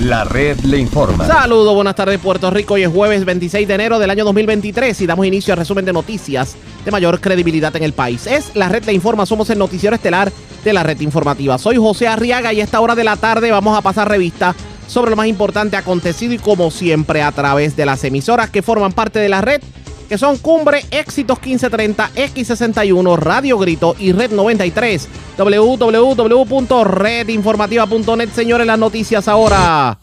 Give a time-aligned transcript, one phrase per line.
[0.00, 1.26] La red le informa.
[1.26, 2.74] Saludos, buenas tardes Puerto Rico.
[2.74, 5.92] Hoy es jueves 26 de enero del año 2023 y damos inicio al resumen de
[5.92, 8.28] noticias de mayor credibilidad en el país.
[8.28, 10.30] Es La red le informa, somos el noticiero estelar
[10.62, 11.58] de la red informativa.
[11.58, 14.54] Soy José Arriaga y a esta hora de la tarde vamos a pasar revista
[14.86, 18.92] sobre lo más importante acontecido y como siempre a través de las emisoras que forman
[18.92, 19.60] parte de la red
[20.08, 25.08] que son Cumbre, Éxitos 1530, X61, Radio Grito y Red 93.
[25.36, 29.98] www.redinformativa.net, señores, las noticias ahora.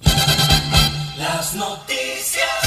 [1.17, 2.04] Las noticias.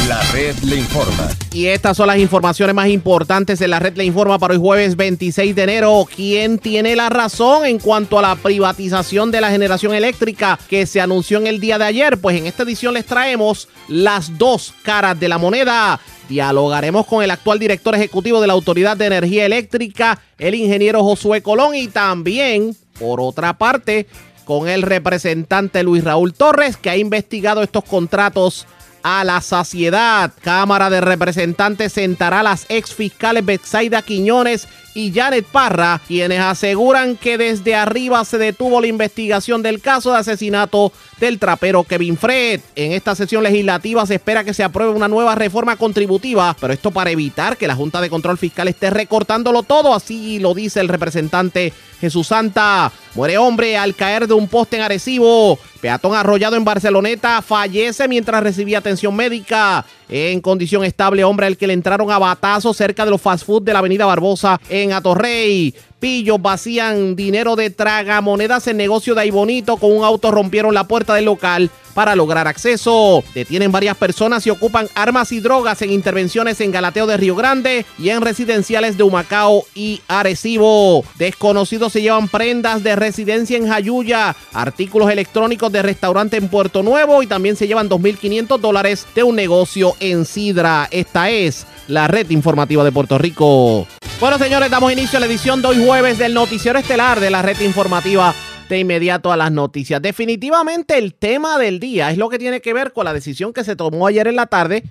[0.08, 1.28] La red le informa.
[1.52, 4.96] Y estas son las informaciones más importantes de la red le informa para hoy jueves
[4.96, 6.06] 26 de enero.
[6.16, 11.02] ¿Quién tiene la razón en cuanto a la privatización de la generación eléctrica que se
[11.02, 12.16] anunció en el día de ayer?
[12.16, 16.00] Pues en esta edición les traemos las dos caras de la moneda.
[16.26, 21.42] Dialogaremos con el actual director ejecutivo de la Autoridad de Energía Eléctrica, el ingeniero Josué
[21.42, 24.06] Colón, y también, por otra parte,
[24.46, 28.66] con el representante Luis Raúl Torres, que ha investigado estos contratos
[29.02, 30.32] a la saciedad.
[30.40, 34.68] Cámara de Representantes sentará a las ex fiscales Betsaida Quiñones
[34.98, 40.18] y Janet Parra, quienes aseguran que desde arriba se detuvo la investigación del caso de
[40.18, 42.60] asesinato del trapero Kevin Fred.
[42.74, 46.90] En esta sesión legislativa se espera que se apruebe una nueva reforma contributiva, pero esto
[46.90, 50.88] para evitar que la Junta de Control Fiscal esté recortándolo todo, así lo dice el
[50.88, 52.90] representante Jesús Santa.
[53.14, 55.60] Muere hombre al caer de un poste en Arecibo.
[55.80, 59.86] Peatón arrollado en Barceloneta fallece mientras recibía atención médica.
[60.08, 63.62] En condición estable, hombre al que le entraron a batazo cerca de los fast food
[63.62, 65.74] de la avenida Barbosa en Atorrey.
[66.00, 69.76] Pillos vacían dinero de tragamonedas en negocio de ahí bonito.
[69.76, 73.24] Con un auto rompieron la puerta del local para lograr acceso.
[73.34, 77.84] Detienen varias personas y ocupan armas y drogas en intervenciones en Galateo de Río Grande
[77.98, 81.04] y en residenciales de Humacao y Arecibo.
[81.16, 87.20] Desconocidos se llevan prendas de residencia en Jayuya, artículos electrónicos de restaurante en Puerto Nuevo
[87.24, 90.86] y también se llevan 2.500 dólares de un negocio en Sidra.
[90.92, 93.86] Esta es la red informativa de Puerto Rico.
[94.20, 97.42] Bueno, señores, damos inicio a la edición de hoy jueves del noticiero estelar de la
[97.42, 98.34] red informativa
[98.68, 100.00] de inmediato a las noticias.
[100.00, 103.64] Definitivamente el tema del día es lo que tiene que ver con la decisión que
[103.64, 104.84] se tomó ayer en la tarde,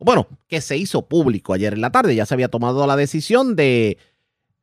[0.00, 2.14] bueno, que se hizo público ayer en la tarde.
[2.14, 3.96] Ya se había tomado la decisión de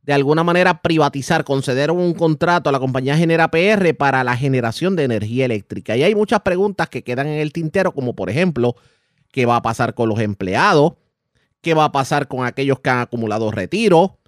[0.08, 4.96] de alguna manera privatizar, conceder un contrato a la compañía Genera PR para la generación
[4.96, 5.98] de energía eléctrica.
[5.98, 8.78] Y hay muchas preguntas que quedan en el tintero, como por ejemplo,
[9.34, 10.94] ¿qué va a pasar con los empleados?
[11.62, 14.20] ¿Qué va a pasar con aquellos que han acumulado retiro?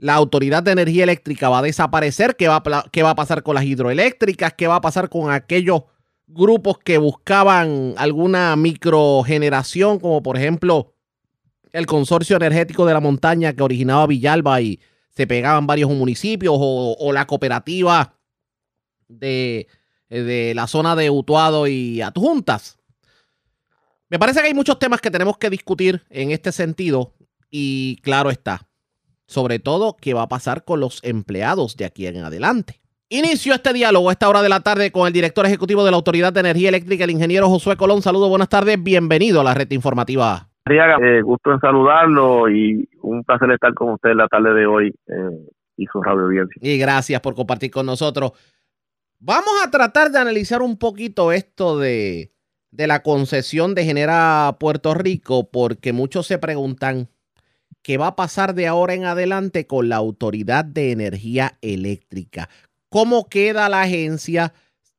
[0.00, 3.42] la Autoridad de Energía Eléctrica va a desaparecer, ¿qué va a, qué va a pasar
[3.42, 4.54] con las hidroeléctricas?
[4.54, 5.82] ¿Qué va a pasar con aquellos
[6.26, 10.94] grupos que buscaban alguna microgeneración, como por ejemplo
[11.72, 17.12] el Consorcio Energético de la Montaña que originaba Villalba y se pegaban varios municipios, o,
[17.12, 18.14] la cooperativa
[19.08, 19.66] de,
[20.08, 22.79] de la zona de Utuado y Adjuntas?
[24.10, 27.12] Me parece que hay muchos temas que tenemos que discutir en este sentido
[27.48, 28.62] y claro está,
[29.26, 32.80] sobre todo qué va a pasar con los empleados de aquí en adelante.
[33.08, 35.96] Inicio este diálogo a esta hora de la tarde con el director ejecutivo de la
[35.96, 38.02] Autoridad de Energía Eléctrica, el ingeniero Josué Colón.
[38.02, 40.48] Saludos, buenas tardes, bienvenido a la red informativa.
[40.68, 45.52] Eh, gusto en saludarlo y un placer estar con usted la tarde de hoy eh,
[45.76, 46.60] y su radio audiencia.
[46.60, 48.32] Y gracias por compartir con nosotros.
[49.20, 52.32] Vamos a tratar de analizar un poquito esto de,
[52.70, 57.08] de la concesión de Genera Puerto Rico, porque muchos se preguntan
[57.82, 62.48] qué va a pasar de ahora en adelante con la Autoridad de Energía Eléctrica.
[62.88, 64.52] ¿Cómo queda la agencia?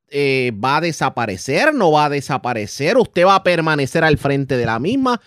[0.09, 1.73] Eh, ¿Va a desaparecer?
[1.73, 2.97] ¿No va a desaparecer?
[2.97, 5.21] ¿Usted va a permanecer al frente de la misma?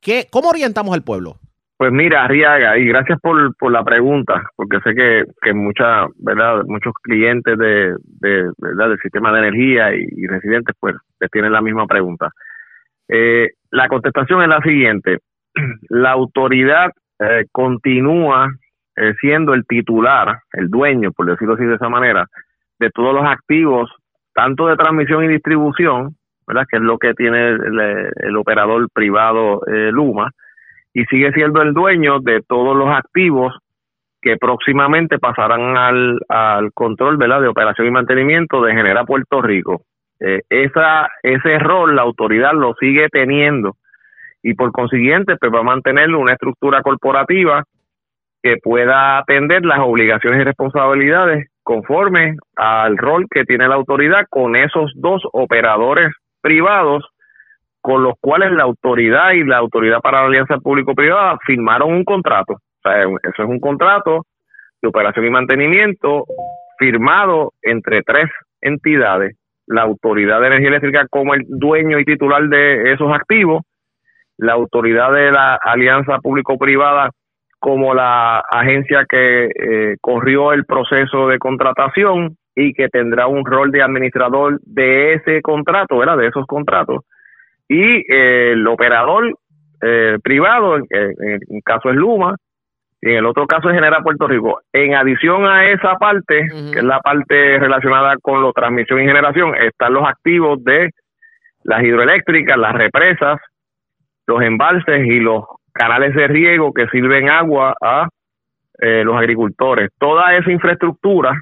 [0.00, 1.40] ¿Qué, ¿Cómo orientamos al pueblo?
[1.76, 6.62] Pues mira, Riaga, y gracias por, por la pregunta, porque sé que, que mucha, ¿verdad?
[6.66, 8.90] muchos clientes de, de ¿verdad?
[8.90, 10.94] del sistema de energía y, residentes pues
[11.32, 12.30] tienen la misma pregunta.
[13.08, 15.18] Eh, la contestación es la siguiente
[15.88, 18.48] la autoridad eh, continúa
[18.96, 22.26] eh, siendo el titular, el dueño, por decirlo así de esa manera,
[22.78, 23.90] de todos los activos,
[24.34, 26.64] tanto de transmisión y distribución, ¿verdad?
[26.68, 30.30] que es lo que tiene el, operador privado eh, Luma,
[30.94, 33.52] y sigue siendo el dueño de todos los activos
[34.22, 37.42] que próximamente pasarán al, al control ¿verdad?
[37.42, 39.82] de operación y mantenimiento de Genera Puerto Rico.
[40.18, 43.76] esa, ese rol la autoridad lo sigue teniendo
[44.42, 47.64] y por consiguiente pues va a mantener una estructura corporativa
[48.42, 54.54] que pueda atender las obligaciones y responsabilidades conforme al rol que tiene la autoridad con
[54.54, 57.04] esos dos operadores privados
[57.84, 62.54] con los cuales la autoridad y la autoridad para la alianza público-privada firmaron un contrato.
[62.54, 64.24] O sea, eso es un contrato
[64.80, 66.24] de operación y mantenimiento
[66.78, 68.30] firmado entre tres
[68.62, 69.36] entidades
[69.66, 73.62] la Autoridad de Energía Eléctrica como el dueño y titular de esos activos,
[74.38, 77.10] la Autoridad de la Alianza Público-Privada
[77.58, 83.70] como la agencia que eh, corrió el proceso de contratación y que tendrá un rol
[83.70, 86.16] de administrador de ese contrato, ¿verdad?
[86.16, 87.04] De esos contratos.
[87.68, 89.36] Y eh, el operador
[89.82, 92.36] eh, privado, en, en, caso es Luma,
[93.00, 94.60] y en el otro caso es General Puerto Rico.
[94.72, 99.54] En adición a esa parte, que es la parte relacionada con la transmisión y generación,
[99.56, 100.90] están los activos de
[101.64, 103.40] las hidroeléctricas, las represas,
[104.26, 108.08] los embalses y los canales de riego que sirven agua a
[108.78, 109.90] eh, los agricultores.
[109.98, 111.40] Toda esa infraestructura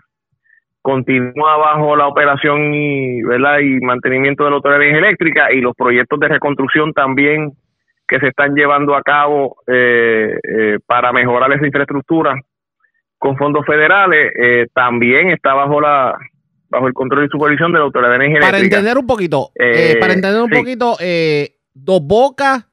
[0.83, 3.61] continúa bajo la operación y, ¿verdad?
[3.61, 7.53] y mantenimiento de la autoridad eléctrica y los proyectos de reconstrucción también
[8.09, 12.35] que se están llevando a cabo eh, eh, para mejorar esa infraestructura
[13.17, 16.15] con fondos federales eh, también está bajo la
[16.69, 19.51] bajo el control y supervisión de la autoridad de energía para entender un poquito
[20.01, 20.97] para entender un poquito
[21.75, 22.67] dos bocas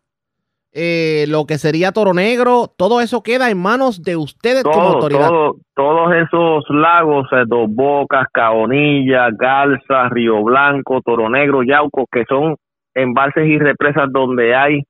[0.74, 5.30] lo que sería Toro Negro, todo eso queda en manos de ustedes como autoridad.
[5.76, 12.56] todos esos lagos, Dos Bocas, Caonilla, Garza, Río Blanco, Toro Negro, Yauco, que son
[12.94, 14.84] embalses y represas donde hay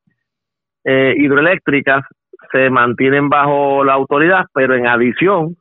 [0.84, 2.04] eh, hidroeléctricas
[2.52, 5.56] se mantienen bajo la autoridad, pero en adición,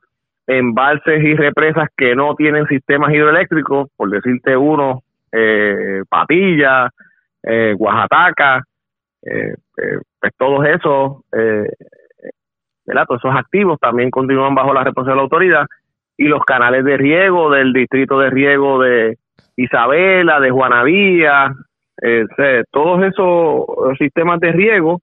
[0.47, 6.89] embalses y represas que no tienen sistemas hidroeléctricos, por decirte uno, eh, Patilla,
[7.43, 8.63] eh, Oaxaca,
[9.23, 11.21] eh, eh, pues todos esos,
[12.85, 13.05] ¿verdad?
[13.07, 15.65] todos esos activos también continúan bajo la responsabilidad de la autoridad
[16.17, 19.17] y los canales de riego del distrito de riego de
[19.55, 21.53] Isabela, de Juanavía,
[22.71, 25.01] todos esos sistemas de riego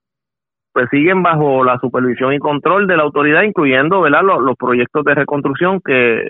[0.77, 4.21] pues siguen bajo la supervisión y control de la autoridad, incluyendo ¿verdad?
[4.23, 6.23] Los, proyectos de reconstrucción que,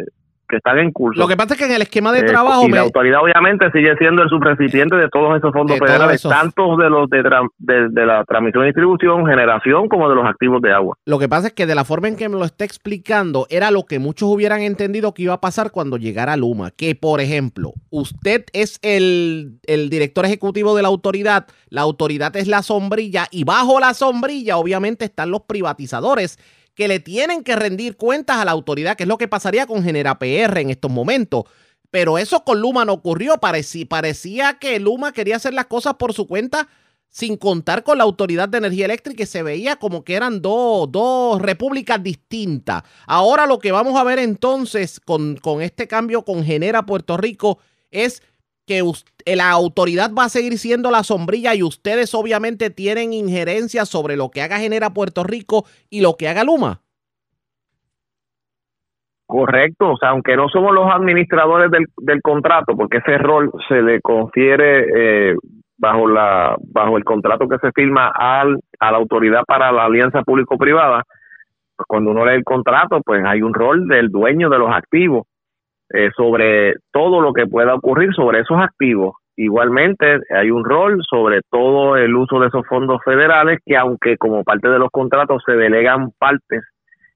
[0.54, 1.20] están en curso.
[1.20, 2.66] Lo que pasa es que en el esquema de eh, trabajo...
[2.68, 6.88] y la autoridad obviamente sigue siendo el subrecipiente de todos esos fondos federales, tanto de
[6.88, 10.96] los de, de, la transmisión y distribución, generación, como de los activos de agua.
[11.04, 13.70] Lo que pasa es que de la forma en que me lo está explicando, era
[13.70, 16.70] lo que muchos hubieran entendido que iba a pasar cuando llegara Luma.
[16.70, 22.46] Que, por ejemplo, usted es el, el director ejecutivo de la autoridad, la autoridad es
[22.46, 26.38] la sombrilla y bajo la sombrilla obviamente están los privatizadores
[26.76, 29.82] que le tienen que rendir cuentas a la autoridad, que es lo que pasaría con
[29.82, 31.44] Genera PR en estos momentos.
[31.90, 33.38] Pero eso con Luma no ocurrió.
[33.38, 36.68] Parecía, que Luma quería hacer las cosas por su cuenta
[37.08, 40.92] sin contar con la Autoridad de Energía Eléctrica y se veía como que eran dos,
[40.92, 42.82] dos repúblicas distintas.
[43.06, 47.58] Ahora lo que vamos a ver entonces con, con este cambio con Genera Puerto Rico
[47.90, 48.22] es
[48.66, 48.82] que
[49.34, 54.30] la autoridad va a seguir siendo la sombrilla y ustedes obviamente tienen injerencia sobre lo
[54.30, 56.80] que haga Genera Puerto Rico y lo que haga Luma.
[59.26, 63.82] Correcto, o sea, aunque no somos los administradores del, del contrato, porque ese rol se
[63.82, 65.36] le confiere eh,
[65.78, 70.22] bajo la bajo el contrato que se firma al, a la autoridad para la alianza
[70.22, 71.02] público-privada,
[71.76, 75.26] pues cuando uno lee el contrato, pues hay un rol del dueño de los activos
[75.90, 79.14] eh, sobre todo lo que pueda ocurrir sobre esos activos.
[79.36, 84.42] Igualmente hay un rol sobre todo el uso de esos fondos federales que aunque como
[84.44, 86.62] parte de los contratos se delegan partes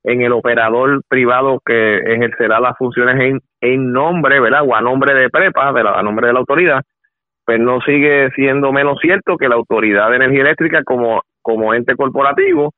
[0.04, 4.62] en el operador privado que ejercerá las funciones en, en nombre, ¿verdad?
[4.66, 6.82] O a nombre de PREPA, a nombre de la autoridad,
[7.44, 11.96] pues no sigue siendo menos cierto que la Autoridad de Energía Eléctrica como, como ente
[11.96, 12.72] corporativo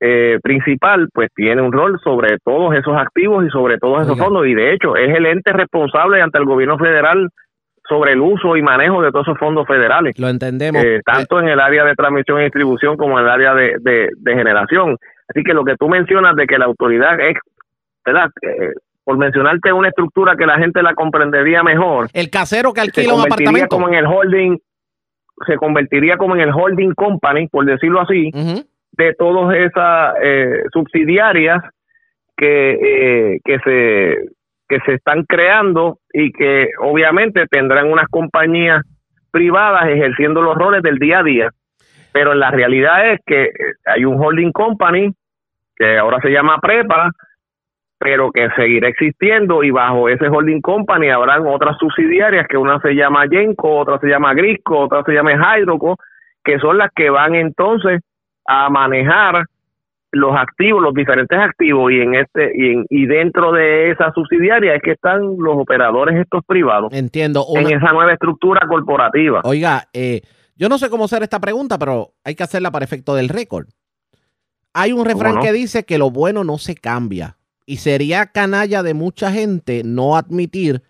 [0.00, 4.46] eh, principal, pues tiene un rol sobre todos esos activos y sobre todos esos fondos
[4.46, 7.28] y de hecho es el ente responsable ante el gobierno federal
[7.88, 10.18] sobre el uso y manejo de todos esos fondos federales.
[10.18, 10.84] Lo entendemos.
[10.84, 14.34] Eh, tanto en el área de transmisión y distribución como en el área de, de,
[14.34, 14.96] generación.
[15.28, 17.36] Así que lo que tú mencionas de que la autoridad es,
[18.04, 18.28] ¿verdad?
[18.42, 18.72] Eh,
[19.04, 22.08] por mencionarte una estructura que la gente la comprendería mejor.
[22.12, 23.68] El casero que alquila un apartamento.
[23.68, 24.58] como en el holding,
[25.46, 28.30] se convertiría como en el holding company, por decirlo así,
[28.92, 31.62] de todas esas eh, subsidiarias
[32.36, 34.16] que, eh, que, se,
[34.68, 38.82] que se están creando y que obviamente tendrán unas compañías
[39.30, 41.50] privadas ejerciendo los roles del día a día.
[42.12, 43.52] Pero la realidad es que eh,
[43.86, 45.12] hay un holding company
[45.76, 47.10] que ahora se llama Prepa,
[47.98, 52.94] pero que seguirá existiendo y bajo ese holding company habrán otras subsidiarias que una se
[52.94, 55.96] llama Yenco, otra se llama Grisco, otra se llama Hydroco,
[56.44, 58.00] que son las que van entonces
[58.48, 59.44] a manejar
[60.10, 64.82] los activos, los diferentes activos y en este y, y dentro de esa subsidiaria es
[64.82, 66.92] que están los operadores estos privados.
[66.94, 67.44] Entiendo.
[67.54, 69.42] En esa nueva estructura corporativa.
[69.44, 70.22] Oiga, eh,
[70.56, 73.66] yo no sé cómo hacer esta pregunta, pero hay que hacerla para efecto del récord.
[74.72, 77.36] Hay un refrán que dice que lo bueno no se cambia
[77.66, 80.82] y sería canalla de mucha gente no admitir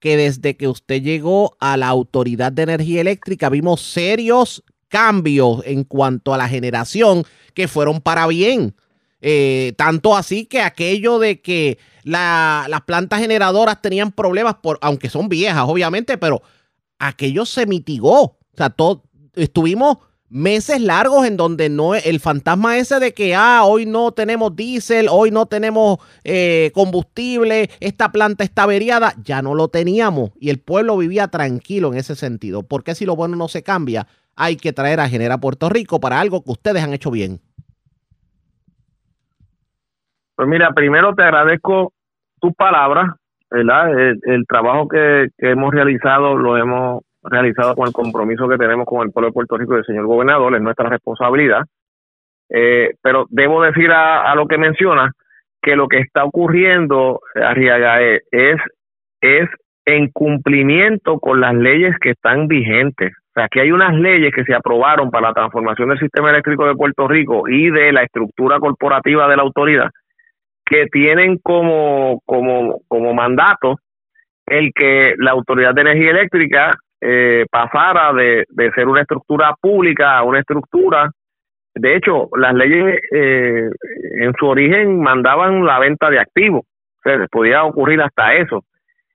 [0.00, 5.84] que desde que usted llegó a la Autoridad de Energía Eléctrica vimos serios cambios en
[5.84, 8.74] cuanto a la generación que fueron para bien.
[9.22, 15.30] Eh, tanto así que aquello de que las plantas generadoras tenían problemas, por, aunque son
[15.30, 16.42] viejas, obviamente, pero
[16.98, 18.20] aquello se mitigó.
[18.22, 18.74] O sea,
[19.34, 19.96] estuvimos
[20.28, 25.08] meses largos en donde no el fantasma ese de que ah hoy no tenemos diésel
[25.10, 30.58] hoy no tenemos eh, combustible esta planta está averiada ya no lo teníamos y el
[30.58, 34.72] pueblo vivía tranquilo en ese sentido porque si lo bueno no se cambia hay que
[34.72, 37.38] traer a Genera Puerto Rico para algo que ustedes han hecho bien
[40.36, 41.92] pues mira primero te agradezco
[42.40, 43.14] tus palabras
[43.50, 49.06] verdad el, trabajo que hemos realizado lo hemos realizado con el compromiso que tenemos con
[49.06, 51.62] el pueblo de Puerto Rico y el señor gobernador, es nuestra responsabilidad.
[52.48, 55.12] Eh, pero debo decir a, lo que menciona
[55.62, 58.60] que lo que está ocurriendo, Arriaga, es,
[59.20, 59.48] es
[59.84, 63.12] en cumplimiento con las leyes que están vigentes.
[63.32, 66.66] O sea, que hay unas leyes que se aprobaron para la transformación del sistema eléctrico
[66.66, 69.90] de Puerto Rico y de la estructura corporativa de la autoridad
[70.66, 73.76] que tienen como, como, como mandato
[74.46, 76.70] el que la Autoridad de Energía Eléctrica
[77.00, 81.10] eh, pasara de, ser una estructura pública a una estructura.
[81.74, 83.70] De hecho, las leyes eh,
[84.20, 86.62] en su origen mandaban la venta de activos.
[86.64, 88.64] O sea, podía ocurrir hasta eso.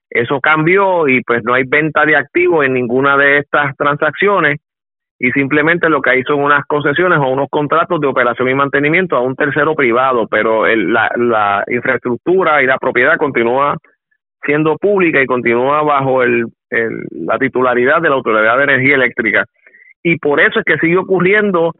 [0.10, 4.60] Eso cambió y pues no hay venta de activos en ninguna de estas transacciones
[5.20, 9.16] y simplemente lo que hay son unas concesiones o unos contratos de operación y mantenimiento
[9.16, 13.76] a un tercero privado, pero la, la infraestructura y la propiedad continúa
[14.44, 19.46] siendo pública y continúa bajo el, la titularidad de la Autoridad de Energía Eléctrica.
[20.04, 21.74] Y por eso es que sigue ocurriendo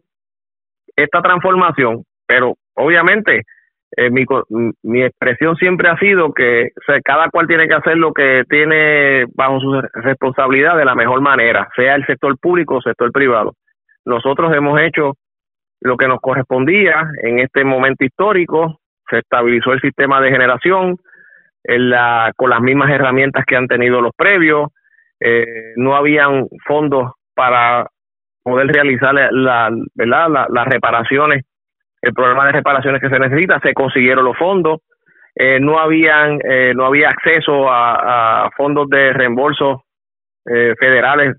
[0.96, 3.44] esta transformación, pero obviamente
[3.96, 4.26] eh, mi,
[4.84, 6.70] mi expresión siempre ha sido que
[7.04, 11.70] cada cual tiene que hacer lo que tiene bajo su responsabilidad de la mejor manera,
[11.76, 13.54] sea el sector público o sector privado.
[14.06, 15.14] Nosotros hemos hecho
[15.82, 18.80] lo que nos correspondía en este momento histórico,
[19.10, 20.98] se estabilizó el sistema de generación,
[21.64, 24.72] la, con las mismas herramientas que han tenido los previos.
[25.20, 27.88] Eh, no habían fondos para
[28.44, 31.44] poder realizar la, las reparaciones,
[32.08, 34.82] el programa de reparaciones que se necesita, se consiguieron los fondos.
[35.36, 39.84] Eh, no habían eh, no había acceso a, fondos de reembolso
[40.80, 41.36] federales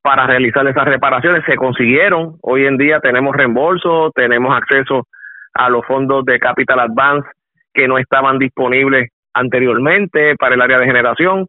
[0.00, 5.06] para realizar esas reparaciones se consiguieron hoy en día tenemos reembolso tenemos acceso
[5.52, 7.28] a los fondos de capital advance
[7.74, 11.46] que no estaban disponibles anteriormente para el área de generación.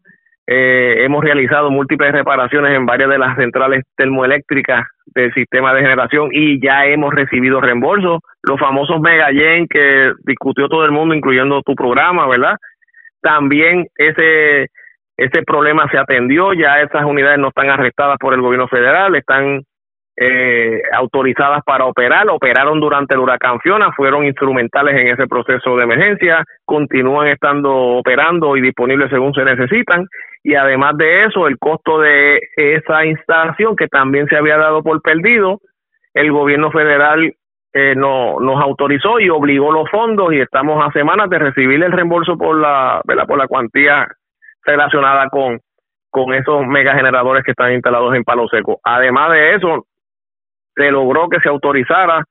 [0.50, 6.30] Eh, hemos realizado múltiples reparaciones en varias de las centrales termoeléctricas del sistema de generación
[6.32, 8.20] y ya hemos recibido reembolsos.
[8.44, 12.56] Los famosos Megayen que discutió todo el mundo, incluyendo tu programa, ¿verdad?
[13.22, 14.68] También ese,
[15.18, 19.64] ese problema se atendió, ya esas unidades no están arrestadas por el gobierno federal, están
[20.20, 25.84] eh, autorizadas para operar, operaron durante el huracán Fiona, fueron instrumentales en ese proceso de
[25.84, 30.08] emergencia, continúan estando operando y disponibles según se necesitan
[30.44, 35.02] y además de eso el costo de esa instalación que también se había dado por
[35.04, 35.60] perdido,
[36.16, 37.36] el gobierno federal
[37.74, 41.92] eh, no, nos autorizó y obligó los fondos y estamos a semanas de recibir el
[41.92, 44.08] reembolso por la, por la cuantía
[44.66, 45.60] relacionada con
[46.10, 48.80] con esos megageneradores que están instalados en Palo Seco.
[48.84, 49.86] Además de eso,
[50.78, 52.24] se logró que se autorizara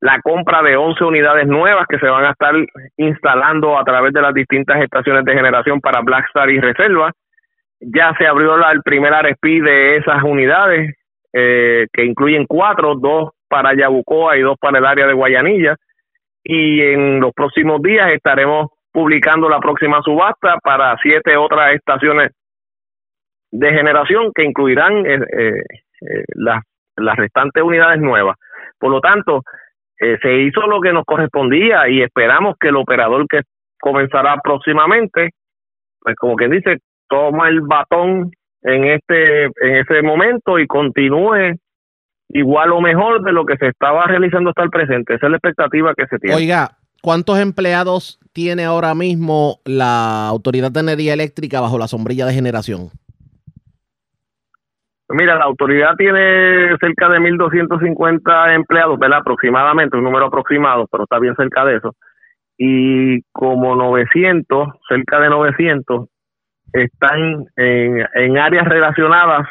[0.00, 2.54] la compra de 11 unidades nuevas que se van a estar
[2.96, 7.12] instalando a través de las distintas estaciones de generación para Blackstar y Reserva.
[7.80, 10.96] Ya se abrió la, el primer RFP de esas unidades,
[11.32, 15.76] eh, que incluyen cuatro, dos para Yabucoa y dos para el área de Guayanilla.
[16.42, 22.32] Y en los próximos días estaremos publicando la próxima subasta para siete otras estaciones
[23.52, 26.62] de generación que incluirán eh, eh, las
[26.96, 28.36] las restantes unidades nuevas.
[28.78, 29.42] Por lo tanto,
[30.00, 33.42] eh, se hizo lo que nos correspondía y esperamos que el operador que
[33.80, 35.30] comenzará próximamente,
[36.00, 38.30] pues como quien dice, toma el batón
[38.62, 41.56] en este en ese momento y continúe
[42.28, 45.14] igual o mejor de lo que se estaba realizando hasta el presente.
[45.14, 46.36] Esa es la expectativa que se tiene.
[46.36, 52.32] Oiga, ¿cuántos empleados tiene ahora mismo la Autoridad de Energía Eléctrica bajo la sombrilla de
[52.32, 52.90] generación?
[55.12, 59.18] Mira, la autoridad tiene cerca de 1.250 empleados, ¿verdad?
[59.18, 61.94] Aproximadamente, un número aproximado, pero está bien cerca de eso.
[62.56, 66.08] Y como 900, cerca de 900,
[66.72, 69.48] están en, en áreas relacionadas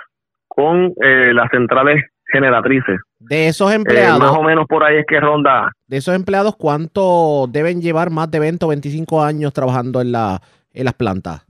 [0.47, 2.99] con eh, las centrales generatrices.
[3.19, 4.19] De esos empleados.
[4.19, 5.71] Eh, más o menos por ahí es que ronda.
[5.87, 10.41] De esos empleados, ¿cuánto deben llevar más de 20 o 25 años trabajando en, la,
[10.73, 11.45] en las plantas?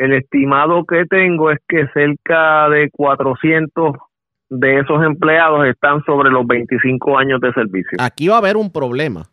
[0.00, 3.96] El estimado que tengo es que cerca de 400
[4.48, 7.98] de esos empleados están sobre los 25 años de servicio.
[8.00, 9.24] Aquí va a haber un problema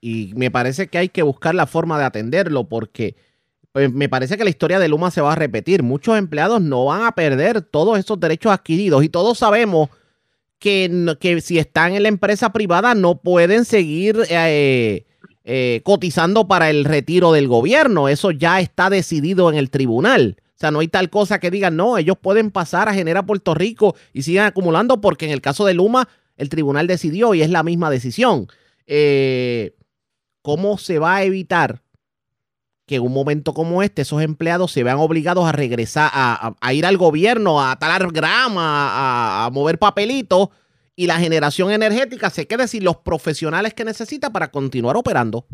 [0.00, 3.14] y me parece que hay que buscar la forma de atenderlo porque
[3.70, 5.84] pues, me parece que la historia de Luma se va a repetir.
[5.84, 9.90] Muchos empleados no van a perder todos esos derechos adquiridos y todos sabemos
[10.58, 15.05] que, que si están en la empresa privada no pueden seguir eh,
[15.48, 18.08] eh, cotizando para el retiro del gobierno.
[18.08, 20.36] Eso ya está decidido en el tribunal.
[20.40, 23.54] O sea, no hay tal cosa que digan, no, ellos pueden pasar a generar Puerto
[23.54, 27.50] Rico y sigan acumulando porque en el caso de Luma el tribunal decidió y es
[27.50, 28.48] la misma decisión.
[28.88, 29.76] Eh,
[30.42, 31.80] ¿Cómo se va a evitar
[32.84, 36.86] que en un momento como este esos empleados se vean obligados a regresar, a, ir
[36.86, 40.48] al gobierno, a talar grama, a, mover papelitos
[40.96, 45.44] y la generación energética se quede sin los profesionales que necesita para continuar operando?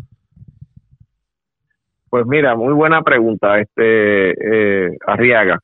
[2.08, 5.58] Pues mira, muy buena pregunta, este eh, Arriaga.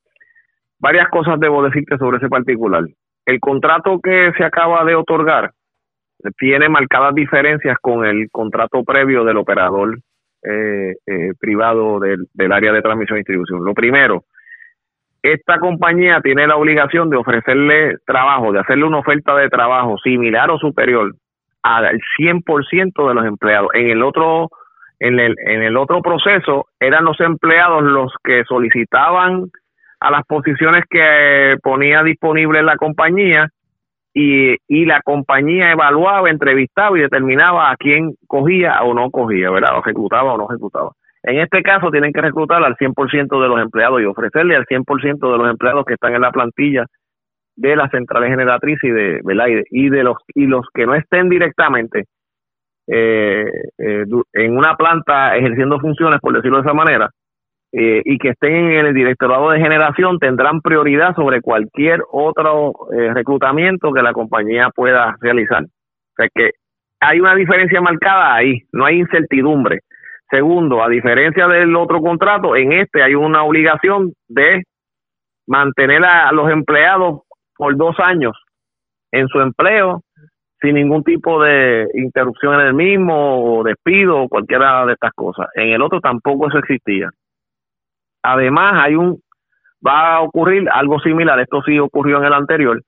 [0.80, 2.85] Varias cosas debo decirte sobre ese particular.
[3.25, 5.52] El contrato que se acaba de otorgar
[6.38, 9.99] tiene marcadas diferencias con el contrato previo del operador
[10.42, 13.64] eh, eh, privado del, del área de transmisión y distribución.
[13.64, 14.25] Lo primero,
[15.22, 20.50] esta compañía tiene la obligación de ofrecerle trabajo, de hacerle una oferta de trabajo similar
[20.50, 21.14] o superior
[21.62, 23.68] al 100% de los empleados.
[23.75, 24.48] En el otro
[25.00, 29.46] en el, en el otro proceso eran los empleados los que solicitaban
[30.00, 33.48] a las posiciones que ponía disponible la compañía
[34.14, 39.76] y, y la compañía evaluaba, entrevistaba y determinaba a quién cogía o no cogía, ¿verdad?
[39.76, 40.90] O ejecutaba o no ejecutaba.
[41.28, 45.30] En este caso tienen que reclutar al 100% de los empleados y ofrecerle al 100%
[45.30, 46.87] de los empleados que están en la plantilla
[47.54, 52.04] de las centrales generatrices y de, y de los y los que no estén directamente
[52.87, 53.44] eh,
[53.76, 57.11] eh, en una planta ejerciendo funciones, por decirlo de esa manera,
[57.73, 63.92] eh, y que estén en el directorado de generación tendrán prioridad sobre cualquier otro reclutamiento
[63.92, 65.64] que la compañía pueda realizar.
[65.64, 66.53] O sea que
[67.00, 69.81] hay una diferencia marcada ahí, no hay incertidumbre.
[70.31, 74.64] Segundo, a diferencia del otro contrato, en este hay una obligación de
[75.47, 77.23] mantener a los empleados
[77.57, 78.37] por dos años
[79.11, 80.03] en su empleo
[80.61, 85.47] sin ningún tipo de interrupción en el mismo o despido o cualquiera de estas cosas.
[85.55, 87.11] En el otro tampoco eso existía.
[88.23, 89.23] Además, hay un
[89.87, 92.83] va a ocurrir algo similar, esto sí ocurrió en el anterior,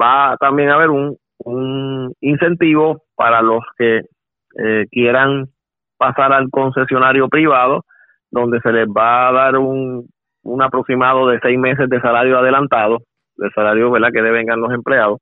[0.00, 4.02] va también a haber un, un incentivo para los que
[4.58, 5.48] eh, quieran
[5.96, 7.84] pasar al concesionario privado,
[8.30, 10.08] donde se les va a dar un,
[10.42, 12.98] un aproximado de seis meses de salario adelantado,
[13.36, 14.10] de salario ¿verdad?
[14.12, 15.20] que devengan los empleados,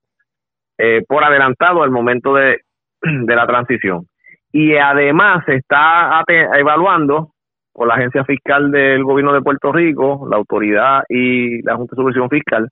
[0.79, 2.61] eh, por adelantado al momento de,
[3.03, 4.07] de la transición.
[4.53, 7.31] Y además se está evaluando
[7.73, 11.97] por la Agencia Fiscal del Gobierno de Puerto Rico, la autoridad y la Junta de
[11.97, 12.69] Supervisión Fiscal,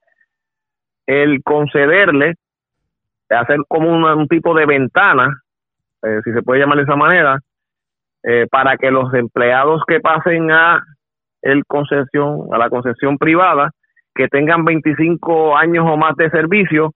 [1.07, 2.35] el concederle,
[3.29, 5.41] hacer como un, tipo de ventana,
[6.05, 7.39] eh, si se puede llamar de esa manera,
[8.23, 10.83] eh, para que los empleados que pasen a
[11.43, 13.71] el concesión, a la concesión privada,
[14.15, 16.93] que tengan 25 años o más de servicio,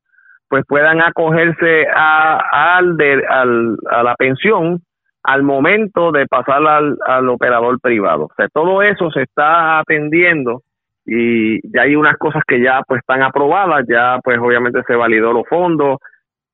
[0.48, 4.80] pues puedan acogerse a, al de, al, a la pensión
[5.24, 8.26] al momento de pasar al, al operador privado.
[8.26, 10.62] O sea, todo eso se está atendiendo
[11.04, 15.32] y ya hay unas cosas que ya pues están aprobadas, ya pues obviamente se validó
[15.32, 15.98] los fondos,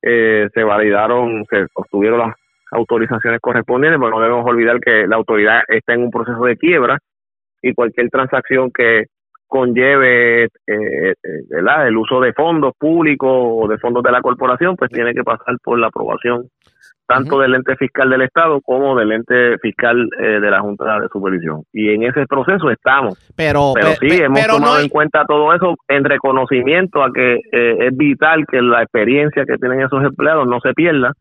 [0.01, 2.35] eh, se validaron, se obtuvieron las
[2.73, 6.99] autorizaciones correspondientes, pero no debemos olvidar que la autoridad está en un proceso de quiebra
[7.61, 9.05] y cualquier transacción que
[9.53, 11.13] conlleve eh, eh,
[11.51, 15.55] el uso de fondos públicos o de fondos de la corporación, pues tiene que pasar
[15.63, 16.47] por la aprobación
[17.05, 21.07] tanto del ente fiscal del Estado como del ente fiscal eh, de la Junta de
[21.09, 21.61] Supervisión.
[21.71, 23.19] Y en ese proceso estamos.
[23.35, 28.45] Pero, pero sí, hemos tomado en cuenta todo eso en reconocimiento a que es vital
[28.49, 31.11] que la experiencia que tienen esos empleados no se pierda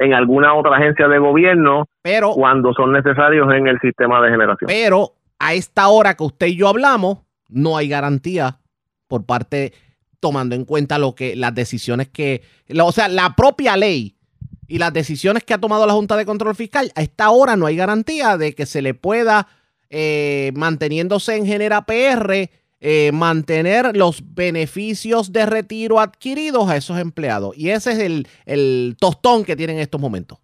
[0.00, 4.66] en alguna otra agencia de gobierno pero, cuando son necesarios en el sistema de generación.
[4.66, 8.58] Pero a esta hora que usted y yo hablamos, no hay garantía
[9.08, 9.74] por parte,
[10.18, 12.42] tomando en cuenta lo que las decisiones que,
[12.82, 14.16] o sea, la propia ley
[14.68, 17.66] y las decisiones que ha tomado la Junta de Control Fiscal, a esta hora no
[17.66, 19.48] hay garantía de que se le pueda,
[19.90, 22.48] eh, manteniéndose en Genera PR,
[22.80, 27.56] eh, mantener los beneficios de retiro adquiridos a esos empleados.
[27.56, 30.38] Y ese es el, el tostón que tienen en estos momentos.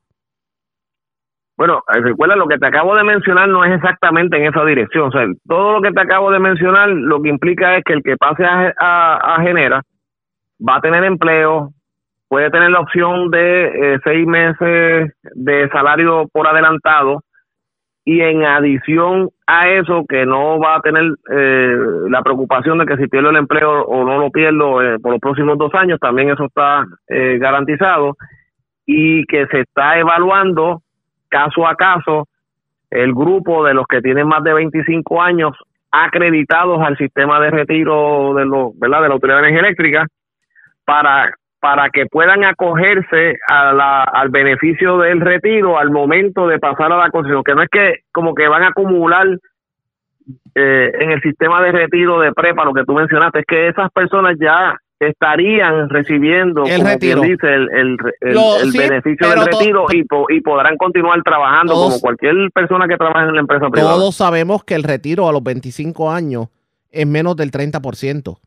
[1.56, 5.08] Bueno, eh, recuerda lo que te acabo de mencionar no es exactamente en esa dirección.
[5.08, 8.02] O sea, todo lo que te acabo de mencionar lo que implica es que el
[8.02, 9.80] que pase a, a, Genera
[10.60, 11.70] va a tener empleo,
[12.28, 17.22] puede tener la opción de eh, seis meses de salario por adelantado
[18.08, 21.76] y en adición a eso que no va a tener eh,
[22.08, 25.20] la preocupación de que si pierdo el empleo o no lo pierdo eh, por los
[25.20, 28.16] próximos dos años, también eso está eh, garantizado
[28.86, 30.82] y que se está evaluando
[31.28, 32.28] caso a caso
[32.90, 35.56] el grupo de los que tienen más de 25 años
[35.90, 39.02] acreditados al sistema de retiro de los, ¿verdad?
[39.02, 40.06] de la Autoridad de Energía Eléctrica
[40.84, 46.92] para para que puedan acogerse a la, al beneficio del retiro al momento de pasar
[46.92, 49.26] a la concesión, que no es que como que van a acumular
[50.54, 53.90] eh, en el sistema de retiro de prepa, lo que tú mencionaste, es que esas
[53.92, 57.20] personas ya estarían recibiendo el retiro.
[57.20, 57.68] dice el,
[58.20, 63.34] el, beneficio del retiro y, y podrán continuar trabajando como cualquier persona que trabaja en
[63.34, 63.94] la empresa privada.
[63.94, 66.48] Todos sabemos que el retiro a los 25 años
[66.90, 68.38] es menos del 30%.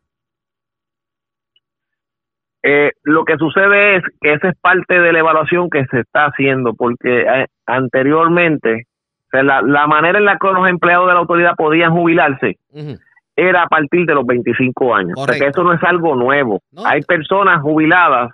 [2.61, 6.25] Eh, lo que sucede es que esa es parte de la evaluación que se está
[6.25, 8.85] haciendo, porque eh, anteriormente,
[9.31, 12.57] la, manera en la que los empleados de la autoridad podían jubilarse
[13.35, 15.13] era a partir de los 25 años.
[15.15, 16.61] O sea que eso no es algo nuevo.
[16.83, 18.31] Hay personas jubiladas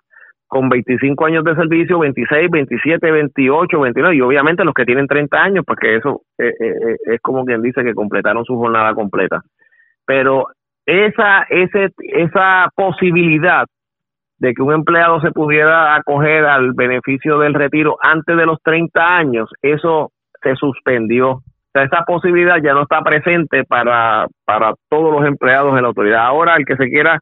[0.47, 5.37] con 25 años de servicio, 26, 27, 28, 29, y obviamente los que tienen 30
[5.37, 6.53] años, porque eso eh,
[7.05, 9.43] es como quien dice que completaron su jornada completa.
[10.05, 10.47] Pero
[10.85, 13.65] esa, ese, esa posibilidad
[14.37, 19.17] de que un empleado se pudiera acoger al beneficio del retiro antes de los 30
[19.17, 21.29] años, eso se suspendió.
[21.31, 21.43] O
[21.73, 26.25] sea, esa posibilidad ya no está presente para, para todos los empleados de la autoridad.
[26.25, 27.19] Ahora, el que se quiera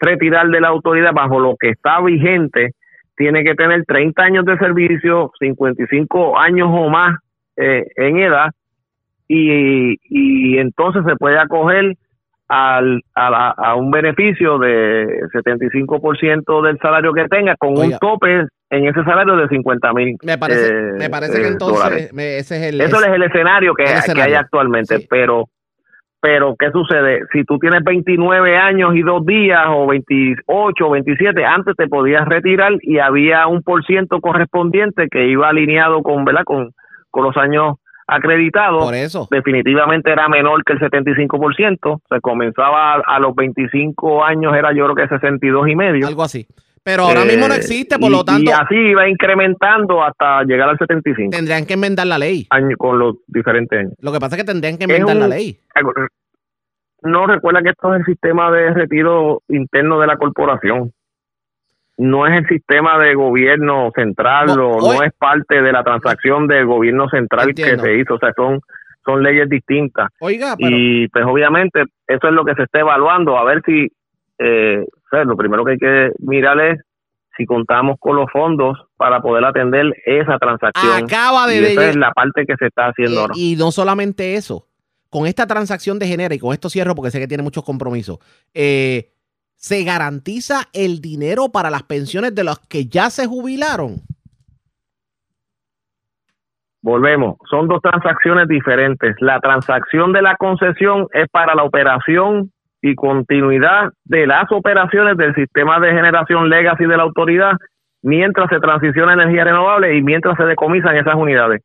[0.00, 2.72] retirar de la autoridad bajo lo que está vigente,
[3.16, 7.18] tiene que tener 30 años de servicio, 55 años o más
[7.56, 8.50] eh, en edad,
[9.28, 11.94] y, y entonces se puede acoger
[12.52, 18.86] al, a, a, un beneficio de 75% del salario que tenga con un tope en
[18.86, 20.16] ese salario de 50 mil.
[20.22, 23.84] Me parece, eh, me parece que entonces ese es el, Eso es el escenario que,
[23.84, 25.46] hay actualmente, pero
[26.20, 27.22] pero ¿qué sucede?
[27.32, 32.28] Si tú tienes 29 años y dos días o 28 o 27, antes te podías
[32.28, 36.44] retirar y había un por ciento correspondiente que iba alineado con, ¿verdad?
[36.44, 36.70] Con,
[37.10, 39.28] con los años acreditado, Por eso.
[39.30, 44.96] definitivamente era menor que el 75%, se comenzaba a, los 25 años, era yo creo
[44.96, 46.06] que 62 y medio.
[46.06, 46.46] Algo así.
[46.84, 48.50] Pero ahora mismo no eh, existe, por lo tanto.
[48.50, 51.30] Y así iba incrementando hasta llegar al 75.
[51.30, 52.48] Tendrían que enmendar la ley.
[52.76, 53.92] con los diferentes años.
[54.00, 55.60] Lo que pasa es que tendrían que enmendar la ley.
[57.02, 60.92] No recuerda que esto es el sistema de retiro interno de la corporación
[61.98, 66.66] no es el sistema de gobierno central o no es parte de la transacción del
[66.66, 68.60] gobierno central que se hizo, o sea, son
[69.04, 70.10] son leyes distintas.
[70.20, 73.88] Oiga, y pues obviamente eso es lo que se está evaluando, a ver si,
[74.38, 76.80] eh, lo primero que hay que mirar es
[77.36, 81.04] si contamos con los fondos para poder atender esa transacción.
[81.04, 81.60] Acaba de...
[81.60, 83.34] Y esa es la parte que se está haciendo ahora.
[83.36, 84.68] Y no solamente eso,
[85.08, 88.18] con esta transacción de Genera, y con esto cierro porque sé que tiene muchos compromisos,
[88.54, 89.11] eh,
[89.62, 94.02] se garantiza el dinero para las pensiones de los que ya se jubilaron?
[96.82, 99.14] Volvemos, son dos transacciones diferentes.
[99.20, 102.50] La transacción de la concesión es para la operación
[102.82, 107.52] y continuidad de las operaciones del sistema de generación legacy de la autoridad
[108.02, 111.62] mientras se transiciona energía renovable y mientras se decomisan esas unidades.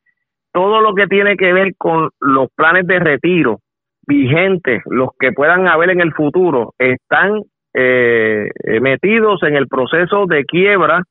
[0.53, 3.61] Todo lo que tiene que ver con los planes de retiro
[4.05, 7.41] vigentes, los que puedan haber en el futuro, están
[7.79, 11.03] eh, eh, metidos en el proceso de quiebra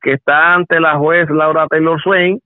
[0.00, 2.40] que está ante la juez Laura Taylor Swain,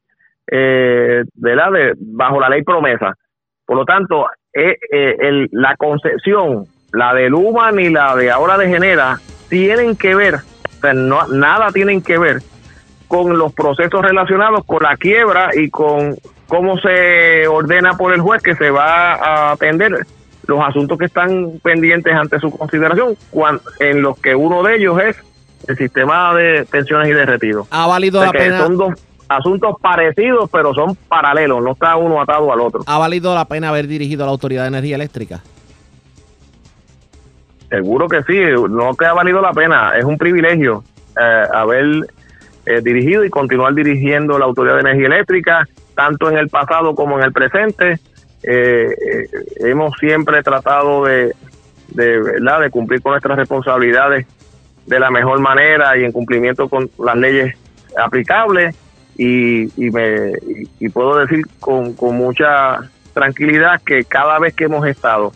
[0.51, 3.14] eh, De, bajo la ley promesa.
[3.64, 8.69] Por lo tanto, eh, el, la concesión, la de Luman y la de ahora de
[8.69, 10.38] Genera, tienen que ver,
[10.95, 12.38] no, nada tienen que ver
[13.07, 16.17] con los procesos relacionados con la quiebra y con
[16.49, 20.05] cómo se ordena por el juez que se va a atender
[20.49, 23.17] los asuntos que están pendientes ante su consideración,
[23.81, 25.17] en los que uno de ellos es
[25.69, 27.67] el sistema de pensiones y de retiro.
[27.71, 28.59] Ha valido la pena.
[28.59, 28.95] Son dos
[29.29, 32.81] asuntos parecidos, pero son paralelos, no está uno atado al otro.
[32.87, 35.43] ¿Ha valido la pena haber dirigido a la Autoridad de Energía Eléctrica?
[37.69, 40.83] Seguro que sí, no que ha valido la pena, es un privilegio
[41.21, 42.07] eh, haber
[42.65, 47.19] eh, dirigido y continuar dirigiendo la Autoridad de Energía Eléctrica, tanto en el pasado como
[47.19, 48.01] en el presente.
[48.42, 51.35] Eh, eh, hemos siempre tratado de,
[51.88, 52.61] de, ¿verdad?
[52.61, 54.27] de cumplir con nuestras responsabilidades
[54.87, 57.57] de la mejor manera y en cumplimiento con las leyes
[57.96, 58.74] aplicables
[59.16, 60.33] y, y, me,
[60.79, 65.33] y, puedo decir con, con, mucha tranquilidad que cada vez que hemos estado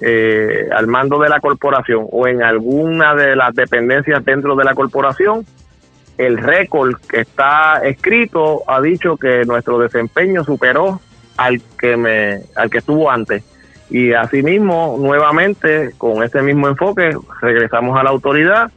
[0.00, 4.74] eh, al mando de la corporación o en alguna de las dependencias dentro de la
[4.74, 5.44] corporación,
[6.18, 11.00] el récord que está escrito ha dicho que nuestro desempeño superó
[11.38, 13.42] al que me al que estuvo antes.
[13.88, 18.70] Y asimismo, nuevamente, con ese mismo enfoque, regresamos a la autoridad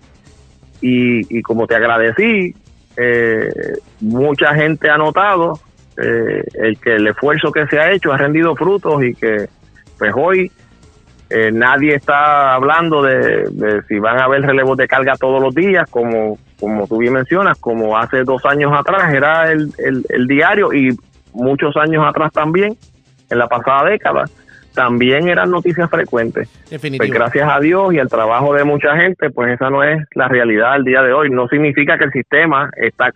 [0.80, 2.56] y, y como te agradecí,
[2.96, 3.50] eh,
[4.00, 5.60] mucha gente ha notado
[5.98, 9.50] eh, el que el esfuerzo que se ha hecho ha rendido frutos y que
[9.98, 10.52] pues hoy
[11.30, 15.90] eh, nadie está hablando de, si van a haber relevos de carga todos los días,
[15.90, 20.98] como, como tú bien mencionas, como hace dos años atrás era el, el, diario y
[21.34, 22.78] muchos años atrás también,
[23.30, 24.26] en la pasada década,
[24.74, 26.50] también eran noticias frecuentes.
[26.70, 30.28] Pues gracias a Dios y al trabajo de mucha gente, pues esa no es la
[30.28, 31.30] realidad al día de hoy.
[31.30, 33.14] No significa que el sistema está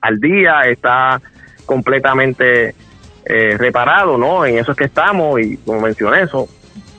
[0.00, 1.20] al día, está
[1.64, 2.74] completamente
[3.24, 4.44] eh, reparado, ¿no?
[4.44, 6.48] En eso es que estamos y como mencioné eso,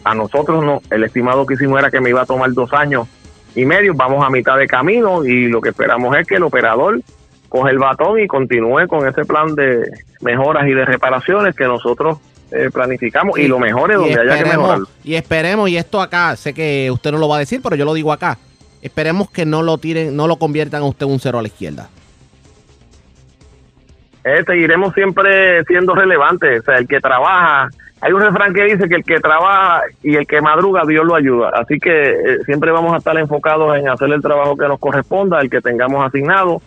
[0.03, 3.07] a nosotros no, el estimado que hicimos era que me iba a tomar dos años
[3.55, 7.01] y medio, vamos a mitad de camino y lo que esperamos es que el operador
[7.53, 9.83] coge el batón y continúe con ese plan de
[10.21, 12.17] mejoras y de reparaciones que nosotros
[12.51, 14.79] eh, planificamos y, lo mejore donde haya que mejorar.
[15.03, 17.85] Y esperemos, y esto acá, sé que usted no lo va a decir, pero yo
[17.85, 18.39] lo digo acá,
[18.81, 21.89] esperemos que no lo tiren, no lo conviertan a usted un cero a la izquierda
[24.23, 26.61] eh, seguiremos siempre siendo relevantes.
[26.61, 27.69] O sea, el que trabaja,
[28.01, 31.13] hay un refrán que dice que el que trabaja y el que madruga, Dios lo
[31.13, 31.51] ayuda.
[31.53, 35.39] Así que eh, siempre vamos a estar enfocados en hacer el trabajo que nos corresponda,
[35.39, 36.61] el que tengamos asignado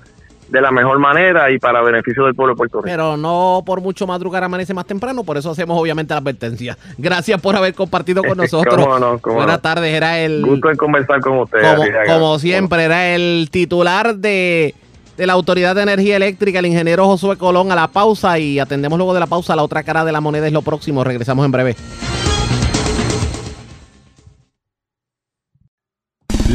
[0.49, 2.89] de la mejor manera y para beneficio del pueblo de Puerto Rico.
[2.89, 6.77] Pero no por mucho madrugar amanece más temprano, por eso hacemos obviamente la advertencia.
[6.99, 8.77] Gracias por haber compartido con nosotros.
[9.25, 10.45] Buenas tardes, era el...
[10.45, 11.61] Gusto en conversar con usted.
[12.07, 14.75] como siempre, era el titular de
[15.17, 18.99] de la Autoridad de Energía Eléctrica, el ingeniero Josué Colón, a la pausa y atendemos
[18.99, 19.57] luego de la pausa.
[19.57, 21.05] La otra cara de la moneda es lo próximo.
[21.05, 21.77] Regresamos en breve.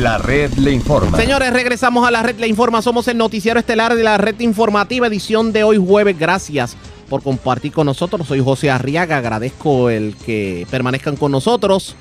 [0.01, 1.15] La red le informa.
[1.15, 2.81] Señores, regresamos a la red le informa.
[2.81, 6.17] Somos el noticiero estelar de la red informativa, edición de hoy jueves.
[6.17, 6.75] Gracias
[7.07, 8.25] por compartir con nosotros.
[8.27, 9.17] Soy José Arriaga.
[9.17, 11.95] Agradezco el que permanezcan con nosotros.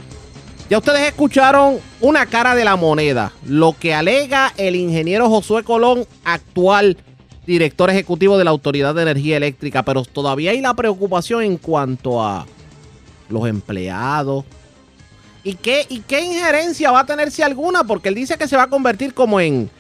[0.71, 6.07] Ya ustedes escucharon una cara de la moneda, lo que alega el ingeniero Josué Colón,
[6.25, 6.97] actual
[7.47, 12.25] director ejecutivo de la Autoridad de Energía Eléctrica, pero todavía hay la preocupación en cuanto
[12.25, 12.47] a
[13.29, 14.47] los empleados.
[15.43, 17.85] ¿Y qué, y qué injerencia va a tener si alguna?
[17.85, 19.71] Porque él dice que se va a convertir como en,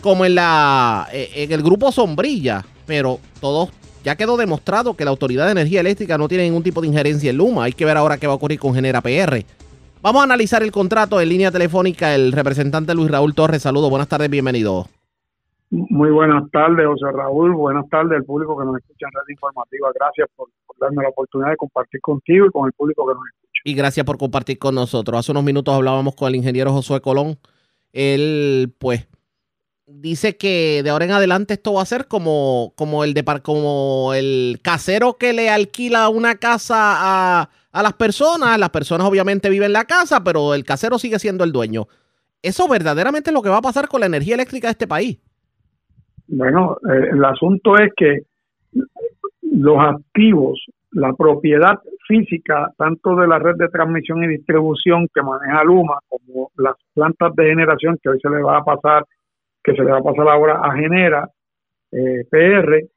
[0.00, 3.70] como en, la, eh, en el grupo sombrilla, pero todos
[4.04, 7.30] ya quedó demostrado que la Autoridad de Energía Eléctrica no tiene ningún tipo de injerencia
[7.30, 7.64] en Luma.
[7.64, 9.44] Hay que ver ahora qué va a ocurrir con Genera PR.
[10.02, 12.14] Vamos a analizar el contrato en línea telefónica.
[12.14, 14.86] El representante Luis Raúl Torres, saludos, buenas tardes, bienvenido.
[15.70, 17.54] Muy buenas tardes, José Raúl.
[17.54, 19.88] Buenas tardes al público que nos escucha en Red Informativa.
[19.94, 20.48] Gracias por,
[20.80, 23.41] darme la oportunidad de compartir contigo y con el público que nos escucha.
[23.64, 25.18] Y gracias por compartir con nosotros.
[25.18, 27.38] Hace unos minutos hablábamos con el ingeniero Josué Colón.
[27.92, 29.06] Él, pues,
[29.86, 34.12] dice que de ahora en adelante esto va a ser como, como el de como
[34.14, 38.58] el casero que le alquila una casa a a las personas.
[38.58, 41.88] Las personas obviamente viven en la casa, pero el casero sigue siendo el dueño.
[42.42, 45.18] ¿Eso verdaderamente es lo que va a pasar con la energía eléctrica de este país?
[46.28, 48.20] Bueno, eh, el asunto es que
[49.42, 50.60] los activos,
[50.92, 56.50] la propiedad física, tanto de la red de transmisión y distribución que maneja Luma, como
[56.56, 59.04] las plantas de generación que hoy se le va a pasar,
[59.62, 61.28] que se le va a pasar ahora a Genera,
[61.92, 62.88] eh, PR,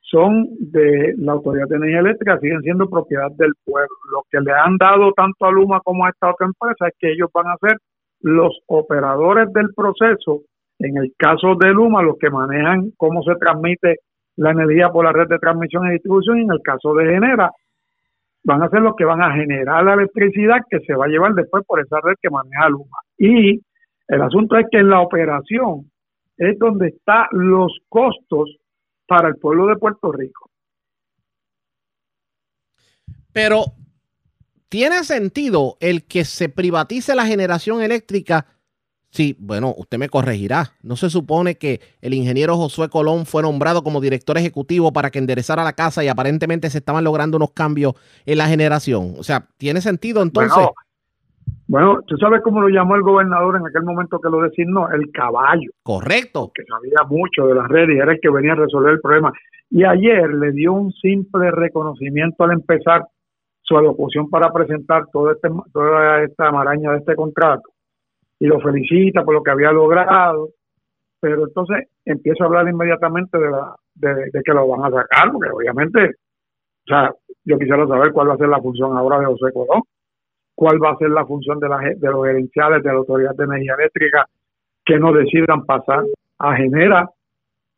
[0.00, 3.96] son de la Autoridad de Energía Eléctrica, siguen siendo propiedad del pueblo.
[4.10, 7.12] Lo que le han dado tanto a Luma como a esta otra empresa es que
[7.12, 7.78] ellos van a ser
[8.20, 10.42] los operadores del proceso.
[10.78, 14.00] En el caso de Luma, los que manejan cómo se transmite
[14.36, 17.50] la energía por la red de transmisión y distribución, y en el caso de Genera,
[18.44, 21.34] van a ser los que van a generar la electricidad que se va a llevar
[21.34, 22.98] después por esa red que maneja Luma.
[23.18, 23.60] Y
[24.08, 25.90] el asunto es que en la operación
[26.36, 28.56] es donde están los costos
[29.06, 30.50] para el pueblo de Puerto Rico.
[33.32, 33.64] Pero,
[34.68, 38.46] ¿tiene sentido el que se privatice la generación eléctrica?
[39.12, 40.72] Sí, bueno, usted me corregirá.
[40.82, 45.18] ¿No se supone que el ingeniero Josué Colón fue nombrado como director ejecutivo para que
[45.18, 47.92] enderezara la casa y aparentemente se estaban logrando unos cambios
[48.24, 49.12] en la generación?
[49.18, 50.66] O sea, ¿tiene sentido entonces?
[51.68, 55.12] Bueno, tú sabes cómo lo llamó el gobernador en aquel momento que lo designó, el
[55.12, 55.70] caballo.
[55.82, 56.50] Correcto.
[56.54, 59.30] Que sabía mucho de las redes y era el que venía a resolver el problema.
[59.68, 63.04] Y ayer le dio un simple reconocimiento al empezar
[63.60, 67.71] su alocución para presentar todo este, toda esta maraña de este contrato.
[68.42, 70.48] Y lo felicita por lo que había logrado.
[71.20, 75.50] Pero entonces empieza a hablar inmediatamente de, la, de, que lo van a sacar, porque
[75.50, 79.52] obviamente, o sea, yo quisiera saber cuál va a ser la función ahora de José
[79.52, 79.82] Colón
[80.54, 83.44] cuál va a ser la función de, la, de los gerenciales de la Autoridad de
[83.44, 84.26] Energía Eléctrica
[84.84, 86.04] que no decidan pasar
[86.38, 87.08] a Genera,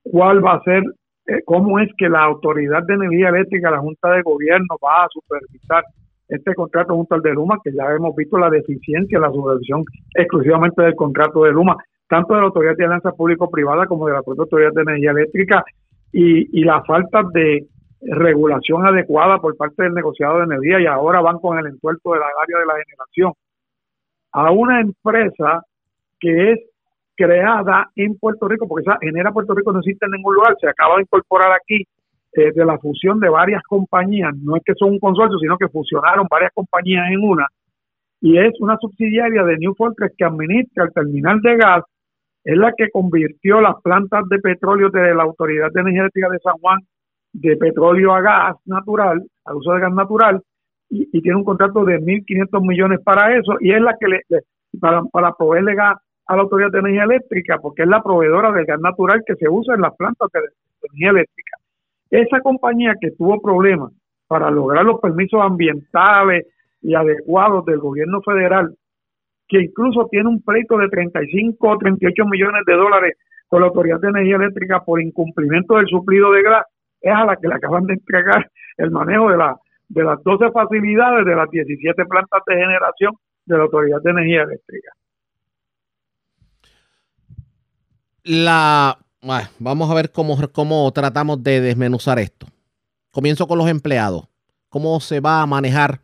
[0.03, 0.83] cuál va a ser
[1.27, 5.09] eh, cómo es que la Autoridad de Energía Eléctrica, la Junta de Gobierno, va a
[5.11, 5.85] supervisar
[6.29, 9.85] este contrato junto al de Luma, que ya hemos visto la deficiencia, la supervisión
[10.15, 11.77] exclusivamente del contrato de Luma,
[12.09, 15.65] tanto de la Autoridad de Alianza Público-Privada como de la propia Autoridad de Energía Eléctrica,
[16.13, 17.67] y, y la falta de
[18.01, 22.23] regulación adecuada por parte del negociado de energía, y ahora van con el entuerto del
[22.23, 23.33] área de la generación.
[24.33, 25.63] A una empresa
[26.21, 26.61] que es
[27.17, 30.69] creada en Puerto Rico, porque esa genera Puerto Rico no existe en ningún lugar, se
[30.69, 31.87] acaba de incorporar aquí
[32.37, 35.69] eh, de la fusión de varias compañías, no es que son un consorcio, sino que
[35.69, 37.47] fusionaron varias compañías en una,
[38.21, 41.85] y es una subsidiaria de New Fortress que administra el terminal de gas,
[42.45, 46.39] es la que convirtió las plantas de petróleo de la Autoridad de Energía Eléctrica de
[46.39, 46.79] San Juan
[47.33, 50.41] de petróleo a gas natural, al uso de gas natural,
[50.89, 54.21] y, tiene un contrato de 1.500 millones para eso, y es la que le,
[54.81, 58.65] para, para proveerle gas a la Autoridad de Energía Eléctrica, porque es la proveedora del
[58.65, 60.41] gas natural que se usa en las plantas de,
[60.83, 61.57] energía eléctrica.
[62.15, 63.91] Esa compañía que tuvo problemas
[64.29, 66.47] para lograr los permisos ambientales
[66.81, 68.73] y adecuados del gobierno federal,
[69.49, 73.17] que incluso tiene un pleito de 35 o 38 millones de dólares
[73.49, 76.65] con la Autoridad de Energía Eléctrica por incumplimiento del suplido de gas,
[77.01, 79.57] es a la que le acaban de entregar el manejo de, la,
[79.89, 84.43] de las 12 facilidades de las 17 plantas de generación de la Autoridad de Energía
[84.43, 84.93] Eléctrica.
[88.23, 89.04] La,
[89.59, 92.47] vamos a ver cómo, cómo tratamos de desmenuzar esto.
[93.11, 94.25] Comienzo con los empleados.
[94.69, 96.01] ¿Cómo se va a manejar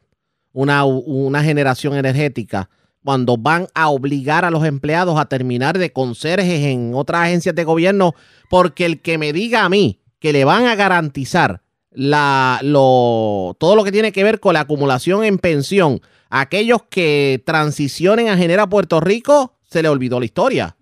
[0.52, 2.70] una, una generación energética
[3.02, 7.64] cuando van a obligar a los empleados a terminar de conserjes en otras agencias de
[7.64, 8.14] gobierno?
[8.48, 13.74] Porque el que me diga a mí que le van a garantizar la, lo, todo
[13.74, 18.68] lo que tiene que ver con la acumulación en pensión aquellos que transicionen a Genera
[18.68, 20.76] Puerto Rico, se le olvidó la historia.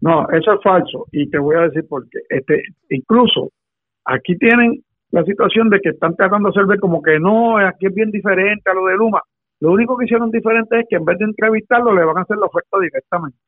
[0.00, 2.18] No, eso es falso y te voy a decir por qué.
[2.28, 3.50] Este, incluso
[4.04, 7.86] aquí tienen la situación de que están tratando de hacer ver como que no, aquí
[7.86, 9.22] es bien diferente a lo de Luma.
[9.60, 12.36] Lo único que hicieron diferente es que en vez de entrevistarlo le van a hacer
[12.36, 13.38] la oferta directamente.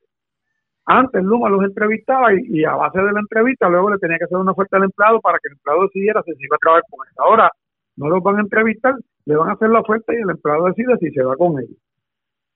[0.87, 4.39] Antes Luma los entrevistaba y, a base de la entrevista luego le tenía que hacer
[4.39, 7.07] una oferta al empleado para que el empleado decidiera si se iba a trabajar con
[7.07, 7.15] él.
[7.19, 7.51] Ahora
[7.97, 8.95] no los van a entrevistar,
[9.27, 11.79] le van a hacer la oferta y el empleado decide si se va con ellos.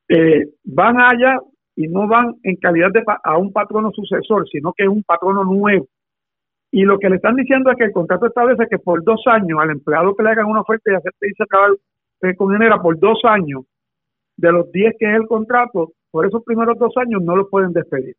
[0.09, 1.39] Eh, van allá
[1.77, 5.45] y no van en calidad de a un patrono sucesor, sino que es un patrono
[5.45, 5.87] nuevo.
[6.71, 9.59] Y lo que le están diciendo es que el contrato establece que por dos años
[9.61, 11.69] al empleado que le hagan una oferta y acepte y se acaba
[12.37, 13.65] con genera por dos años
[14.37, 17.73] de los diez que es el contrato, por esos primeros dos años no los pueden
[17.73, 18.17] despedir.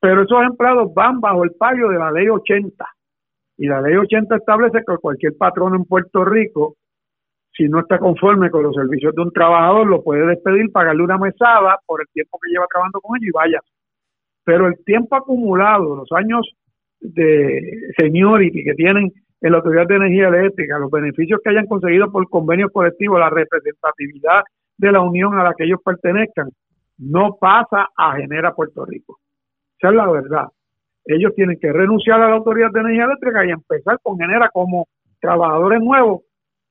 [0.00, 2.86] Pero esos empleados van bajo el payo de la ley 80.
[3.56, 6.76] Y la ley 80 establece que cualquier patrono en Puerto Rico
[7.56, 11.18] si no está conforme con los servicios de un trabajador, lo puede despedir, pagarle una
[11.18, 13.60] mesada por el tiempo que lleva trabajando con ellos y vaya.
[14.44, 16.50] Pero el tiempo acumulado, los años
[17.00, 22.10] de seniority que tienen en la Autoridad de Energía Eléctrica, los beneficios que hayan conseguido
[22.10, 24.42] por convenios colectivos, la representatividad
[24.76, 26.48] de la unión a la que ellos pertenezcan,
[26.98, 29.18] no pasa a Genera Puerto Rico.
[29.78, 30.46] Esa es la verdad.
[31.04, 34.88] Ellos tienen que renunciar a la Autoridad de Energía Eléctrica y empezar con Genera como
[35.20, 36.22] trabajadores nuevos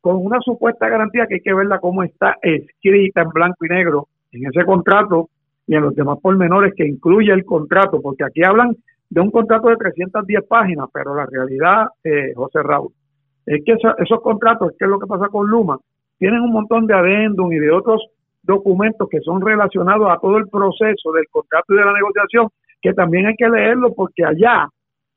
[0.03, 4.09] con una supuesta garantía que hay que verla cómo está escrita en blanco y negro
[4.33, 5.29] en ese contrato
[5.65, 8.75] y en los demás pormenores que incluye el contrato, porque aquí hablan
[9.09, 12.91] de un contrato de 310 páginas, pero la realidad, eh, José Raúl,
[13.45, 15.77] es que esos contratos, que es lo que pasa con Luma,
[16.17, 18.05] tienen un montón de adendum y de otros
[18.41, 22.49] documentos que son relacionados a todo el proceso del contrato y de la negociación,
[22.81, 24.67] que también hay que leerlo porque allá,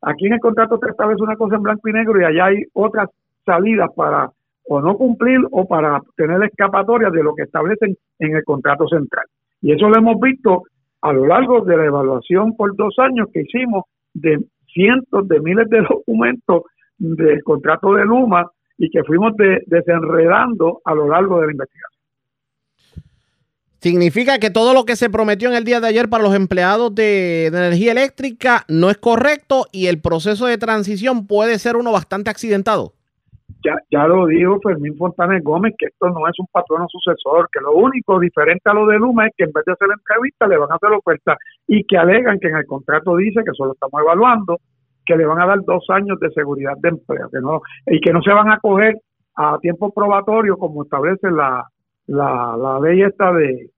[0.03, 2.63] aquí en el contrato te establece una cosa en blanco y negro y allá hay
[2.73, 3.11] otras
[3.45, 4.31] salidas para
[4.69, 9.27] o no cumplir o para tener escapatoria de lo que establecen en el contrato central.
[9.61, 10.65] Y eso lo hemos visto
[11.03, 14.39] a lo largo de la evaluación por dos años que hicimos de
[14.73, 16.63] cientos de miles de documentos
[16.99, 19.33] del contrato de Luma y que fuimos
[19.67, 21.93] desenredando a lo largo de la investigación.
[23.81, 26.95] Significa que todo lo que se prometió en el día de ayer para los empleados
[26.95, 31.93] de, de, energía eléctrica no es correcto y el proceso de transición puede ser uno
[31.93, 32.96] bastante accidentado
[33.65, 37.61] ya, ya lo dijo Fermín Fontanes Gómez, que esto no es un patrono sucesor, que
[37.61, 40.59] lo único diferente a lo de Luma es que en vez de hacer entrevista le
[40.59, 41.37] van a hacer oferta
[41.67, 44.59] y que alegan que en el contrato dice que solo estamos evaluando,
[45.05, 48.13] que le van a dar dos años de seguridad de empleo, que no, y que
[48.13, 48.97] no se van a coger
[49.37, 51.65] a tiempo probatorio como establece la,
[52.07, 53.71] la, la ley esta de,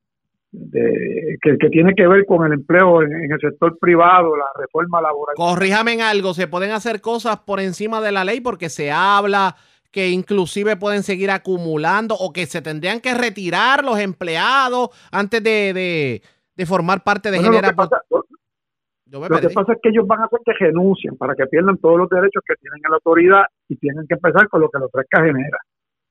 [0.50, 4.46] de que, que, tiene que ver con el empleo en, en, el sector privado, la
[4.56, 5.34] reforma laboral.
[5.36, 9.56] Corríjame en algo, se pueden hacer cosas por encima de la ley porque se habla
[9.90, 16.20] que inclusive pueden seguir acumulando o que se tendrían que retirar los empleados antes de,
[16.54, 17.68] de, formar parte de Genera.
[17.68, 18.02] Lo que, pasa,
[19.06, 21.98] Lo que pasa es que ellos van a hacer que renuncien para que pierdan todos
[21.98, 24.86] los derechos que tienen en la autoridad y tienen que empezar con lo que la
[24.86, 25.58] ofrezca genera,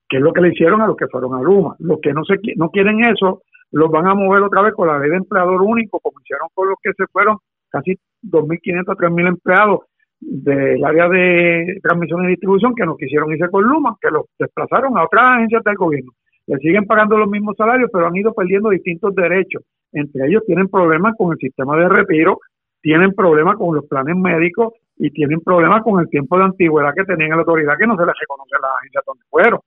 [0.10, 1.76] que es lo que le hicieron a los que fueron a Luma.
[1.80, 4.99] Los que no, se, no quieren eso, los van a mover otra vez con la
[4.99, 7.38] ley de empleador único, como hicieron con los que se fueron,
[7.70, 9.80] casi 2.500, 3.000 empleados
[10.20, 14.97] del área de transmisión y distribución que no quisieron irse con Luma, que los desplazaron
[14.97, 16.11] a otras agencias del gobierno.
[16.47, 19.63] Le siguen pagando los mismos salarios, pero han ido perdiendo distintos derechos.
[19.91, 22.39] Entre ellos tienen problemas con el sistema de retiro,
[22.82, 27.03] tienen problemas con los planes médicos y tienen problemas con el tiempo de antigüedad que
[27.03, 29.59] tenían en la autoridad que no se les reconoce a las agencias donde fueron.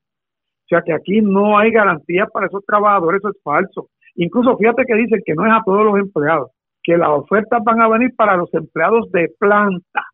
[0.70, 3.88] O sea que aquí no hay garantías para esos trabajadores, eso es falso.
[4.14, 6.52] Incluso fíjate que dicen que no es a todos los empleados,
[6.84, 10.04] que las ofertas van a venir para los empleados de planta.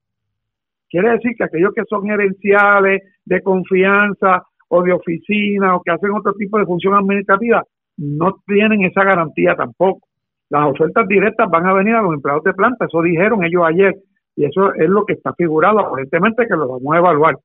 [0.89, 6.13] Quiere decir que aquellos que son gerenciales, de confianza o de oficina o que hacen
[6.13, 7.63] otro tipo de función administrativa,
[7.99, 10.09] no tienen esa garantía tampoco.
[10.49, 13.95] Las ofertas directas van a venir a los empleados de planta, eso dijeron ellos ayer,
[14.37, 17.37] y eso es lo que está figurado, aparentemente que lo vamos a evaluar.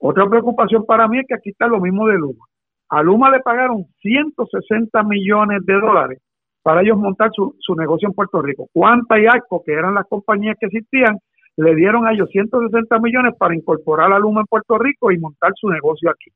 [0.00, 2.46] Otra preocupación para mí es que aquí está lo mismo de Luma.
[2.88, 6.18] A Luma le pagaron 160 millones de dólares
[6.62, 8.66] para ellos montar su, su negocio en Puerto Rico.
[8.72, 11.18] Cuánta y Arco, que eran las compañías que existían,
[11.56, 15.52] le dieron a ellos 160 millones para incorporar a Luma en Puerto Rico y montar
[15.54, 16.30] su negocio aquí.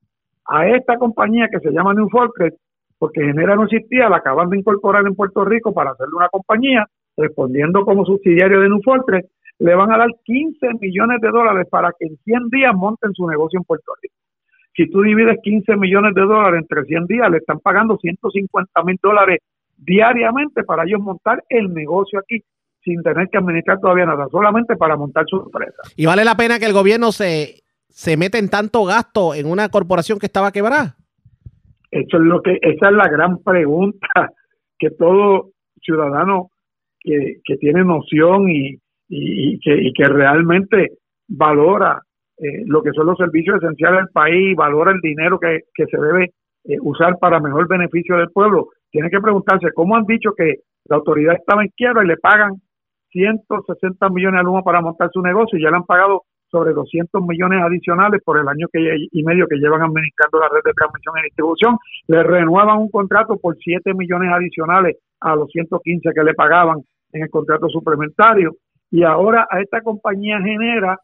[0.47, 2.55] A esta compañía que se llama New Fortress,
[2.99, 6.87] porque Genera no existía, la acaban de incorporar en Puerto Rico para hacerle una compañía,
[7.17, 9.25] respondiendo como subsidiario de New Fortress,
[9.59, 13.27] le van a dar 15 millones de dólares para que en 100 días monten su
[13.27, 14.15] negocio en Puerto Rico.
[14.77, 18.99] Si tú divides 15 millones de dólares entre 100 días, le están pagando 150 mil
[19.01, 19.39] dólares
[19.77, 22.43] diariamente para ellos montar el negocio aquí
[22.83, 25.83] sin tener que administrar todavía nada, solamente para montar su empresa.
[25.97, 29.69] ¿Y vale la pena que el gobierno se, se meta en tanto gasto en una
[29.71, 30.97] corporación que estaba quebrada?
[31.91, 34.07] Eso es lo que, esa es la gran pregunta
[34.79, 36.51] que todo ciudadano
[37.01, 38.79] que, que tiene noción y,
[39.09, 40.93] y, que, y que realmente
[41.29, 42.01] valora
[42.39, 46.33] eh, lo que son los servicios esenciales del país, valora el dinero que, se debe
[46.65, 50.97] eh, usar para mejor beneficio del pueblo, tiene que preguntarse cómo han dicho que la
[50.97, 52.61] autoridad estaba en quiebra y le pagan
[53.11, 57.23] 160 millones a Luma para montar su negocio y ya le han pagado sobre 200
[57.27, 58.81] millones adicionales por el año que,
[59.11, 61.77] y medio que llevan administrando la red de transmisión y distribución.
[62.07, 66.79] Le renuevan un contrato por 7 millones adicionales a los 115 que le pagaban
[67.13, 68.53] en el contrato suplementario.
[68.95, 70.97] Y ahora a esta compañía genera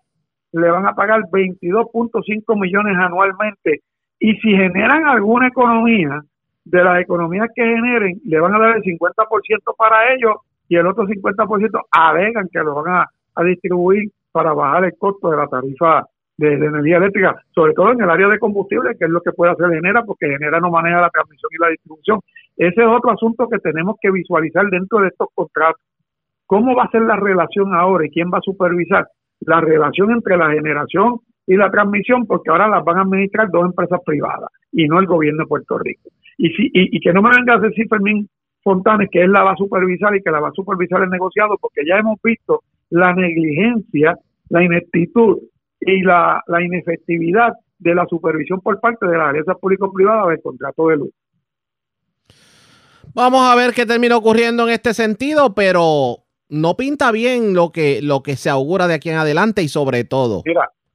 [0.53, 3.81] le van a pagar 22.5 millones anualmente.
[4.21, 6.23] Y si generan alguna economía,
[6.65, 10.37] de las economías que generen, le van a dar el 50% para ellos
[10.69, 15.37] y el otro 50% alegan que lo van a, distribuir para bajar el costo de
[15.39, 19.21] la tarifa de, energía eléctrica, sobre todo en el área de combustible, que es lo
[19.21, 22.21] que puede hacer Genera, porque Genera no maneja la transmisión y la distribución.
[22.57, 25.83] Ese es otro asunto que tenemos que visualizar dentro de estos contratos.
[26.51, 29.07] ¿Cómo va a ser la relación ahora y quién va a supervisar?
[29.39, 33.67] La relación entre la generación y la transmisión, porque ahora las van a administrar dos
[33.67, 36.11] empresas privadas y no el gobierno de Puerto Rico.
[36.39, 38.29] Y, que no me venga a decir Fermín
[38.65, 41.57] Fontanes que él la va a supervisar y que la va a supervisar el negociado,
[41.61, 44.17] porque ya hemos visto la negligencia,
[44.49, 45.39] la ineptitud
[45.81, 50.89] y la, la inefectividad de la supervisión por parte de las alianzas público-privadas del contrato
[50.89, 51.11] de luz.
[53.15, 56.20] Vamos a ver qué termina ocurriendo en este sentido, pero
[56.51, 60.05] no pinta bien lo que, lo que se augura de aquí en adelante y sobre
[60.05, 60.43] todo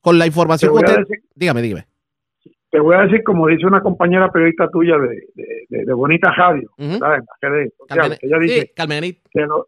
[0.02, 1.04] con la información que usted...
[1.36, 1.88] dígame, dígame
[2.76, 5.30] te voy a decir, como dice una compañera periodista tuya de,
[5.70, 7.24] de, Bonita Radio, ¿sabes?
[8.22, 9.68] ella dice, sí, te lo,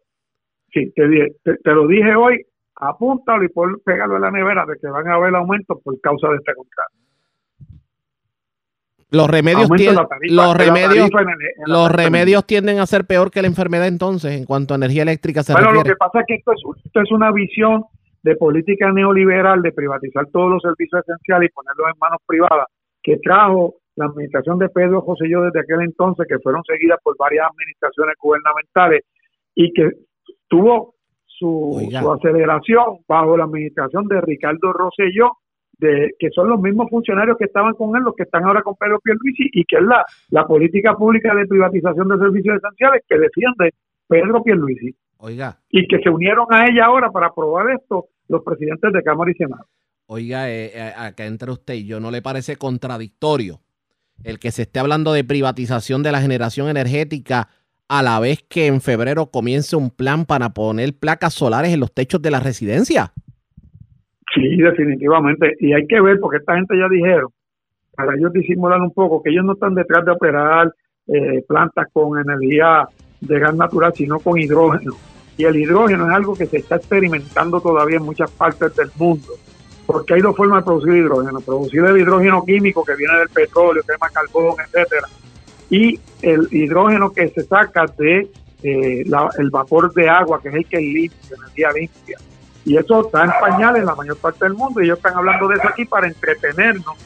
[0.70, 2.44] sí, te, lo dije hoy,
[2.76, 6.28] apúntalo y por pegarlo en la nevera de que van a haber aumentos por causa
[6.28, 6.92] de este contrato.
[9.10, 11.10] Los remedios, tienden, los remedios,
[11.66, 15.42] los remedios tienden a ser peor que la enfermedad entonces en cuanto a energía eléctrica
[15.42, 17.84] se bueno, lo que pasa es que esto es, esto es una visión
[18.22, 22.66] de política neoliberal de privatizar todos los servicios esenciales y ponerlos en manos privadas
[23.02, 27.16] que trajo la administración de Pedro José yo desde aquel entonces, que fueron seguidas por
[27.16, 29.02] varias administraciones gubernamentales
[29.54, 29.90] y que
[30.46, 30.94] tuvo
[31.26, 35.32] su, aceleración bajo la administración de Ricardo Rosselló,
[35.78, 38.74] de, que son los mismos funcionarios que estaban con él, los que están ahora con
[38.74, 43.18] Pedro Pierluisi, y que es la, la política pública de privatización de servicios esenciales que
[43.18, 43.74] defiende
[44.06, 44.94] Pedro Pierluisi.
[45.18, 45.58] Oiga.
[45.70, 49.34] Y que se unieron a ella ahora para aprobar esto los presidentes de Cámara y
[49.34, 49.66] Senado.
[50.06, 53.60] Oiga, eh, eh, acá entre usted y yo, ¿no le parece contradictorio
[54.24, 57.48] el que se esté hablando de privatización de la generación energética
[57.88, 61.92] a la vez que en febrero comience un plan para poner placas solares en los
[61.92, 63.12] techos de la residencia?
[64.34, 65.56] Sí, definitivamente.
[65.60, 67.30] Y hay que ver, porque esta gente ya dijeron,
[67.94, 70.72] para ellos disimular un poco, que ellos no están detrás de operar
[71.06, 72.86] eh, plantas con energía
[73.20, 74.94] de gas natural, sino con hidrógeno.
[75.36, 79.32] Y el hidrógeno es algo que se está experimentando todavía en muchas partes del mundo,
[79.86, 81.40] porque hay dos formas de producir hidrógeno.
[81.40, 85.08] Producir el hidrógeno químico que viene del petróleo, quema carbón, etcétera,
[85.70, 88.28] y el hidrógeno que se saca de
[88.62, 89.04] eh,
[89.38, 92.18] el vapor de agua, que es el que limpia, energía limpia.
[92.68, 95.48] Y eso está en pañales en la mayor parte del mundo y ellos están hablando
[95.48, 96.98] de eso aquí para entretenernos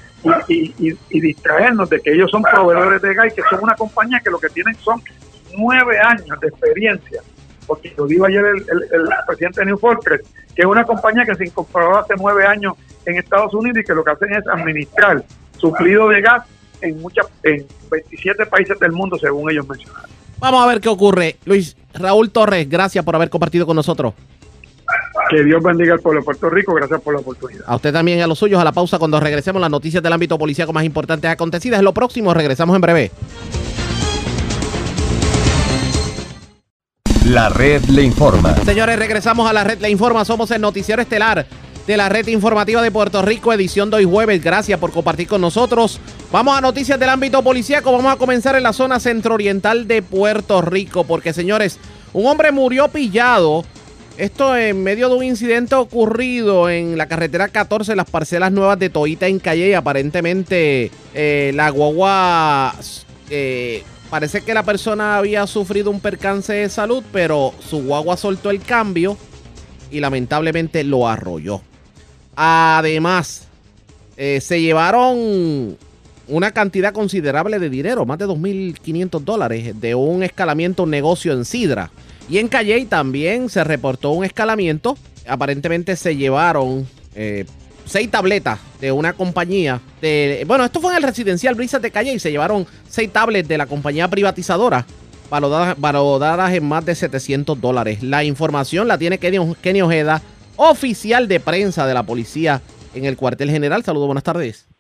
[0.48, 4.30] y, distraernos de que ellos son proveedores de gas y que son una compañía que
[4.30, 5.00] lo que tienen son
[5.56, 7.22] nueve años de experiencia.
[7.64, 11.44] Porque lo dijo ayer el, presidente de New Fortress, que es una compañía que se
[11.44, 12.74] incorporó hace nueve años
[13.06, 15.22] en Estados Unidos y que lo que hacen es administrar
[15.58, 16.42] suplido de gas
[16.80, 20.10] en, muchas, en 27 países del mundo, según ellos mencionaron.
[20.40, 21.36] Vamos a ver qué ocurre.
[21.44, 24.14] Luis Raúl Torres, gracias por haber compartido con nosotros.
[25.30, 26.74] Que Dios bendiga al pueblo de Puerto Rico.
[26.74, 27.64] Gracias por la oportunidad.
[27.66, 28.60] A usted también y a los suyos.
[28.60, 31.78] A la pausa cuando regresemos las noticias del ámbito policíaco más importantes acontecidas.
[31.78, 33.10] En lo próximo regresamos en breve.
[37.26, 38.56] La red le informa.
[38.64, 40.24] Señores, regresamos a la red le informa.
[40.24, 41.46] Somos el noticiero estelar
[41.86, 44.42] de la red informativa de Puerto Rico, edición de hoy jueves.
[44.42, 46.00] Gracias por compartir con nosotros.
[46.30, 47.92] Vamos a noticias del ámbito policíaco.
[47.92, 51.78] Vamos a comenzar en la zona centro-oriental de Puerto Rico, porque señores,
[52.12, 53.64] un hombre murió pillado.
[54.22, 58.88] Esto en medio de un incidente ocurrido en la carretera 14, las parcelas nuevas de
[58.88, 59.74] Toita en Calle.
[59.74, 62.72] Aparentemente, eh, la guagua.
[63.30, 68.50] Eh, parece que la persona había sufrido un percance de salud, pero su guagua soltó
[68.50, 69.18] el cambio
[69.90, 71.60] y lamentablemente lo arrolló.
[72.36, 73.48] Además,
[74.16, 75.76] eh, se llevaron
[76.28, 81.90] una cantidad considerable de dinero, más de 2.500 dólares, de un escalamiento, negocio en Sidra.
[82.32, 84.96] Y en Calley también se reportó un escalamiento.
[85.28, 87.44] Aparentemente se llevaron eh,
[87.84, 89.82] seis tabletas de una compañía.
[90.00, 92.18] De, bueno, esto fue en el residencial Brisas de Calley.
[92.18, 94.86] Se llevaron seis tablets de la compañía privatizadora
[95.28, 98.02] valoradas, en más de 700 dólares.
[98.02, 100.22] La información la tiene Kenny Ojeda
[100.56, 102.62] oficial de prensa de la policía
[102.94, 103.84] en el cuartel general.
[103.84, 104.71] Saludos, buenas tardes.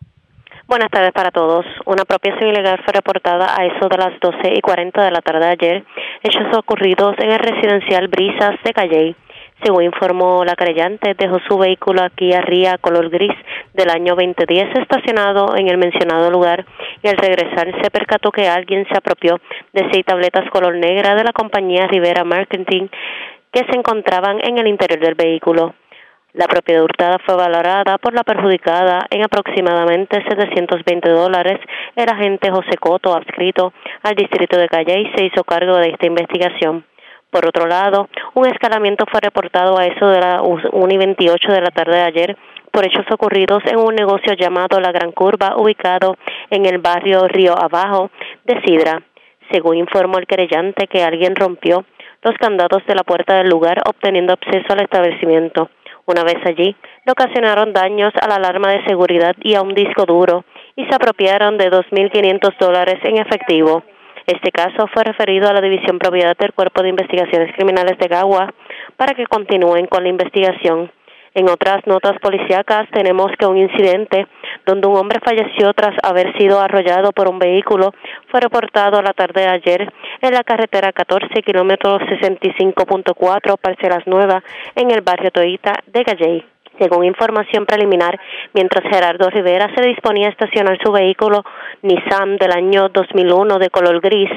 [0.68, 1.66] Buenas tardes para todos.
[1.86, 5.46] Una apropiación ilegal fue reportada a eso de las 12 y 40 de la tarde
[5.46, 5.84] de ayer,
[6.22, 9.16] hechos ocurridos en el residencial Brisas de Calley.
[9.64, 13.34] Según informó la creyente, dejó su vehículo aquí a Ría color gris
[13.74, 16.64] del año 2010 estacionado en el mencionado lugar
[17.02, 19.40] y al regresar se percató que alguien se apropió
[19.72, 22.86] de seis tabletas color negra de la compañía Rivera Marketing
[23.52, 25.74] que se encontraban en el interior del vehículo.
[26.34, 31.60] La propiedad hurtada fue valorada por la perjudicada en aproximadamente 720 dólares.
[31.94, 36.86] El agente José Coto, adscrito al distrito de Calley, se hizo cargo de esta investigación.
[37.30, 41.60] Por otro lado, un escalamiento fue reportado a eso de las 1 y 28 de
[41.60, 42.36] la tarde de ayer
[42.70, 46.16] por hechos ocurridos en un negocio llamado La Gran Curva, ubicado
[46.48, 48.10] en el barrio Río Abajo
[48.44, 49.02] de Sidra.
[49.50, 51.84] Según informó el querellante que alguien rompió
[52.22, 55.68] los candados de la puerta del lugar, obteniendo acceso al establecimiento.
[56.06, 56.74] Una vez allí,
[57.04, 60.44] le ocasionaron daños a la alarma de seguridad y a un disco duro
[60.74, 63.84] y se apropiaron de 2.500 dólares en efectivo.
[64.26, 68.52] Este caso fue referido a la División Propiedad del Cuerpo de Investigaciones Criminales de Gagua
[68.96, 70.90] para que continúen con la investigación.
[71.34, 74.26] En otras notas policíacas tenemos que un incidente
[74.66, 77.94] donde un hombre falleció tras haber sido arrollado por un vehículo
[78.30, 84.42] fue reportado la tarde de ayer en la carretera 14 kilómetros 65.4 Parcelas Nuevas
[84.74, 86.44] en el barrio Toita de Galley.
[86.78, 88.18] Según información preliminar,
[88.52, 91.44] mientras Gerardo Rivera se disponía a estacionar su vehículo
[91.82, 94.30] Nissan del año 2001 de color gris,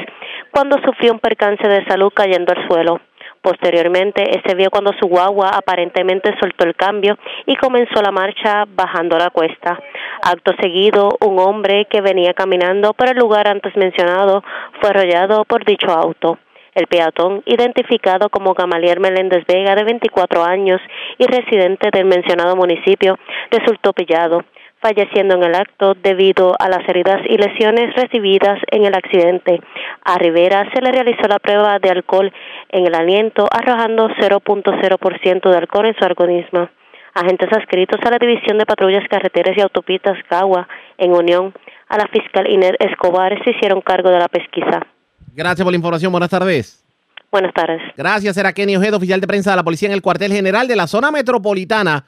[0.51, 3.01] cuando sufrió un percance de salud cayendo al suelo.
[3.45, 7.15] Posteriormente, se vio cuando su guagua aparentemente soltó el cambio
[7.45, 9.79] y comenzó la marcha bajando la cuesta.
[10.23, 14.43] Acto seguido, un hombre que venía caminando por el lugar antes mencionado
[14.81, 16.39] fue arrollado por dicho auto.
[16.73, 20.81] El peatón, identificado como Gamaliel Meléndez Vega, de 24 años
[21.19, 23.19] y residente del mencionado municipio,
[23.51, 24.43] resultó pillado
[24.85, 29.59] falleciendo en el acto debido a las heridas y lesiones recibidas en el accidente.
[30.03, 32.31] A Rivera se le realizó la prueba de alcohol
[32.69, 36.69] en el aliento, arrojando 0.0% de alcohol en su organismo.
[37.15, 40.67] Agentes adscritos a la División de Patrullas Carreteras y Autopistas Cagua,
[40.99, 41.51] en unión
[41.89, 44.85] a la fiscal Inés Escobar, se hicieron cargo de la pesquisa.
[45.33, 46.11] Gracias por la información.
[46.11, 46.85] Buenas tardes.
[47.31, 47.81] Buenas tardes.
[47.97, 50.75] Gracias, era Kenny Ojeda, oficial de prensa de la policía en el cuartel general de
[50.75, 52.05] la zona metropolitana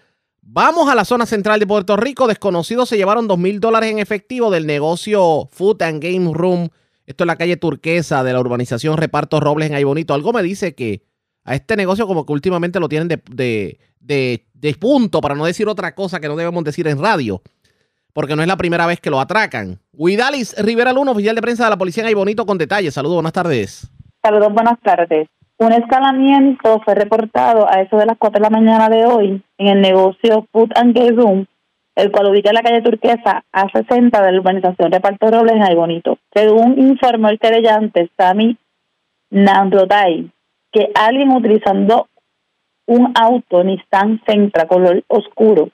[0.49, 2.25] Vamos a la zona central de Puerto Rico.
[2.25, 6.69] Desconocidos se llevaron dos mil dólares en efectivo del negocio Food and Game Room.
[7.05, 10.13] Esto es la calle turquesa de la urbanización Reparto Robles en Ay Bonito.
[10.13, 11.03] Algo me dice que
[11.43, 15.93] a este negocio como que últimamente lo tienen de, de, punto, para no decir otra
[15.93, 17.41] cosa que no debemos decir en radio,
[18.13, 19.81] porque no es la primera vez que lo atracan.
[19.91, 22.93] Huidalis Rivera Luna, oficial de prensa de la policía en Ay Bonito, con detalles.
[22.93, 23.91] Saludos, buenas tardes.
[24.23, 25.27] Saludos, buenas tardes.
[25.59, 29.67] Un escalamiento fue reportado a eso de las 4 de la mañana de hoy en
[29.67, 31.47] el negocio Food and Room,
[31.95, 35.75] el cual ubica en la calle Turquesa a 60 de la urbanización Reparto Robles en
[35.75, 36.19] Bonito.
[36.31, 38.55] Según informó el querellante Sami
[39.31, 40.29] Nandrotay,
[40.71, 42.07] que alguien utilizando
[42.85, 45.69] un auto Nissan Sentra color oscuro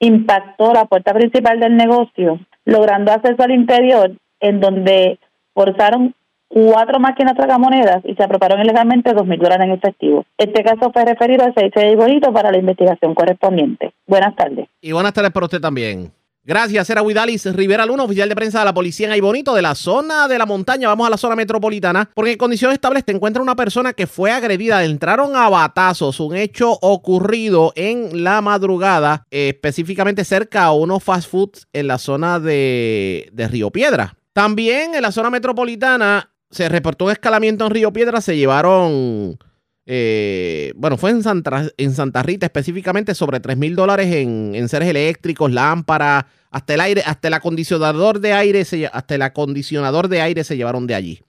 [0.00, 4.10] impactó la puerta principal del negocio, logrando acceso al interior,
[4.40, 5.20] en donde
[5.54, 6.16] forzaron
[6.50, 10.26] cuatro máquinas tragamonedas y se apropiaron ilegalmente dos mil dólares en efectivo.
[10.36, 13.94] Este caso fue referido al CIC de Bonito para la investigación correspondiente.
[14.06, 14.68] Buenas tardes.
[14.80, 16.12] Y buenas tardes para usted también.
[16.42, 19.74] Gracias, era Huidalis Rivera Luna, oficial de prensa de la policía en Aybonito, de la
[19.74, 20.88] zona de la montaña.
[20.88, 24.32] Vamos a la zona metropolitana, porque en condiciones estables te encuentra una persona que fue
[24.32, 24.82] agredida.
[24.82, 31.68] Entraron a batazos, un hecho ocurrido en la madrugada, específicamente cerca a unos fast foods
[31.74, 34.16] en la zona de, de Río Piedra.
[34.32, 39.38] También en la zona metropolitana se reportó un escalamiento en Río Piedra, se llevaron,
[39.86, 45.52] eh, bueno, fue en Santa, en Rita específicamente sobre 3 mil dólares en, seres eléctricos,
[45.52, 50.42] lámparas, hasta el aire, hasta el acondicionador de aire, se, hasta el acondicionador de aire
[50.42, 51.22] se llevaron de allí.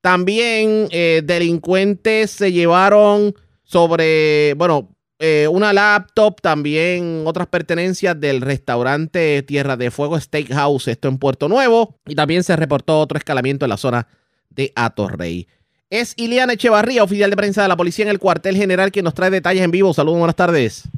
[0.00, 4.90] También eh, delincuentes se llevaron sobre, bueno,
[5.20, 11.48] eh, una laptop, también otras pertenencias del restaurante Tierra de Fuego Steakhouse, esto en Puerto
[11.48, 11.98] Nuevo.
[12.06, 14.06] Y también se reportó otro escalamiento en la zona
[14.50, 15.46] de Atorrey.
[15.90, 19.14] Es Iliana Echevarría, oficial de prensa de la policía en el cuartel general, quien nos
[19.14, 19.94] trae detalles en vivo.
[19.94, 20.90] Saludos, buenas tardes.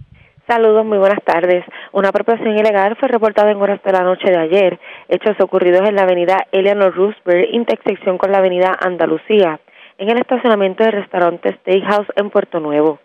[0.48, 1.64] Saludos, muy buenas tardes.
[1.92, 4.80] Una apropiación ilegal fue reportada en horas de la noche de ayer.
[5.08, 9.60] Hechos ocurridos en la avenida Eleanor Roosevelt, intersección con la avenida Andalucía,
[9.98, 12.98] en el estacionamiento del restaurante Steakhouse en Puerto Nuevo.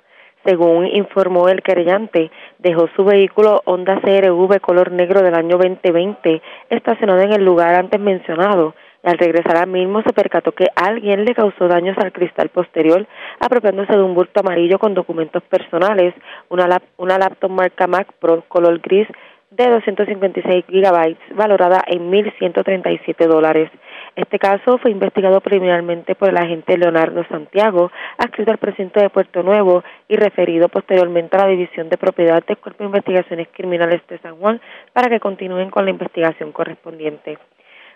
[0.43, 6.41] Según informó el querellante, dejó su vehículo Honda CRV color negro del año 2020
[6.72, 8.74] estacionado en el lugar antes mencionado
[9.06, 13.06] al regresar al mismo se percató que alguien le causó daños al cristal posterior,
[13.39, 16.14] apropiándose de un bulto amarillo con documentos personales,
[16.49, 19.08] una, una laptop marca Mac Pro color gris
[19.51, 23.70] de 256 gigabytes, valorada en 1.137 dólares.
[24.16, 29.43] Este caso fue investigado preliminarmente por el agente Leonardo Santiago, adscrito al presidente de Puerto
[29.43, 34.18] Nuevo y referido posteriormente a la División de Propiedad del Cuerpo de Investigaciones Criminales de
[34.20, 34.60] San Juan
[34.93, 37.38] para que continúen con la investigación correspondiente.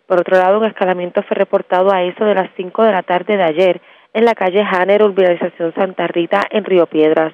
[0.09, 3.37] Por otro lado, un escalamiento fue reportado a eso de las 5 de la tarde
[3.37, 3.79] de ayer
[4.11, 7.31] en la calle Hanner, urbanización Santa Rita, en Río Piedras.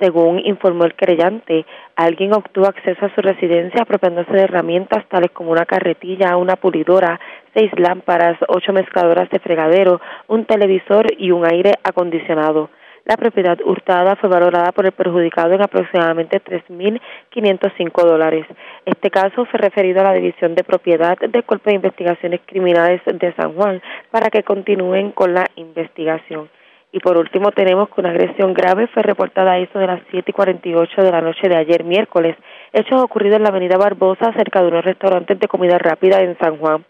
[0.00, 1.64] Según informó el creyente,
[1.94, 7.20] alguien obtuvo acceso a su residencia apropiándose de herramientas tales como una carretilla, una pulidora,
[7.54, 12.70] seis lámparas, ocho mezcladoras de fregadero, un televisor y un aire acondicionado.
[13.06, 18.46] La propiedad hurtada fue valorada por el perjudicado en aproximadamente 3.505 dólares.
[18.84, 23.32] Este caso fue referido a la División de Propiedad del Cuerpo de Investigaciones Criminales de
[23.34, 23.80] San Juan
[24.10, 26.50] para que continúen con la investigación.
[26.90, 30.28] Y por último tenemos que una agresión grave fue reportada a eso de las 7
[30.28, 32.36] y 48 de la noche de ayer miércoles,
[32.72, 36.58] hechos ocurridos en la avenida Barbosa cerca de unos restaurantes de comida rápida en San
[36.58, 36.84] Juan.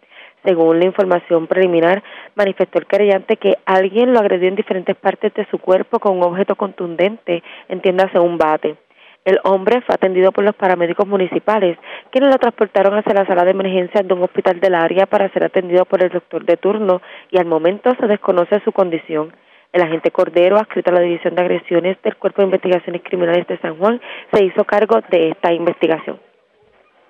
[0.47, 2.05] Según la información preliminar,
[2.37, 6.23] manifestó el querellante que alguien lo agredió en diferentes partes de su cuerpo con un
[6.23, 8.77] objeto contundente, entiéndase un bate.
[9.25, 11.77] El hombre fue atendido por los paramédicos municipales,
[12.13, 15.43] quienes lo transportaron hacia la sala de emergencia de un hospital del área para ser
[15.43, 19.35] atendido por el doctor de turno y al momento se desconoce su condición.
[19.73, 23.59] El agente Cordero, adscrito a la División de Agresiones del Cuerpo de Investigaciones Criminales de
[23.59, 24.01] San Juan,
[24.33, 26.21] se hizo cargo de esta investigación.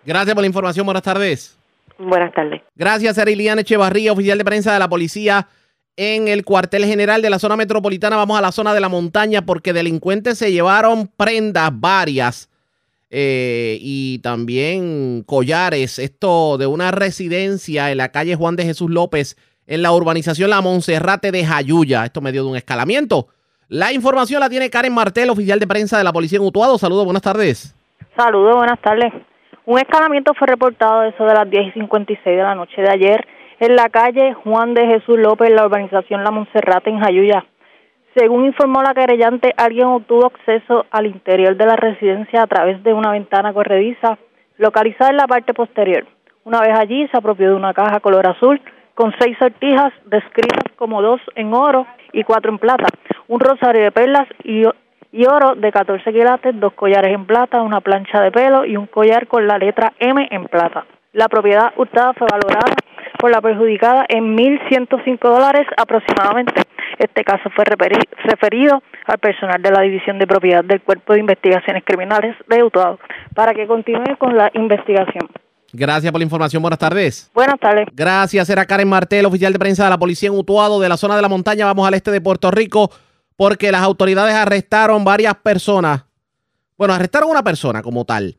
[0.06, 0.86] Gracias por la información.
[0.86, 1.65] Buenas tardes.
[1.98, 2.62] Buenas tardes.
[2.74, 5.48] Gracias, Ariliana Echevarría, oficial de prensa de la policía
[5.96, 8.16] en el cuartel general de la zona metropolitana.
[8.16, 12.50] Vamos a la zona de la montaña porque delincuentes se llevaron prendas varias
[13.10, 15.98] eh, y también collares.
[15.98, 19.36] Esto de una residencia en la calle Juan de Jesús López
[19.66, 22.04] en la urbanización La Monserrate de Jayuya.
[22.04, 23.28] Esto me dio de un escalamiento.
[23.68, 26.78] La información la tiene Karen Martel, oficial de prensa de la policía en Utuado.
[26.78, 27.74] Saludos, buenas tardes.
[28.16, 29.12] Saludos, buenas tardes.
[29.66, 33.26] Un escalamiento fue reportado eso de las 10 y 56 de la noche de ayer
[33.58, 37.44] en la calle Juan de Jesús López, la urbanización La Monserrate, en Jayuya.
[38.14, 42.92] Según informó la querellante, alguien obtuvo acceso al interior de la residencia a través de
[42.92, 44.18] una ventana corrediza
[44.56, 46.06] localizada en la parte posterior.
[46.44, 48.60] Una vez allí, se apropió de una caja color azul
[48.94, 52.86] con seis sortijas descritas como dos en oro y cuatro en plata,
[53.26, 54.62] un rosario de perlas y
[55.16, 58.86] y oro de 14 quilates, dos collares en plata, una plancha de pelo y un
[58.86, 60.84] collar con la letra M en plata.
[61.14, 62.74] La propiedad hurtada fue valorada
[63.18, 66.60] por la perjudicada en 1.105 dólares aproximadamente.
[66.98, 71.82] Este caso fue referido al personal de la División de Propiedad del Cuerpo de Investigaciones
[71.86, 72.98] Criminales de Utuado
[73.34, 75.30] para que continúe con la investigación.
[75.72, 76.60] Gracias por la información.
[76.60, 77.30] Buenas tardes.
[77.34, 77.86] Buenas tardes.
[77.92, 78.48] Gracias.
[78.50, 81.22] Era Karen Martel, oficial de prensa de la policía en Utuado de la zona de
[81.22, 81.64] la montaña.
[81.64, 82.90] Vamos al este de Puerto Rico
[83.36, 86.04] porque las autoridades arrestaron varias personas.
[86.76, 88.36] Bueno, arrestaron una persona como tal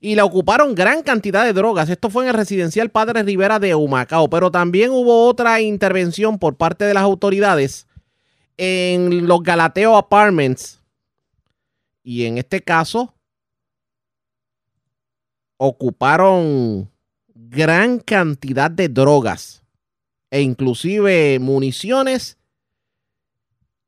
[0.00, 1.90] y le ocuparon gran cantidad de drogas.
[1.90, 6.56] Esto fue en el residencial Padre Rivera de Humacao, pero también hubo otra intervención por
[6.56, 7.86] parte de las autoridades
[8.56, 10.80] en los Galateo Apartments.
[12.02, 13.14] Y en este caso,
[15.58, 16.90] ocuparon
[17.34, 19.62] gran cantidad de drogas
[20.30, 22.38] e inclusive municiones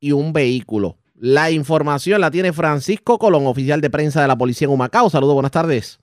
[0.02, 0.96] y un vehículo.
[1.18, 5.08] La información la tiene Francisco Colón, oficial de prensa de la policía en Humacao.
[5.08, 6.00] Saludos, buenas tardes.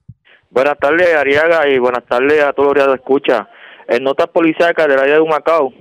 [0.50, 3.50] Buenas tardes, Ariaga, y buenas tardes a todos los que escucha.
[3.90, 5.74] En notas policíacas del área de Humacao,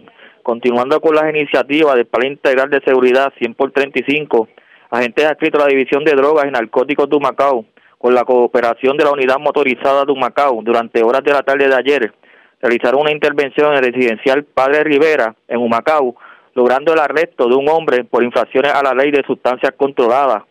[0.42, 4.48] continuando con las iniciativas del Plan Integral de Seguridad 100 por 35,
[4.90, 7.64] agentes adscritos a la División de Drogas y Narcóticos de Humacao
[7.98, 11.74] con la cooperación de la Unidad Motorizada de Humacao, durante horas de la tarde de
[11.74, 12.12] ayer,
[12.60, 16.16] realizaron una intervención en el residencial Padre Rivera, en Humacao,
[16.58, 20.42] logrando el arresto de un hombre por infracciones a la ley de sustancias controladas.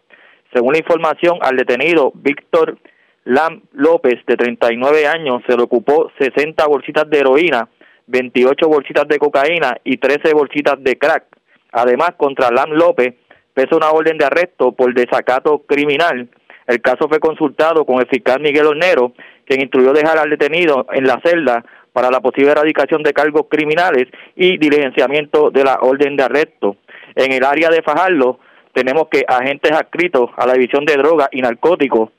[0.54, 2.78] Según la información, al detenido Víctor
[3.26, 7.68] Lam López, de 39 años, se le ocupó 60 bolsitas de heroína,
[8.06, 11.26] 28 bolsitas de cocaína y 13 bolsitas de crack.
[11.74, 13.16] Además, contra Lam López
[13.54, 16.30] pesa una orden de arresto por desacato criminal
[16.68, 19.14] el caso fue consultado con el fiscal Miguel Hornero,
[19.46, 21.64] quien instruyó dejar al detenido en la celda
[21.98, 26.78] para la posible erradicación de cargos criminales y diligenciamiento de la orden de arresto.
[27.16, 28.38] En el área de Fajardo
[28.72, 32.12] tenemos que agentes adscritos a la División de Drogas y Narcóticos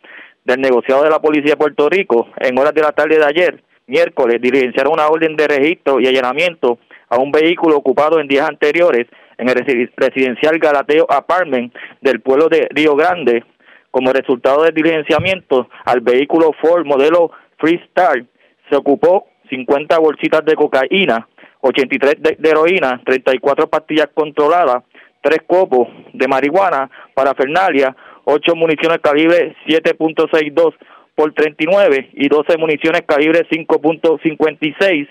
[0.44, 3.62] del negociado de la Policía de Puerto Rico en horas de la tarde de ayer,
[3.86, 9.06] miércoles, diligenciaron una orden de registro y allanamiento a un vehículo ocupado en días anteriores
[9.36, 13.44] en el residencial Galateo Apartment del pueblo de Río Grande,
[13.92, 18.26] como resultado del diligenciamiento al vehículo Ford modelo Freestyle
[18.68, 21.28] se ocupó 50 bolsitas de cocaína,
[21.60, 24.84] 83 de, de heroína, 34 pastillas controladas,
[25.22, 30.74] 3 copos de marihuana, para Fernalia, 8 municiones calibre 7.62
[31.14, 35.08] por 39 y 12 municiones calibre 5.56,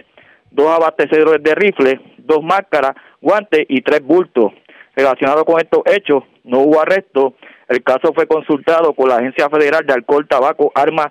[0.51, 4.53] dos abastecedores de rifle, dos máscaras, guantes y tres bultos.
[4.95, 7.35] Relacionado con estos hechos, no hubo arresto
[7.67, 11.07] el caso fue consultado por la Agencia Federal de Alcohol, Tabaco, Armas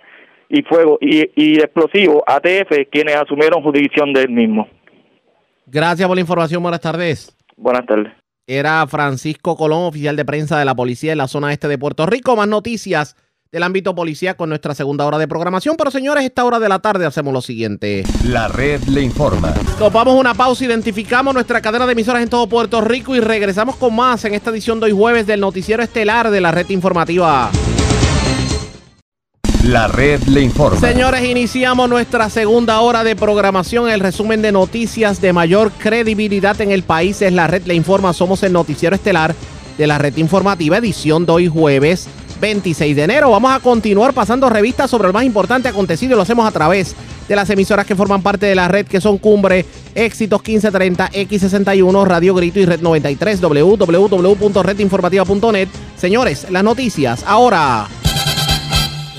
[0.49, 4.69] y Fuego y, y Explosivos, ATF, quienes asumieron jurisdicción del mismo.
[5.67, 6.63] Gracias por la información.
[6.63, 7.37] Buenas tardes.
[7.57, 8.13] Buenas tardes.
[8.47, 12.07] Era Francisco Colón, oficial de prensa de la policía en la zona este de Puerto
[12.07, 12.37] Rico.
[12.37, 13.17] Más noticias
[13.51, 15.77] del ámbito policía con nuestra segunda hora de programación.
[15.77, 18.05] Pero señores, esta hora de la tarde hacemos lo siguiente.
[18.25, 19.53] La red le informa.
[19.81, 23.21] Nos vamos a una pausa, identificamos nuestra cadena de emisoras en todo Puerto Rico y
[23.21, 26.69] regresamos con más en esta edición de hoy jueves del noticiero estelar de la red
[26.71, 27.51] informativa.
[29.65, 30.81] La red le informa.
[30.81, 33.89] Señores, iniciamos nuestra segunda hora de programación.
[33.89, 38.13] El resumen de noticias de mayor credibilidad en el país es la red le informa.
[38.13, 39.35] Somos el noticiero estelar
[39.77, 42.09] de la red informativa, edición de hoy jueves
[42.41, 43.31] 26 de enero.
[43.31, 46.95] Vamos a continuar pasando revistas sobre lo más importante acontecido y lo hacemos a través
[47.29, 52.07] de las emisoras que forman parte de la red que son Cumbre, Éxitos 1530, X61,
[52.07, 55.69] Radio Grito y Red 93, www.redinformativa.net.
[55.97, 57.89] Señores, las noticias ahora.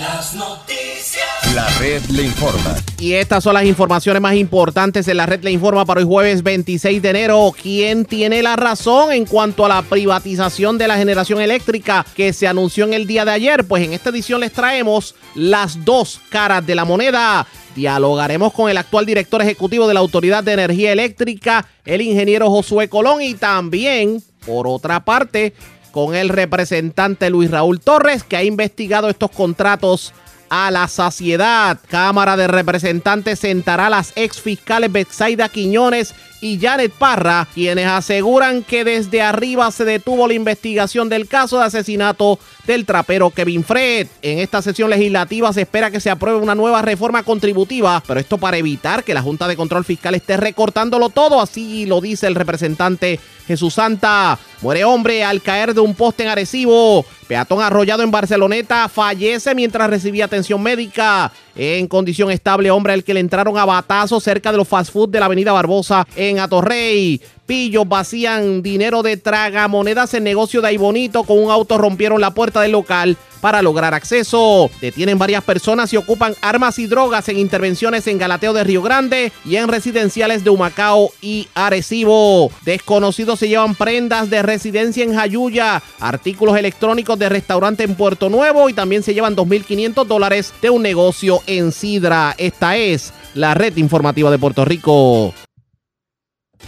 [0.07, 1.27] Las noticias.
[1.53, 2.75] La red le informa.
[2.97, 6.43] Y estas son las informaciones más importantes de la red le informa para hoy jueves
[6.43, 7.51] 26 de enero.
[7.61, 12.47] ¿Quién tiene la razón en cuanto a la privatización de la generación eléctrica que se
[12.47, 13.65] anunció en el día de ayer?
[13.67, 17.45] Pues en esta edición les traemos las dos caras de la moneda.
[17.75, 22.87] Dialogaremos con el actual director ejecutivo de la Autoridad de Energía Eléctrica, el ingeniero Josué
[22.87, 25.53] Colón, y también, por otra parte,
[25.97, 30.13] con el representante Luis Raúl Torres, que ha investigado estos contratos
[30.47, 31.79] a la saciedad.
[31.89, 38.63] Cámara de Representantes sentará a las ex fiscales Betsaida Quiñones y Janet Parra, quienes aseguran
[38.63, 44.07] que desde arriba se detuvo la investigación del caso de asesinato del trapero Kevin Fred.
[44.21, 48.37] En esta sesión legislativa se espera que se apruebe una nueva reforma contributiva, pero esto
[48.37, 52.35] para evitar que la Junta de Control Fiscal esté recortándolo todo, así lo dice el
[52.35, 54.37] representante Jesús Santa.
[54.61, 57.05] Muere hombre al caer de un poste en Arecibo.
[57.27, 61.31] Peatón arrollado en Barceloneta fallece mientras recibía atención médica.
[61.59, 65.09] En condición estable, hombre al que le entraron a batazo cerca de los fast food
[65.09, 67.19] de la avenida Barbosa en Atorrey.
[67.47, 71.23] Pillos vacían dinero de traga monedas en negocio de ahí bonito.
[71.23, 74.69] Con un auto rompieron la puerta del local para lograr acceso.
[74.81, 79.31] Detienen varias personas y ocupan armas y drogas en intervenciones en Galateo de Río Grande
[79.45, 82.51] y en residenciales de Humacao y Arecibo.
[82.63, 88.69] Desconocidos se llevan prendas de residencia en Jayuya, artículos electrónicos de restaurante en Puerto Nuevo
[88.69, 92.35] y también se llevan 2.500 dólares de un negocio en Sidra.
[92.37, 95.33] Esta es la red informativa de Puerto Rico.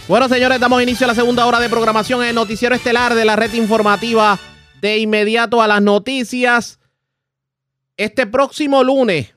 [0.08, 3.24] Bueno, señores, damos inicio a la segunda hora de programación en el Noticiero Estelar de
[3.24, 4.38] la red informativa.
[4.80, 6.78] De inmediato a las noticias.
[7.96, 9.34] Este próximo lunes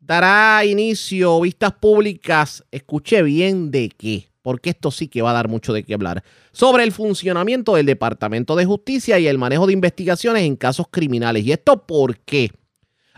[0.00, 2.64] dará inicio vistas públicas.
[2.70, 6.24] Escuche bien de qué, porque esto sí que va a dar mucho de qué hablar.
[6.52, 11.44] Sobre el funcionamiento del Departamento de Justicia y el manejo de investigaciones en casos criminales.
[11.44, 12.50] ¿Y esto por qué?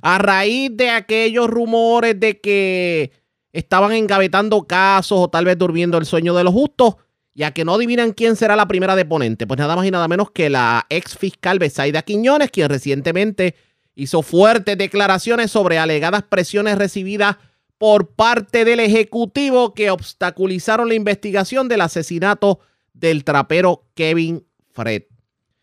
[0.03, 3.13] A raíz de aquellos rumores de que
[3.53, 6.97] estaban engavetando casos o tal vez durmiendo el sueño de los justos,
[7.35, 9.47] ya que no adivinan quién será la primera deponente.
[9.47, 13.55] Pues nada más y nada menos que la ex fiscal Besaida Quiñones, quien recientemente
[13.95, 17.37] hizo fuertes declaraciones sobre alegadas presiones recibidas
[17.79, 22.61] por parte del Ejecutivo que obstaculizaron la investigación del asesinato
[22.93, 25.05] del trapero Kevin Fred.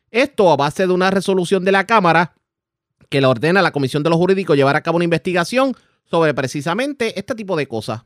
[0.10, 2.34] Esto a base de una resolución de la Cámara
[3.10, 5.76] que le ordena a la Comisión de los Jurídicos llevar a cabo una investigación
[6.10, 8.04] sobre precisamente este tipo de cosas.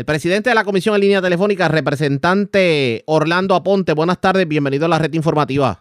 [0.00, 4.88] El presidente de la Comisión en línea telefónica, representante Orlando Aponte, buenas tardes, bienvenido a
[4.88, 5.80] la red informativa.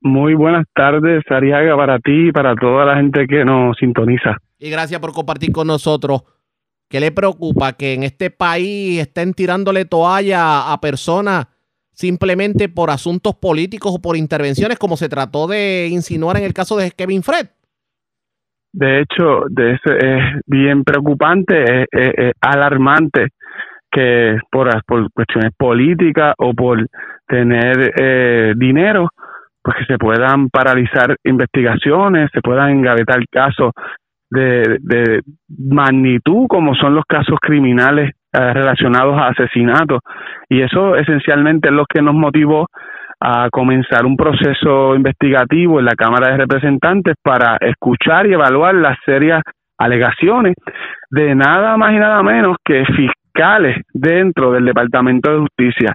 [0.00, 4.36] Muy buenas tardes, Ariaga, para ti y para toda la gente que nos sintoniza.
[4.60, 6.22] Y gracias por compartir con nosotros.
[6.88, 11.48] ¿Qué le preocupa que en este país estén tirándole toalla a personas
[11.90, 16.76] simplemente por asuntos políticos o por intervenciones como se trató de insinuar en el caso
[16.76, 17.48] de Kevin Fred?
[18.76, 23.28] De hecho, de es bien preocupante, es, alarmante
[23.90, 26.86] que por, por cuestiones políticas o por
[27.26, 29.08] tener eh, dinero,
[29.62, 33.72] pues que se puedan paralizar investigaciones, se puedan engavetar casos
[34.28, 40.00] de, de magnitud como son los casos criminales eh, relacionados a asesinatos.
[40.50, 42.66] Y eso esencialmente es lo que nos motivó
[43.20, 48.98] a comenzar un proceso investigativo en la Cámara de Representantes para escuchar y evaluar las
[49.04, 49.42] serias
[49.78, 50.54] alegaciones
[51.10, 55.94] de nada más y nada menos que fiscales dentro del Departamento de Justicia.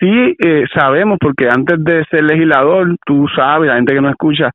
[0.00, 4.50] Sí eh, sabemos, porque antes de ser legislador, tú sabes, la gente que nos escucha,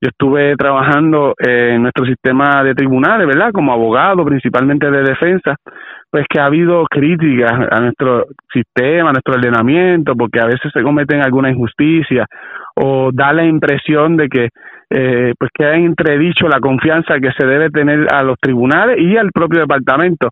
[0.00, 3.50] yo estuve trabajando en nuestro sistema de tribunales, ¿verdad?
[3.52, 5.56] Como abogado, principalmente de defensa,
[6.10, 10.82] pues que ha habido críticas a nuestro sistema, a nuestro ordenamiento, porque a veces se
[10.82, 12.26] cometen alguna injusticia
[12.74, 14.48] o da la impresión de que
[14.88, 19.16] eh, pues que ha entredicho la confianza que se debe tener a los tribunales y
[19.16, 20.28] al propio departamento.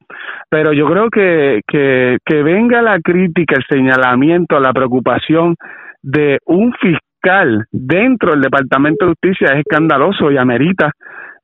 [0.48, 5.56] Pero yo creo que, que, que venga la crítica, el señalamiento, la preocupación
[6.02, 7.00] de un fiscal
[7.70, 10.92] dentro del Departamento de Justicia es escandaloso y amerita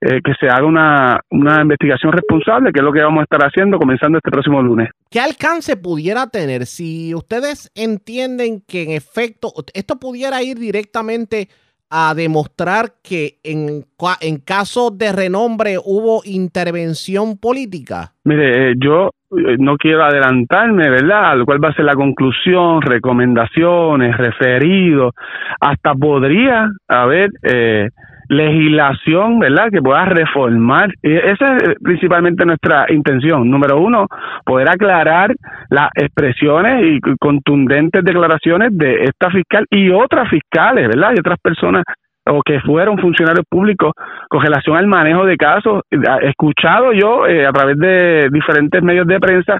[0.02, 3.40] eh, que se haga una, una investigación responsable, que es lo que vamos a estar
[3.42, 4.88] haciendo comenzando este próximo lunes.
[5.10, 11.48] ¿Qué alcance pudiera tener si ustedes entienden que en efecto esto pudiera ir directamente
[11.90, 13.84] a demostrar que en,
[14.20, 18.12] en casos de renombre hubo intervención política?
[18.24, 21.32] Mire, eh, yo eh, no quiero adelantarme, ¿verdad?
[21.32, 25.14] Al cual va a ser la conclusión, recomendaciones, referidos,
[25.60, 27.88] hasta podría haber eh,
[28.30, 30.94] legislación, ¿verdad?, que pueda reformar.
[31.02, 33.50] Esa es principalmente nuestra intención.
[33.50, 34.06] Número uno,
[34.46, 35.34] poder aclarar
[35.68, 41.82] las expresiones y contundentes declaraciones de esta fiscal y otras fiscales, ¿verdad?, y otras personas
[42.24, 43.92] o que fueron funcionarios públicos
[44.28, 45.82] con relación al manejo de casos.
[46.22, 49.58] Escuchado yo eh, a través de diferentes medios de prensa,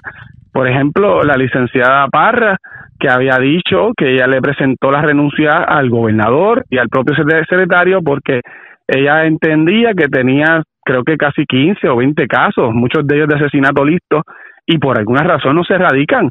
[0.53, 2.55] por ejemplo, la licenciada Parra,
[3.01, 8.01] que había dicho que ella le presentó la renuncia al gobernador y al propio secretario
[8.03, 8.41] porque
[8.87, 13.35] ella entendía que tenía creo que casi 15 o 20 casos, muchos de ellos de
[13.35, 14.23] asesinato listos
[14.65, 16.29] y por alguna razón no se radican.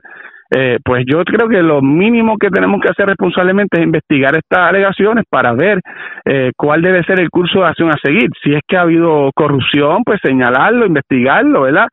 [0.53, 4.69] Eh, pues yo creo que lo mínimo que tenemos que hacer responsablemente es investigar estas
[4.69, 5.81] alegaciones para ver
[6.25, 8.31] eh, cuál debe ser el curso de acción a seguir.
[8.43, 11.87] Si es que ha habido corrupción, pues señalarlo, investigarlo, ¿verdad?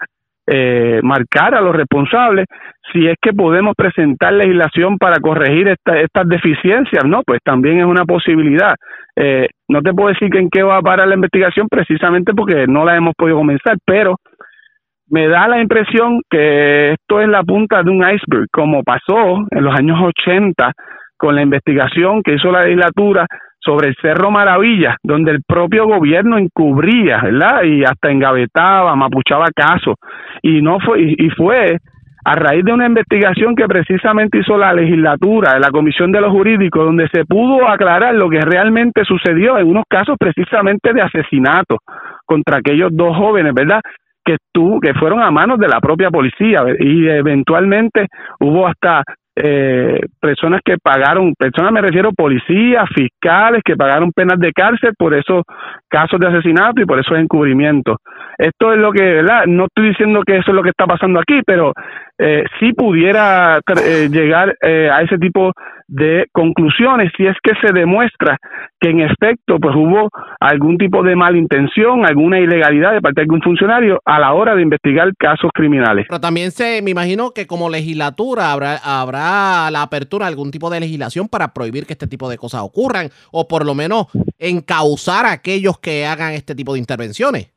[0.49, 2.45] Eh, marcar a los responsables.
[2.93, 8.05] Si es que podemos presentar legislación para corregir estas deficiencias, no, pues también es una
[8.05, 8.73] posibilidad.
[9.13, 12.65] Eh, no te puedo decir que en qué va a parar la investigación precisamente porque
[12.65, 14.15] no la hemos podido comenzar, pero
[15.09, 19.63] me da la impresión que esto es la punta de un iceberg, como pasó en
[19.63, 20.71] los años 80
[21.17, 23.25] con la investigación que hizo la legislatura
[23.68, 27.63] sobre el Cerro Maravilla, donde el propio gobierno encubría, ¿verdad?
[27.63, 29.95] Y hasta engavetaba, mapuchaba casos.
[30.41, 31.78] Y no fue y, fue
[32.24, 36.86] a raíz de una investigación que precisamente hizo la legislatura, la Comisión de los Jurídicos,
[36.86, 41.78] donde se pudo aclarar lo que realmente sucedió en unos casos precisamente de asesinato
[42.26, 43.82] contra aquellos dos jóvenes, ¿verdad?
[44.26, 44.36] que,
[44.82, 48.07] que fueron a manos de la propia policía y eventualmente
[48.41, 49.03] hubo hasta
[49.39, 55.13] eh, personas que pagaron, personas me refiero policías, fiscales que pagaron penas de cárcel por
[55.13, 55.43] esos
[55.88, 57.97] casos de asesinato y por esos encubrimientos.
[58.38, 59.45] Esto es lo que, ¿verdad?
[59.45, 61.73] No estoy diciendo que eso es lo que está pasando aquí, pero
[62.17, 65.53] eh, si pudiera eh, llegar eh, a ese tipo
[65.88, 68.38] de conclusiones si es que se demuestra
[68.79, 70.09] que en efecto pues hubo
[70.39, 74.61] algún tipo de malintención, alguna ilegalidad de parte de algún funcionario a la hora de
[74.61, 76.05] investigar casos criminales.
[76.09, 80.69] Pero también se, me imagino que como legislatura habrá, habrá la apertura de algún tipo
[80.69, 84.07] de legislación para prohibir que este tipo de cosas ocurran o por lo menos
[84.38, 87.53] encauzar a aquellos que hagan este tipo de intervenciones.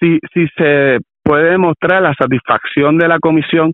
[0.00, 3.72] Si, si se puede demostrar la satisfacción de la comisión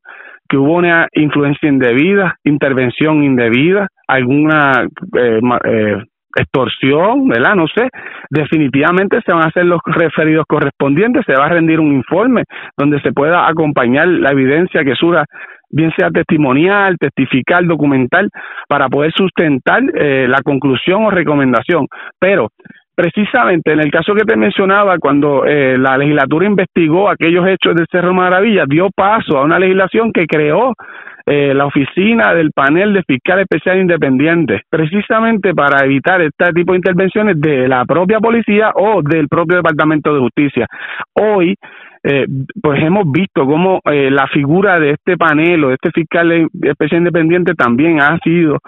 [0.51, 5.96] que hubo una influencia indebida, intervención indebida, alguna eh, eh,
[6.36, 7.55] extorsión, ¿verdad?
[7.55, 7.88] No sé.
[8.28, 12.44] Definitivamente se van a hacer los referidos correspondientes, se va a rendir un informe
[12.76, 15.24] donde se pueda acompañar la evidencia que surja,
[15.70, 18.28] bien sea testimonial, testificar, documental,
[18.68, 21.86] para poder sustentar eh, la conclusión o recomendación.
[22.18, 22.48] Pero
[23.01, 27.86] precisamente en el caso que te mencionaba, cuando eh, la legislatura investigó aquellos hechos del
[27.90, 30.74] Cerro Maravilla, dio paso a una legislación que creó
[31.24, 36.78] eh, la oficina del panel de fiscal especial independiente, precisamente para evitar este tipo de
[36.78, 40.66] intervenciones de la propia policía o del propio Departamento de Justicia.
[41.14, 41.55] Hoy,
[42.05, 42.26] eh,
[42.61, 47.55] pues hemos visto cómo la figura de este panel o de este fiscal especial independiente
[47.55, 48.59] también ha sido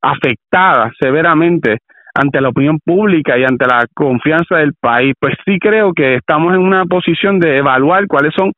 [0.00, 1.78] afectada severamente
[2.14, 6.54] ante la opinión pública y ante la confianza del país, pues sí creo que estamos
[6.54, 8.52] en una posición de evaluar cuáles son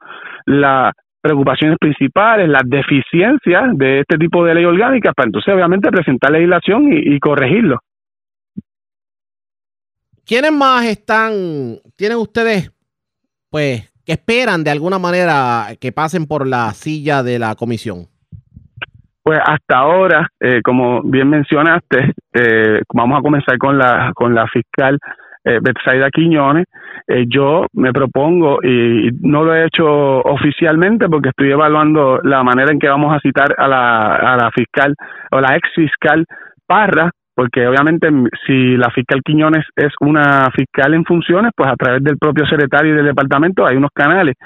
[0.47, 6.33] las preocupaciones principales, las deficiencias de este tipo de ley orgánica, para entonces obviamente presentar
[6.33, 7.79] legislación y, y corregirlo.
[10.25, 11.33] ¿Quiénes más están,
[11.97, 12.73] tienen ustedes,
[13.51, 18.12] pues, que esperan de alguna manera que pasen por la silla de la comisión?
[19.23, 24.49] Pues hasta ahora, eh, como bien mencionaste, eh, vamos a comenzar con la con la
[24.49, 24.99] fiscal
[25.45, 26.67] eh, Betsaida Quiñones.
[27.07, 29.87] Eh, yo me propongo, y no lo he hecho
[30.21, 34.51] oficialmente porque estoy evaluando la manera en que vamos a citar a la, a la
[34.51, 34.95] fiscal
[35.31, 36.25] o la ex fiscal
[36.67, 38.09] Parra, porque obviamente
[38.47, 42.95] si la fiscal Quiñones es una fiscal en funciones, pues a través del propio secretario
[42.95, 44.37] del departamento hay unos canales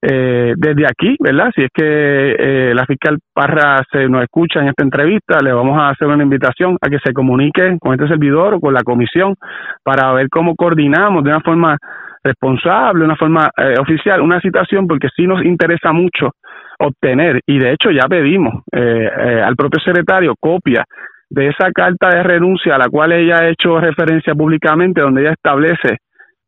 [0.00, 1.50] eh, desde aquí, ¿verdad?
[1.54, 5.78] Si es que eh, la fiscal Parra se nos escucha en esta entrevista, le vamos
[5.78, 9.34] a hacer una invitación a que se comunique con este servidor o con la comisión
[9.82, 11.76] para ver cómo coordinamos de una forma
[12.22, 16.30] responsable, una forma eh, oficial, una citación, porque sí nos interesa mucho
[16.78, 20.84] obtener, y de hecho ya pedimos eh, al propio secretario copia
[21.28, 25.32] de esa carta de renuncia a la cual ella ha hecho referencia públicamente, donde ella
[25.32, 25.98] establece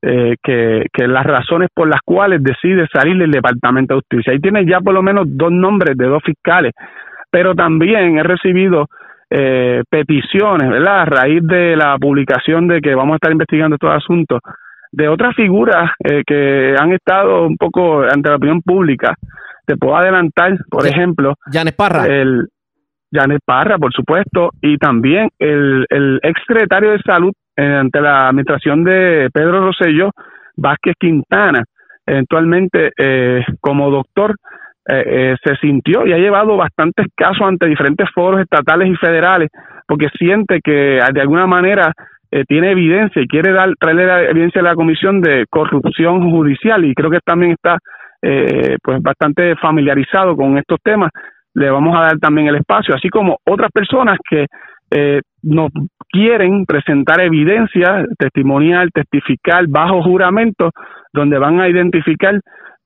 [0.02, 4.32] eh, que, que, las razones por las cuales decide salir del Departamento de Justicia.
[4.32, 6.72] Ahí tiene ya por lo menos dos nombres de dos fiscales,
[7.30, 8.86] pero también he recibido
[9.30, 11.02] eh, peticiones, ¿verdad?
[11.02, 14.40] A raíz de la publicación de que vamos a estar investigando estos asuntos,
[14.90, 19.14] de otras figuras eh, que han estado un poco ante la opinión pública.
[19.66, 22.06] Te puedo adelantar, por ejemplo, Janet Parra.
[22.06, 22.48] El,
[23.12, 28.84] Janet Parra, por supuesto, y también el, el ex secretario de Salud ante la administración
[28.84, 30.10] de Pedro Rosselló
[30.56, 31.64] Vázquez Quintana,
[32.06, 34.34] eventualmente eh, como doctor,
[34.88, 39.48] eh, eh, se sintió y ha llevado bastantes casos ante diferentes foros estatales y federales
[39.86, 41.92] porque siente que de alguna manera
[42.46, 46.94] tiene evidencia y quiere dar, traerle la evidencia a la comisión de corrupción judicial y
[46.94, 47.76] creo que también está
[48.20, 51.10] pues bastante familiarizado con estos temas
[51.54, 54.46] le vamos a dar también el espacio así como otras personas que
[54.90, 55.70] eh, nos
[56.10, 60.70] quieren presentar evidencia testimonial, testificar bajo juramento,
[61.12, 62.40] donde van a identificar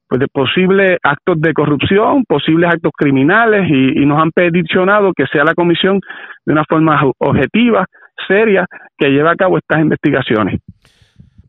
[0.09, 5.45] pues, de posibles actos de corrupción, posibles actos criminales y, nos han peticionado que sea
[5.45, 6.01] la comisión
[6.45, 7.87] de una forma objetiva,
[8.29, 8.67] seria,
[8.99, 10.61] que lleve a cabo estas investigaciones.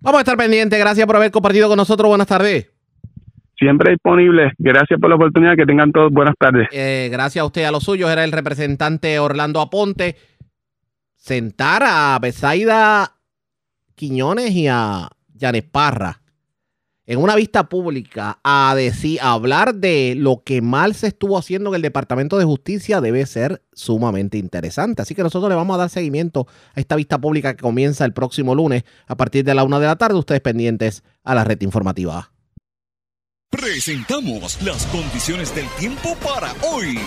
[0.02, 0.80] Vamos a estar pendientes.
[0.80, 2.08] Gracias por haber compartido con nosotros.
[2.08, 2.75] Buenas tardes.
[3.58, 4.52] Siempre disponible.
[4.58, 5.56] Gracias por la oportunidad.
[5.56, 6.68] Que tengan todos buenas tardes.
[6.72, 8.10] Eh, gracias a usted, a los suyos.
[8.10, 10.16] Era el representante Orlando Aponte
[11.16, 13.14] sentar a Besaida
[13.96, 16.22] Quiñones y a Janet Parra
[17.08, 21.70] en una vista pública a decir, a hablar de lo que mal se estuvo haciendo
[21.70, 25.02] en el Departamento de Justicia debe ser sumamente interesante.
[25.02, 28.14] Así que nosotros le vamos a dar seguimiento a esta vista pública que comienza el
[28.14, 30.18] próximo lunes a partir de la una de la tarde.
[30.18, 32.32] Ustedes pendientes a la red informativa.
[33.56, 37.00] Presentamos las condiciones del tiempo para hoy.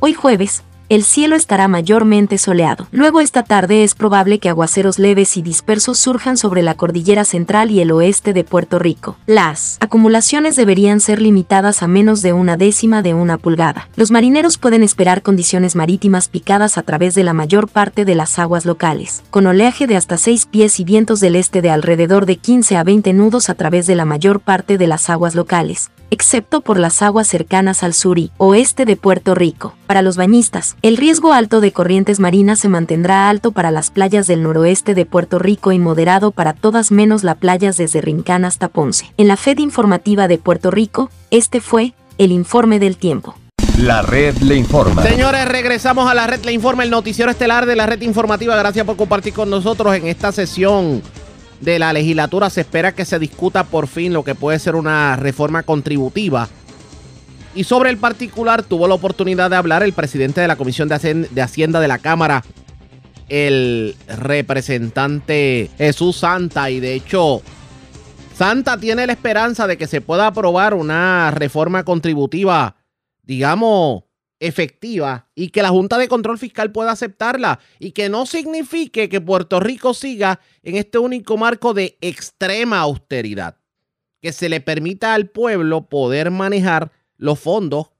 [0.00, 2.86] Hoy jueves el cielo estará mayormente soleado.
[2.92, 7.70] Luego esta tarde es probable que aguaceros leves y dispersos surjan sobre la cordillera central
[7.70, 9.16] y el oeste de Puerto Rico.
[9.26, 13.88] Las acumulaciones deberían ser limitadas a menos de una décima de una pulgada.
[13.96, 18.38] Los marineros pueden esperar condiciones marítimas picadas a través de la mayor parte de las
[18.38, 22.36] aguas locales, con oleaje de hasta 6 pies y vientos del este de alrededor de
[22.36, 26.60] 15 a 20 nudos a través de la mayor parte de las aguas locales, excepto
[26.60, 29.74] por las aguas cercanas al sur y oeste de Puerto Rico.
[29.86, 34.26] Para los bañistas, el riesgo alto de corrientes marinas se mantendrá alto para las playas
[34.26, 38.68] del noroeste de Puerto Rico y moderado para todas menos las playas desde Rincán hasta
[38.68, 39.12] Ponce.
[39.16, 43.36] En la Fed informativa de Puerto Rico, este fue el informe del tiempo.
[43.78, 45.02] La red le informa.
[45.02, 48.54] Señores, regresamos a la red le informa, el noticiero estelar de la red informativa.
[48.54, 51.02] Gracias por compartir con nosotros en esta sesión
[51.60, 55.16] de la legislatura se espera que se discuta por fin lo que puede ser una
[55.16, 56.48] reforma contributiva.
[57.54, 61.42] Y sobre el particular tuvo la oportunidad de hablar el presidente de la Comisión de
[61.42, 62.44] Hacienda de la Cámara,
[63.28, 66.70] el representante Jesús Santa.
[66.70, 67.42] Y de hecho,
[68.36, 72.76] Santa tiene la esperanza de que se pueda aprobar una reforma contributiva,
[73.22, 74.03] digamos,
[74.46, 79.20] efectiva y que la Junta de Control Fiscal pueda aceptarla y que no signifique que
[79.20, 83.56] Puerto Rico siga en este único marco de extrema austeridad,
[84.20, 87.92] que se le permita al pueblo poder manejar los fondos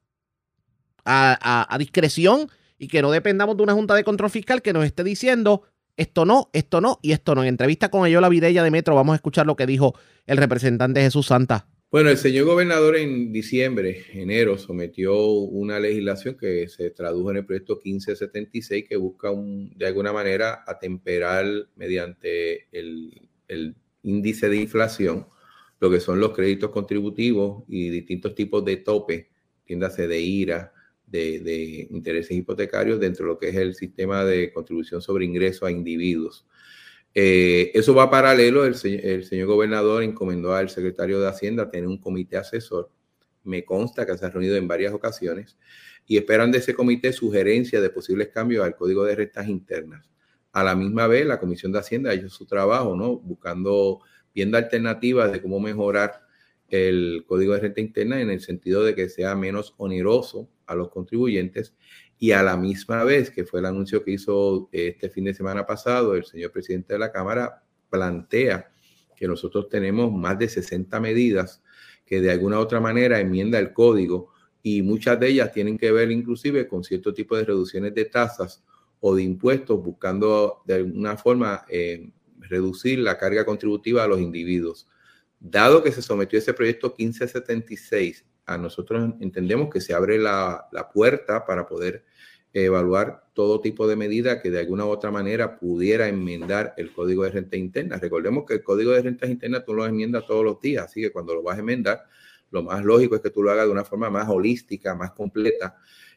[1.07, 5.03] a, discreción y que no dependamos de una Junta de Control Fiscal que nos esté
[5.03, 5.63] diciendo
[5.97, 7.43] esto no, esto no y esto no.
[7.43, 9.95] En entrevista con Ayola Vidella de Metro vamos a escuchar lo que dijo
[10.27, 11.69] el representante Jesús Santa.
[11.95, 17.47] Bueno, el señor gobernador en diciembre, enero, sometió una legislación que se tradujo en el
[17.47, 25.29] proyecto 1576 que busca de alguna manera atemperar mediante el, índice de inflación
[25.79, 29.31] lo que son los créditos contributivos y distintos tipos de tope,
[29.65, 30.73] tiéndase de IRA,
[31.07, 35.69] de, de intereses hipotecarios dentro de lo que es el sistema de contribución sobre ingresos
[35.69, 36.45] a individuos.
[37.15, 42.37] Eh, eso va paralelo, el, señor gobernador encomendó al secretario de Hacienda tener un comité
[42.37, 42.91] asesor,
[43.45, 45.57] me consta que se ha reunido en varias ocasiones,
[46.07, 50.11] y esperan de ese comité sugerencias de posibles cambios al código de rentas internas.
[50.53, 53.17] A la misma vez, la Comisión de Hacienda ha hecho su trabajo, ¿no?
[53.17, 54.01] Buscando,
[54.35, 56.23] viendo alternativas de cómo mejorar
[56.69, 60.91] el código de renta interna en el sentido de que sea menos oneroso a los
[60.91, 61.75] contribuyentes
[62.19, 65.67] y a la misma vez, que fue el anuncio que hizo este fin de semana
[65.67, 68.71] pasado el señor presidente de la Cámara, plantea
[69.17, 71.63] que nosotros tenemos más de 60 medidas
[72.05, 76.11] que de alguna otra manera enmienda el código y muchas de ellas tienen que ver
[76.11, 78.65] inclusive con cierto tipo de reducciones de tasas
[79.01, 84.89] o de impuestos, buscando de alguna forma eh, reducir la carga contributiva a los individuos.
[85.39, 90.91] Dado que se sometió ese proyecto 1576, a nosotros entendemos que se abre la, la
[90.91, 92.05] puerta para poder
[92.55, 97.25] evaluar todo tipo de medida que de alguna u otra manera pudiera enmendar el código
[97.25, 97.99] de renta interna.
[97.99, 101.11] Recordemos que el código de rentas internas tú lo enmiendas todos los días, así que
[101.11, 102.05] cuando lo vas a enmendar,
[102.51, 105.77] lo más lógico es que tú lo hagas de una forma más holística, más completa.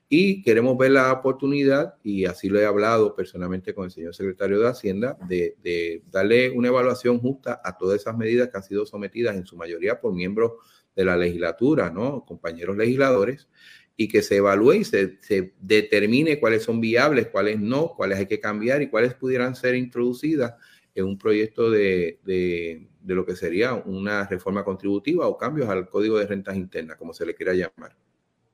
[0.09, 4.59] Y queremos ver la oportunidad, y así lo he hablado personalmente con el señor secretario
[4.59, 8.85] de Hacienda, de, de darle una evaluación justa a todas esas medidas que han sido
[8.85, 10.53] sometidas en su mayoría por miembros
[10.97, 12.25] de la legislatura, ¿no?
[12.25, 13.47] Compañeros legisladores,
[13.95, 18.39] y que se evalúe y se, determine cuáles son viables, cuáles no, cuáles hay que
[18.39, 20.55] cambiar y cuáles pudieran ser introducidas
[20.95, 26.17] en un proyecto de, de, lo que sería una reforma contributiva o cambios al Código
[26.17, 27.95] de Rentas Internas, como se le quiera llamar.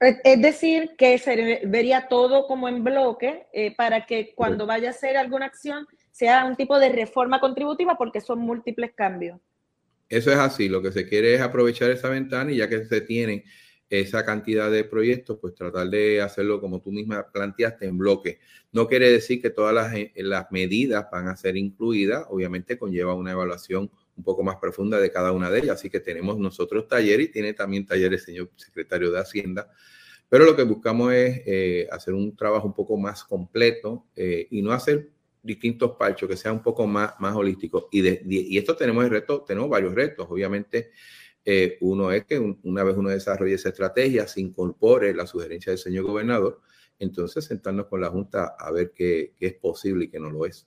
[0.00, 4.90] Es decir, que se vería todo como en bloque eh, para que cuando vaya a
[4.90, 9.40] hacer alguna acción sea un tipo de reforma contributiva porque son múltiples cambios.
[10.14, 13.00] Eso es así, lo que se quiere es aprovechar esa ventana y ya que se
[13.00, 13.42] tienen
[13.90, 18.38] esa cantidad de proyectos, pues tratar de hacerlo como tú misma planteaste en bloque.
[18.70, 23.12] No quiere decir que todas las, eh, las medidas van a ser incluidas, obviamente conlleva
[23.14, 26.86] una evaluación un poco más profunda de cada una de ellas, así que tenemos nosotros
[26.86, 29.68] talleres y tiene también talleres el señor secretario de Hacienda,
[30.28, 34.62] pero lo que buscamos es eh, hacer un trabajo un poco más completo eh, y
[34.62, 35.10] no hacer
[35.44, 37.88] distintos parchos, que sea un poco más, más holístico.
[37.92, 40.90] Y, y esto tenemos el reto, tenemos varios retos, obviamente
[41.44, 45.78] eh, uno es que una vez uno desarrolle esa estrategia, se incorpore la sugerencia del
[45.78, 46.60] señor gobernador,
[46.98, 50.66] entonces sentarnos con la Junta a ver qué, es posible y qué no lo es.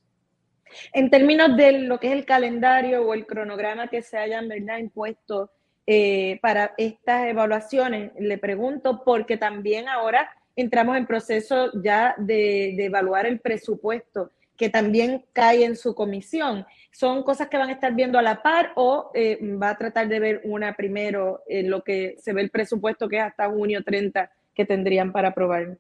[0.93, 4.77] En términos de lo que es el calendario o el cronograma que se hayan ¿verdad?
[4.77, 5.49] impuesto
[5.87, 12.85] eh, para estas evaluaciones, le pregunto, porque también ahora entramos en proceso ya de, de
[12.85, 16.65] evaluar el presupuesto que también cae en su comisión.
[16.91, 20.07] ¿Son cosas que van a estar viendo a la par o eh, va a tratar
[20.09, 23.83] de ver una primero en lo que se ve el presupuesto que es hasta junio
[23.83, 25.77] 30 que tendrían para aprobar?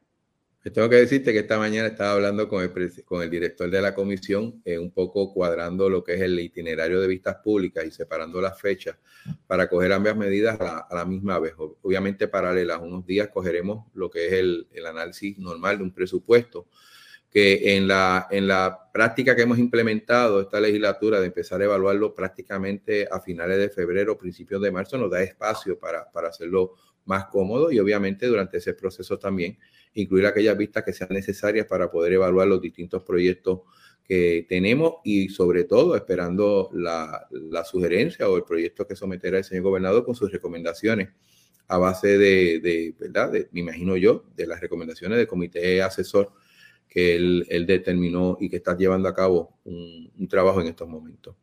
[0.73, 2.71] Tengo que decirte que esta mañana estaba hablando con el,
[3.05, 6.99] con el director de la comisión, eh, un poco cuadrando lo que es el itinerario
[6.99, 8.97] de vistas públicas y separando las fechas
[9.45, 11.53] para coger ambas medidas a la, misma vez.
[11.57, 16.67] Obviamente paralelas, unos días cogeremos lo que es el, el, análisis normal de un presupuesto,
[17.29, 22.13] que en la, en la práctica que hemos implementado esta legislatura de empezar a evaluarlo
[22.13, 26.73] prácticamente a finales de febrero, principios de marzo, nos da espacio para, para hacerlo
[27.05, 29.57] más cómodo y obviamente durante ese proceso también
[29.93, 33.61] incluir aquellas vistas que sean necesarias para poder evaluar los distintos proyectos
[34.07, 37.27] que tenemos y sobre todo esperando la,
[37.65, 41.09] sugerencia o el proyecto que someterá el señor gobernador con sus recomendaciones
[41.67, 43.33] a base de, ¿verdad?
[43.51, 46.31] me imagino yo, de las recomendaciones del comité asesor
[46.87, 51.35] que él, determinó y que está llevando a cabo un trabajo en estos momentos.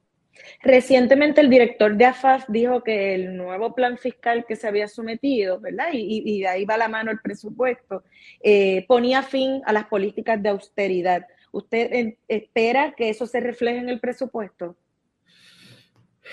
[0.62, 5.60] Recientemente el director de AFAF dijo que el nuevo plan fiscal que se había sometido,
[5.60, 5.88] ¿verdad?
[5.92, 8.02] Y, de ahí va la mano el presupuesto,
[8.42, 11.26] eh, ponía fin a las políticas de austeridad.
[11.52, 14.76] ¿Usted espera que eso se refleje en el presupuesto?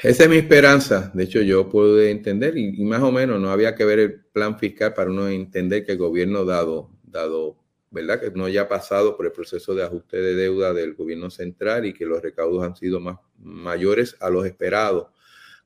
[0.02, 1.12] Esa es mi esperanza.
[1.14, 4.22] De hecho, yo puedo entender, y, y, más o menos no había que ver el
[4.22, 7.61] plan fiscal para uno entender que el gobierno dado, dado
[7.92, 8.22] ¿verdad?
[8.22, 11.94] Que no haya pasado por el proceso de ajuste de deuda del gobierno central y
[11.94, 15.08] que los recaudos han sido más mayores a los esperados.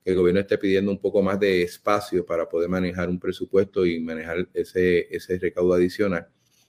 [0.04, 3.86] Que el gobierno esté pidiendo un poco más de espacio para poder manejar un presupuesto
[3.86, 6.28] y manejar ese, ese recaudo adicional,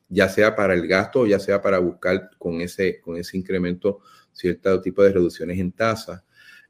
[0.08, 4.00] ya sea para el gasto o ya sea para buscar con ese, con ese incremento
[4.32, 6.22] cierto tipo de reducciones en tasa.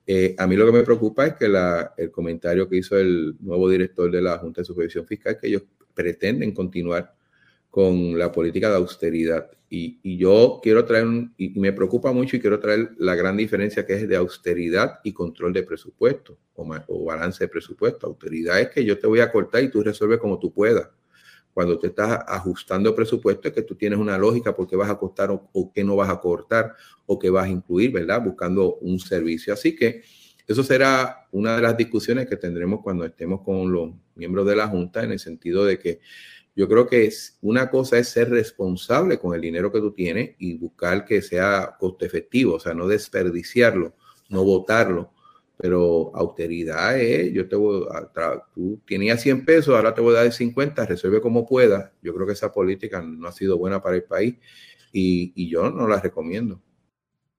[0.06, 3.34] Eh, a mí lo que me preocupa es que la, el comentario que hizo el
[3.40, 7.15] nuevo director de la Junta de Supervisión Fiscal, que ellos pretenden continuar
[7.76, 9.50] con la política de austeridad.
[9.68, 13.92] Y, yo quiero traer, y me preocupa mucho y quiero traer la gran diferencia que
[13.92, 18.06] es de austeridad y control de presupuesto o, o balance de presupuesto.
[18.06, 20.88] Austeridad es que yo te voy a cortar y tú resuelves como tú puedas.
[21.52, 24.96] Cuando te estás ajustando presupuesto es que tú tienes una lógica por qué vas a
[24.96, 26.74] cortar o, o qué no vas a cortar
[27.04, 28.22] o qué vas a incluir, ¿verdad?
[28.24, 29.52] Buscando un servicio.
[29.52, 30.00] Así que
[30.46, 34.66] eso será una de las discusiones que tendremos cuando estemos con los miembros de la
[34.66, 36.00] Junta en el sentido de que
[36.56, 37.12] yo creo que
[37.42, 41.76] una cosa es ser responsable con el dinero que tú tienes y buscar que sea
[41.78, 43.94] coste efectivo, o sea, no desperdiciarlo,
[44.30, 45.12] no botarlo.
[45.58, 50.22] Pero austeridad es, yo te voy a, tú tenías 100 pesos, ahora te voy a
[50.22, 51.90] dar 50, resuelve como puedas.
[52.02, 54.36] Yo creo que esa política no ha sido buena para el país
[54.92, 56.62] y, y yo no la recomiendo.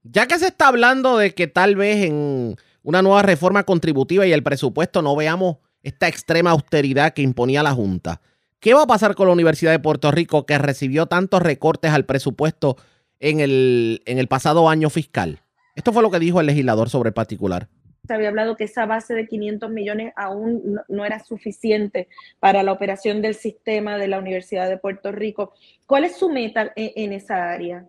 [0.04, 4.32] Ya que se está hablando de que tal vez en una nueva reforma contributiva y
[4.32, 8.22] el presupuesto no veamos esta extrema austeridad que imponía la Junta.
[8.60, 12.06] ¿Qué va a pasar con la Universidad de Puerto Rico que recibió tantos recortes al
[12.06, 12.76] presupuesto
[13.20, 15.42] en el, en el pasado año fiscal?
[15.76, 17.68] Esto fue lo que dijo el legislador sobre el particular.
[18.08, 22.08] Se había hablado que esa base de 500 millones aún no, era suficiente
[22.40, 25.54] para la operación del sistema de la Universidad de Puerto Rico.
[25.86, 27.86] ¿Cuál es su meta en esa área?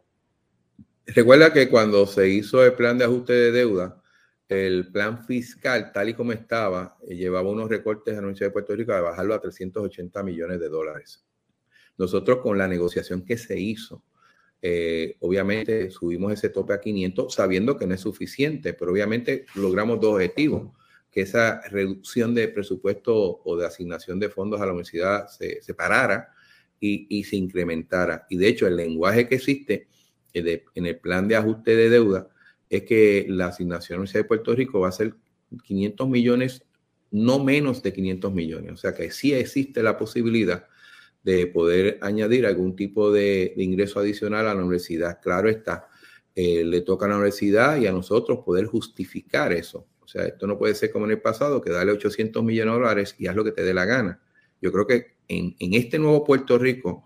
[1.06, 3.97] Recuerda que cuando se hizo el plan de ajuste de deuda,
[4.48, 8.52] el plan fiscal, tal y como estaba, eh, llevaba unos recortes a la Universidad de
[8.52, 11.24] Puerto Rico de bajarlo a 380 millones de dólares.
[11.98, 14.02] Nosotros con la negociación que se hizo,
[14.62, 20.00] eh, obviamente subimos ese tope a 500 sabiendo que no es suficiente, pero obviamente logramos
[20.00, 20.72] dos objetivos,
[21.10, 26.32] que esa reducción de presupuesto o de asignación de fondos a la universidad se, parara
[26.80, 28.26] y, y, se incrementara.
[28.28, 29.88] Y de hecho el lenguaje que existe
[30.32, 32.28] eh, en el plan de ajuste de deuda
[32.70, 35.14] es que la asignación a la Universidad de Puerto Rico va a ser
[35.64, 36.64] 500 millones,
[37.10, 38.72] no menos de 500 millones.
[38.72, 40.66] O sea que sí existe la posibilidad
[41.22, 45.20] de poder añadir algún tipo de, ingreso adicional a la universidad.
[45.20, 45.88] Claro está,
[46.34, 49.86] eh, le toca a la universidad y a nosotros poder justificar eso.
[50.00, 52.78] O sea, esto no puede ser como en el pasado, que dale 800 millones de
[52.78, 54.20] dólares y haz lo que te dé la gana.
[54.60, 57.04] Yo creo que en, en este nuevo Puerto Rico,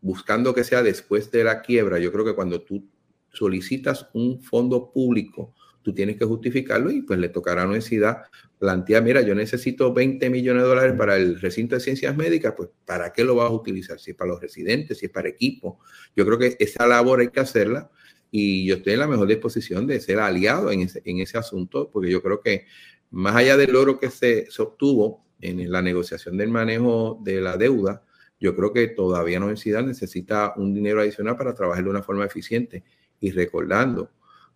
[0.00, 2.86] buscando que sea después de la quiebra, yo creo que cuando tú
[3.34, 8.28] solicitas un fondo público, tú tienes que justificarlo y pues le tocará a la
[8.58, 12.70] plantear, mira, yo necesito 20 millones de dólares para el recinto de ciencias médicas, pues
[12.86, 14.00] ¿para qué lo vas a utilizar?
[14.00, 15.80] Si es para los residentes, si es para equipo.
[16.16, 17.90] Yo creo que esa labor hay que hacerla
[18.30, 21.90] y yo estoy en la mejor disposición de ser aliado en ese, en ese asunto,
[21.92, 22.64] porque yo creo que
[23.10, 27.58] más allá del logro que se, se obtuvo en la negociación del manejo de la
[27.58, 28.02] deuda,
[28.40, 32.24] yo creo que todavía la universidad necesita un dinero adicional para trabajar de una forma
[32.24, 32.82] eficiente
[33.24, 34.10] y recordando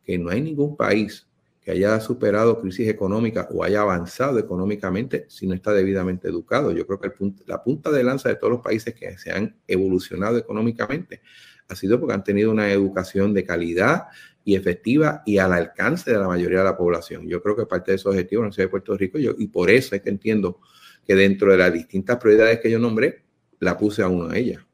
[0.05, 1.27] que no hay ningún país
[1.63, 6.71] que haya superado crisis económica o haya avanzado económicamente si no está debidamente educado.
[6.73, 7.11] Yo creo que
[7.47, 11.23] la punta de lanza de todos los países que se han evolucionado económicamente
[11.67, 14.09] ha sido porque han tenido una educación de calidad
[14.45, 17.27] y efectiva y al alcance de la mayoría de la población.
[17.27, 19.95] Yo creo que parte de esos objetivos no de Puerto Rico yo, y por eso
[19.95, 20.61] es que entiendo
[21.07, 23.23] que dentro de las distintas prioridades que yo nombré,
[23.61, 24.68] la puse a una de ellas.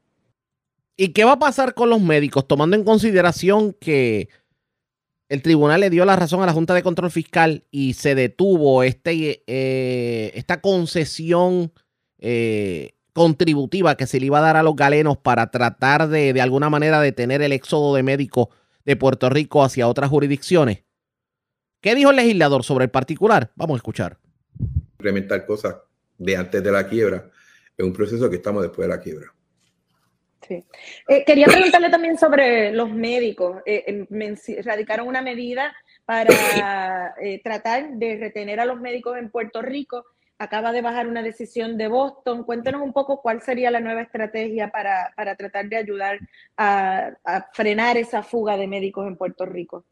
[0.97, 4.29] ¿Y qué va a pasar con los médicos, tomando en consideración que
[5.27, 8.83] el tribunal le dio la razón a la Junta de Control Fiscal y se detuvo
[8.83, 11.73] este, eh, esta concesión
[12.19, 16.41] eh, contributiva que se le iba a dar a los galenos para tratar de, de
[16.41, 18.47] alguna manera, detener el éxodo de médicos
[18.85, 20.83] de Puerto Rico hacia otras jurisdicciones?
[21.81, 23.51] ¿Qué dijo el legislador sobre el particular?
[23.55, 24.17] Vamos a escuchar.
[24.93, 25.75] Implementar cosas
[26.17, 27.29] de antes de la quiebra
[27.77, 29.33] es un proceso que estamos después de la quiebra.
[30.49, 33.61] Eh, quería preguntarle también sobre los médicos.
[33.65, 34.05] Eh,
[34.63, 40.05] radicaron una medida para eh, tratar de retener a los médicos en Puerto Rico.
[40.37, 42.43] Acaba de bajar una decisión de Boston.
[42.43, 46.19] Cuéntenos un poco cuál sería la nueva estrategia para, para tratar de ayudar
[46.57, 47.15] a,
[47.53, 49.85] frenar esa fuga de médicos en Puerto Rico.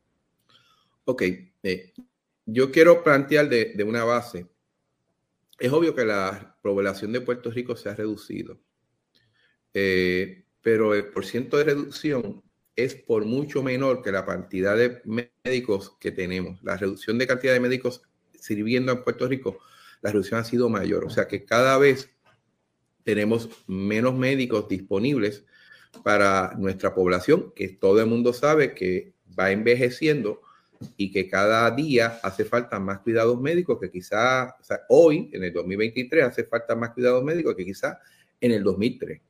[1.06, 1.24] Ok,
[2.46, 4.48] yo quiero plantear de, de una base.
[5.60, 8.60] Es obvio que la población de Puerto Rico se ha reducido.
[9.74, 12.41] Eh, pero el porciento de reducción
[12.76, 15.02] es por mucho menor que la cantidad de
[15.45, 16.64] médicos que tenemos.
[16.64, 18.02] La reducción de cantidad de médicos
[18.40, 19.60] sirviendo en Puerto Rico,
[20.02, 21.06] la reducción ha sido mayor.
[21.06, 22.10] O sea que cada vez
[23.03, 25.45] tenemos menos médicos disponibles
[26.03, 30.41] para nuestra población, que todo el mundo sabe que va envejeciendo
[30.98, 34.56] y que cada día hace falta más cuidados médicos que quizá,
[34.90, 37.99] hoy, en el 2023, hace falta más cuidados médicos que quizá
[38.40, 39.22] en el 2003.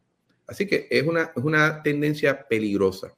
[0.48, 3.16] Así que es una, es una tendencia peligrosa.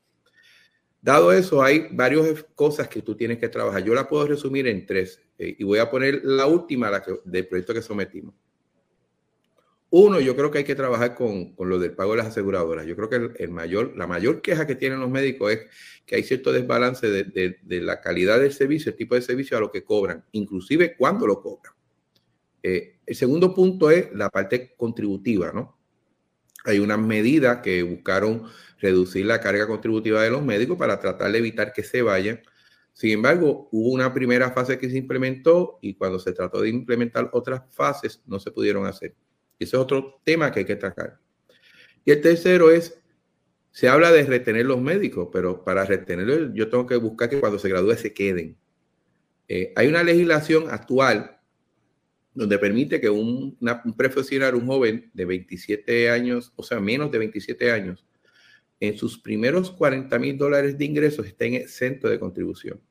[1.02, 3.84] Dado eso, hay varias cosas que tú tienes que trabajar.
[3.84, 7.47] Yo la puedo resumir en tres eh, y voy a poner la última la del
[7.47, 8.34] proyecto que sometimos.
[9.91, 12.85] Uno, yo creo que hay que trabajar con, con lo del pago de las aseguradoras.
[12.85, 15.60] Yo creo que el, mayor, la mayor queja que tienen los médicos es
[16.06, 19.56] que hay cierto desbalance de, de, de, la calidad del servicio, el tipo de servicio
[19.57, 21.73] a lo que cobran, inclusive cuando lo cobran.
[22.64, 25.74] Eh, el segundo punto es la parte contributiva, ¿no?
[26.65, 28.43] Hay unas medidas que buscaron
[28.79, 32.41] reducir la carga contributiva de los médicos para tratar de evitar que se vayan.
[32.93, 37.29] Sin embargo, hubo una primera fase que se implementó y cuando se trató de implementar
[37.33, 39.15] otras fases no se pudieron hacer.
[39.59, 41.19] Ese es otro tema que hay que tratar.
[42.03, 43.01] Y el tercero es,
[43.71, 47.59] se habla de retener los médicos, pero para retenerlos yo tengo que buscar que cuando
[47.59, 48.57] se gradúe se queden.
[49.47, 51.34] Eh, hay una legislación actual
[52.35, 57.17] donde permite que un, un profesional, un joven de 27 años, o sea, menos de
[57.17, 58.05] 27 años,
[58.79, 62.81] en sus primeros 40 mil dólares de ingresos estén exento de contribución.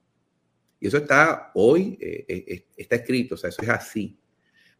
[0.81, 4.19] Y eso está hoy, eh, eh, está escrito, o sea, eso es así.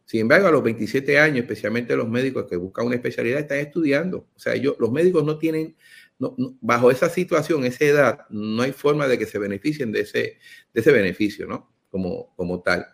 [0.03, 4.29] Sin embargo, a los 27 años, especialmente los médicos que buscan una especialidad, están estudiando.
[4.35, 5.75] O sea, ellos, los médicos no tienen,
[6.19, 10.37] no, bajo esa situación, esa edad, no hay forma de que se beneficien de ese,
[10.73, 11.71] de ese beneficio, ¿no?
[11.89, 12.85] Como, como tal.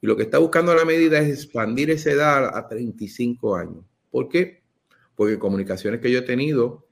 [0.00, 3.84] Y lo que está buscando la medida es expandir esa edad a 35 años.
[4.10, 4.62] ¿Por qué?
[5.14, 6.86] Porque comunicaciones que yo he tenido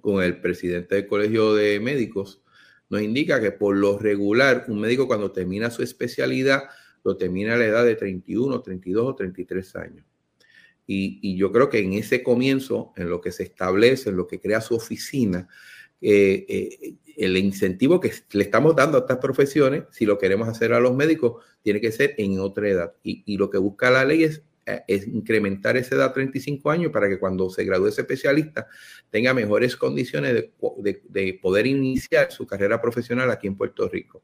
[0.00, 2.42] con el presidente del Colegio de Médicos
[2.88, 6.64] nos indica que por lo regular un médico cuando termina su especialidad
[7.04, 10.06] lo termina a la edad de 31, 32 o 33 años.
[10.86, 14.26] Y, y yo creo que en ese comienzo, en lo que se establece, en lo
[14.26, 15.48] que crea su oficina,
[16.00, 20.72] eh, eh, el incentivo que le estamos dando a estas profesiones, si lo queremos hacer
[20.72, 22.94] a los médicos, tiene que ser en otra edad.
[23.02, 27.08] Y, lo que busca la ley es, eh, incrementar esa edad a 35 años para
[27.08, 28.68] que cuando se gradúe ese especialista
[29.10, 34.22] tenga mejores condiciones de, de, de poder iniciar su carrera profesional aquí en Puerto Rico.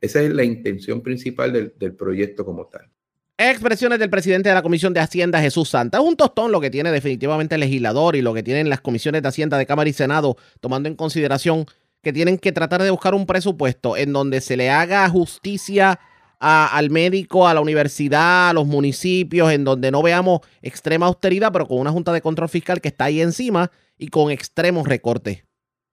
[0.00, 2.90] Esa es la intención principal del proyecto como tal.
[3.36, 5.98] Expresiones del presidente de la Comisión de Hacienda, Jesús Santa.
[5.98, 9.22] Es un tostón lo que tiene definitivamente el legislador y lo que tienen las comisiones
[9.22, 11.66] de Hacienda de Cámara y Senado, tomando en consideración
[12.00, 15.98] que tienen que tratar de buscar un presupuesto en donde se le haga justicia
[16.38, 21.66] al médico, a la universidad, a los municipios, en donde no veamos extrema austeridad, pero
[21.66, 25.44] con una Junta de Control Fiscal que está ahí encima y con extremos recortes.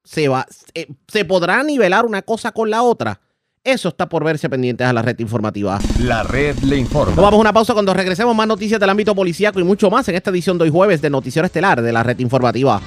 [0.03, 3.19] Se, va, se, se podrá nivelar una cosa con la otra
[3.63, 5.79] eso está por verse pendientes a la red informativa.
[5.99, 7.15] La red le informa.
[7.15, 10.07] Nos vamos a una pausa cuando regresemos más noticias del ámbito policíaco y mucho más
[10.09, 12.81] en esta edición de hoy jueves de Noticiero Estelar de la red informativa.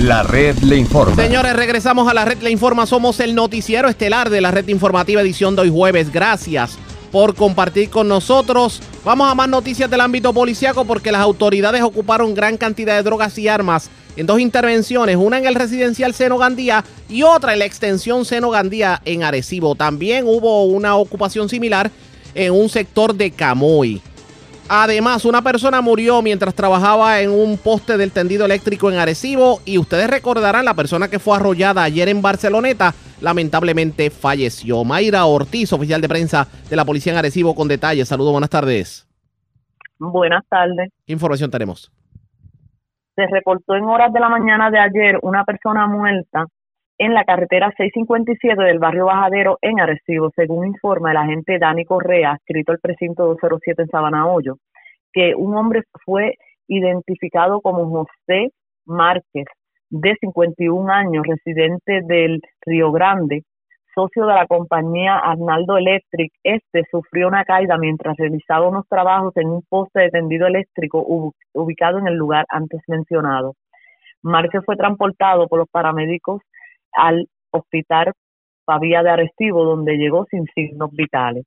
[0.00, 1.16] La red le informa.
[1.16, 2.84] Señores, regresamos a la red le informa.
[2.84, 6.12] Somos el noticiero estelar de la red informativa edición de hoy jueves.
[6.12, 6.78] Gracias
[7.10, 8.82] por compartir con nosotros.
[9.02, 13.36] Vamos a más noticias del ámbito policíaco porque las autoridades ocuparon gran cantidad de drogas
[13.38, 13.90] y armas
[14.20, 18.50] en dos intervenciones, una en el residencial Seno Gandía y otra en la extensión Seno
[18.50, 19.74] Gandía en Arecibo.
[19.74, 21.90] También hubo una ocupación similar
[22.34, 24.02] en un sector de Camoy.
[24.68, 29.78] Además, una persona murió mientras trabajaba en un poste del tendido eléctrico en Arecibo y
[29.78, 34.84] ustedes recordarán la persona que fue arrollada ayer en Barceloneta lamentablemente falleció.
[34.84, 38.08] Mayra Ortiz, oficial de prensa de la policía en Arecibo con detalles.
[38.08, 39.08] Saludos, buenas tardes.
[39.98, 40.90] Buenas tardes.
[41.06, 41.90] ¿Qué información tenemos?
[43.14, 46.46] Se reportó en horas de la mañana de ayer una persona muerta
[46.98, 52.36] en la carretera 657 del barrio Bajadero en Arecibo, según informa el agente Dani Correa,
[52.36, 54.56] escrito al precinto 207 en Sabana Hoyo,
[55.12, 56.34] que un hombre fue
[56.68, 58.50] identificado como José
[58.84, 59.46] Márquez,
[59.88, 63.44] de 51 años, residente del Río Grande,
[63.94, 66.32] socio de la compañía Arnaldo Electric.
[66.42, 71.04] Este sufrió una caída mientras realizaba unos trabajos en un poste de tendido eléctrico
[71.52, 73.54] ubicado en el lugar antes mencionado.
[74.22, 76.42] Márquez fue transportado por los paramédicos
[76.92, 78.12] al hospital
[78.64, 81.44] Pavía de Arecibo, donde llegó sin signos vitales.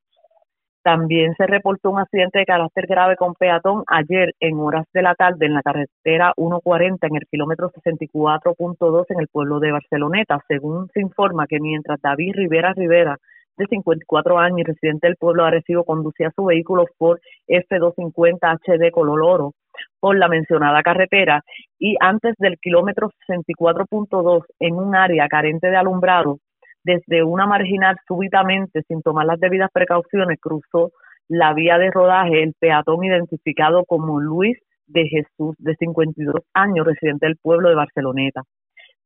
[0.83, 5.15] También se reportó un accidente de carácter grave con peatón ayer en horas de la
[5.15, 10.89] tarde en la carretera 140 en el kilómetro 64.2 en el pueblo de Barceloneta, según
[10.93, 13.17] se informa que mientras David Rivera Rivera,
[13.55, 18.91] de 54 años y residente del pueblo de Arecibo, conducía su vehículo Ford F250 HD
[18.91, 19.53] color oro
[19.99, 21.43] por la mencionada carretera
[21.79, 26.39] y antes del kilómetro 64.2 en un área carente de alumbrado,
[26.83, 30.91] desde una marginal súbitamente, sin tomar las debidas precauciones, cruzó
[31.27, 34.57] la vía de rodaje el peatón identificado como Luis
[34.87, 38.41] de Jesús, de 52 años, residente del pueblo de Barceloneta,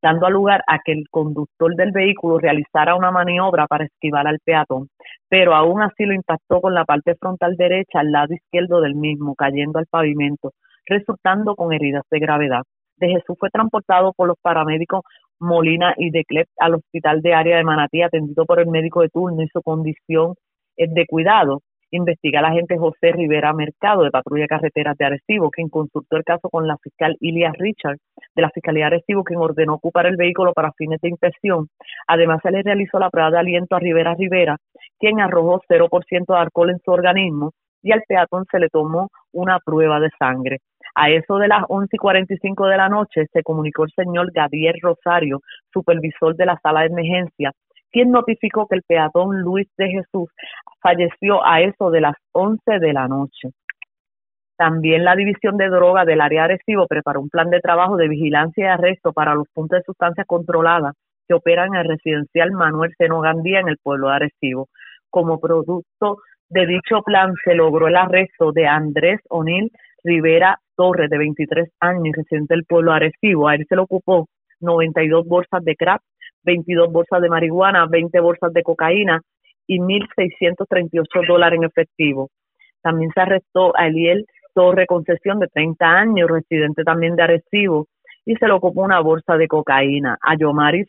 [0.02, 4.88] dando lugar a que el conductor del vehículo realizara una maniobra para esquivar al peatón,
[5.28, 9.34] pero aún así lo impactó con la parte frontal derecha al lado izquierdo del mismo,
[9.34, 10.52] cayendo al pavimento,
[10.86, 12.62] resultando con heridas de gravedad.
[12.96, 15.02] De Jesús fue transportado por los paramédicos
[15.40, 19.08] Molina y de Clep al hospital de área de Manatí, atendido por el médico de
[19.08, 20.34] turno y su condición
[20.76, 21.62] de cuidado.
[21.90, 26.50] Investiga la agente José Rivera Mercado de Patrulla Carreteras de Arecibo, quien consultó el caso
[26.50, 27.96] con la fiscal Ilias Richard
[28.34, 31.68] de la Fiscalía de Arecibo, quien ordenó ocupar el vehículo para fines de inspección.
[32.06, 34.58] Además, se le realizó la prueba de aliento a Rivera Rivera,
[34.98, 37.52] quien arrojó 0% de alcohol en su organismo
[37.82, 40.58] y al peatón se le tomó una prueba de sangre.
[41.00, 44.74] A eso de las 11 y 45 de la noche se comunicó el señor Gabriel
[44.82, 45.42] Rosario,
[45.72, 47.52] supervisor de la sala de emergencia,
[47.92, 50.28] quien notificó que el peatón Luis de Jesús
[50.82, 53.50] falleció a eso de las 11 de la noche.
[54.56, 58.64] También la División de Droga del área Arecibo preparó un plan de trabajo de vigilancia
[58.64, 60.96] y arresto para los puntos de sustancias controladas
[61.28, 64.66] que operan en el residencial Manuel Seno Gandía en el pueblo de Arecibo.
[65.10, 66.16] Como producto
[66.48, 69.70] de dicho plan se logró el arresto de Andrés O'Neill
[70.02, 73.48] Rivera Torres, de 23 años, residente del pueblo Arecibo.
[73.48, 74.28] A él se le ocupó
[74.60, 76.00] 92 bolsas de crack,
[76.44, 79.20] 22 bolsas de marihuana, 20 bolsas de cocaína
[79.66, 82.30] y 1.638 dólares en efectivo.
[82.80, 84.24] También se arrestó a Eliel
[84.54, 87.86] Torre Concesión, de 30 años, residente también de Arecibo,
[88.24, 90.16] y se le ocupó una bolsa de cocaína.
[90.22, 90.88] A Yomaris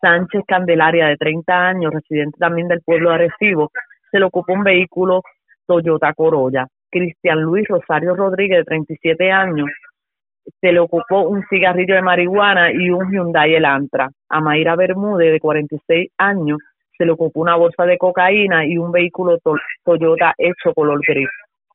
[0.00, 3.70] Sánchez Candelaria, de 30 años, residente también del pueblo de Arecibo,
[4.10, 5.22] se le ocupó un vehículo
[5.66, 6.66] Toyota Corolla.
[6.90, 9.68] Cristian Luis Rosario Rodríguez, de 37 años,
[10.60, 14.10] se le ocupó un cigarrillo de marihuana y un Hyundai Elantra.
[14.28, 16.58] A Mayra Bermúdez, de 46 años,
[16.96, 19.38] se le ocupó una bolsa de cocaína y un vehículo
[19.84, 21.28] Toyota hecho color gris.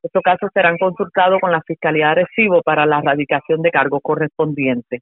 [0.03, 4.99] Estos casos serán consultados con la Fiscalía de Arecibo para la erradicación de cargos correspondientes.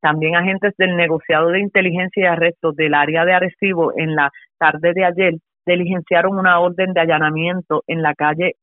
[0.00, 4.94] También agentes del negociado de inteligencia y arrestos del área de Arecibo en la tarde
[4.94, 5.34] de ayer
[5.66, 8.56] diligenciaron una orden de allanamiento en la calle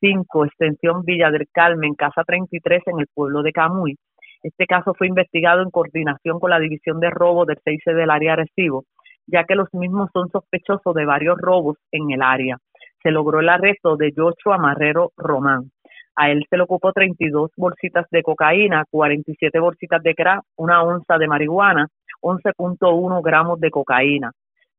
[0.00, 3.96] 5, extensión Villa del Carmen, Casa 33, en el pueblo de Camuy.
[4.42, 8.36] Este caso fue investigado en coordinación con la División de Robos del 6 del área
[8.36, 8.84] Recibo,
[9.26, 12.58] ya que los mismos son sospechosos de varios robos en el área.
[13.02, 15.70] Se logró el arresto de Joshua Marrero Román.
[16.14, 21.18] A él se le ocupó 32 bolsitas de cocaína, 47 bolsitas de crack, una onza
[21.18, 21.88] de marihuana,
[22.22, 24.32] 11.1 gramos de cocaína.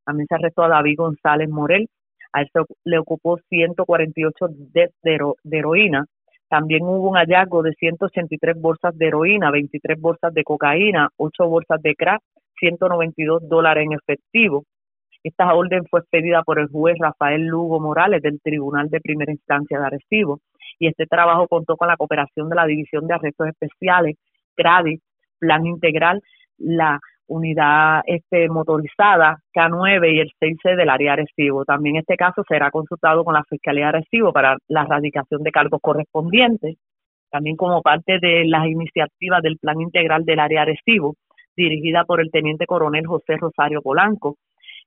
[0.04, 1.88] También se arrestó a David González Morel,
[2.38, 2.50] a él
[2.84, 6.06] le ocupó 148 de, de, heroína.
[6.50, 11.82] También hubo un hallazgo de 183 bolsas de heroína, 23 bolsas de cocaína, 8 bolsas
[11.82, 12.22] de crack,
[12.60, 14.64] 192 dólares en efectivo.
[15.24, 19.80] Esta orden fue expedida por el juez Rafael Lugo Morales del Tribunal de Primera Instancia
[19.80, 20.40] de Arecibo
[20.80, 24.16] y este trabajo contó con la cooperación de la División de Arrestos Especiales,
[24.56, 25.00] CRADI,
[25.40, 26.22] Plan Integral,
[26.58, 31.66] la unidad este, motorizada K9 y el 6C del área Arecibo.
[31.66, 36.78] También este caso será consultado con la Fiscalía Arecibo para la erradicación de cargos correspondientes.
[37.30, 41.16] También como parte de las iniciativas del Plan Integral del área Arecibo,
[41.56, 44.38] dirigida por el Teniente Coronel José Rosario Polanco.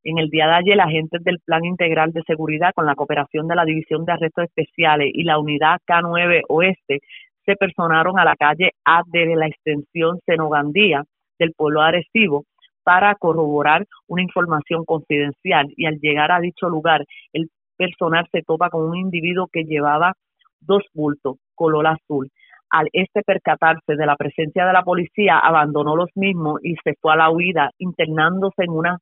[0.02, 3.54] En el día de ayer, agentes del Plan Integral de Seguridad, con la cooperación de
[3.54, 7.00] la División de Arrestos Especiales y la Unidad K9 Oeste,
[7.44, 11.04] se personaron a la calle A de la extensión Senogandía,
[11.40, 12.44] del pueblo Arecibo
[12.84, 18.70] para corroborar una información confidencial y al llegar a dicho lugar el personal se topa
[18.70, 20.12] con un individuo que llevaba
[20.60, 22.30] dos bultos color azul.
[22.70, 27.12] al este percatarse de la presencia de la policía, abandonó los mismos y se fue
[27.12, 29.00] a la huida, internándose en unas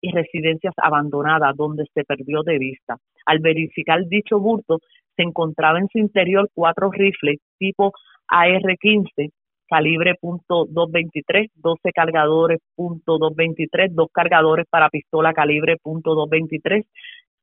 [0.00, 2.96] residencias abandonadas donde se perdió de vista.
[3.26, 4.78] Al verificar dicho burto,
[5.16, 7.92] se encontraba en su interior cuatro rifles tipo
[8.28, 9.30] AR-15
[9.74, 16.84] calibre .223, 12 cargadores .223, dos cargadores para pistola calibre .223,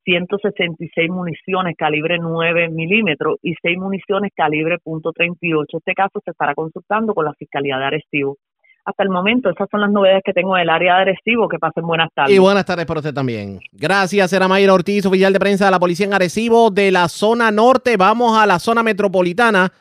[0.05, 5.65] 166 municiones calibre 9 milímetros y 6 municiones calibre .38.
[5.77, 8.37] Este caso se estará consultando con la Fiscalía de Arecibo.
[8.85, 11.49] Hasta el momento, esas son las novedades que tengo del área de Arecibo.
[11.49, 12.33] Que pasen buenas tardes.
[12.33, 13.59] Y buenas tardes para usted también.
[13.73, 17.51] Gracias, era Mayra Ortiz, oficial de prensa de la Policía en Arecibo de la zona
[17.51, 17.97] norte.
[17.97, 19.71] Vamos a la zona metropolitana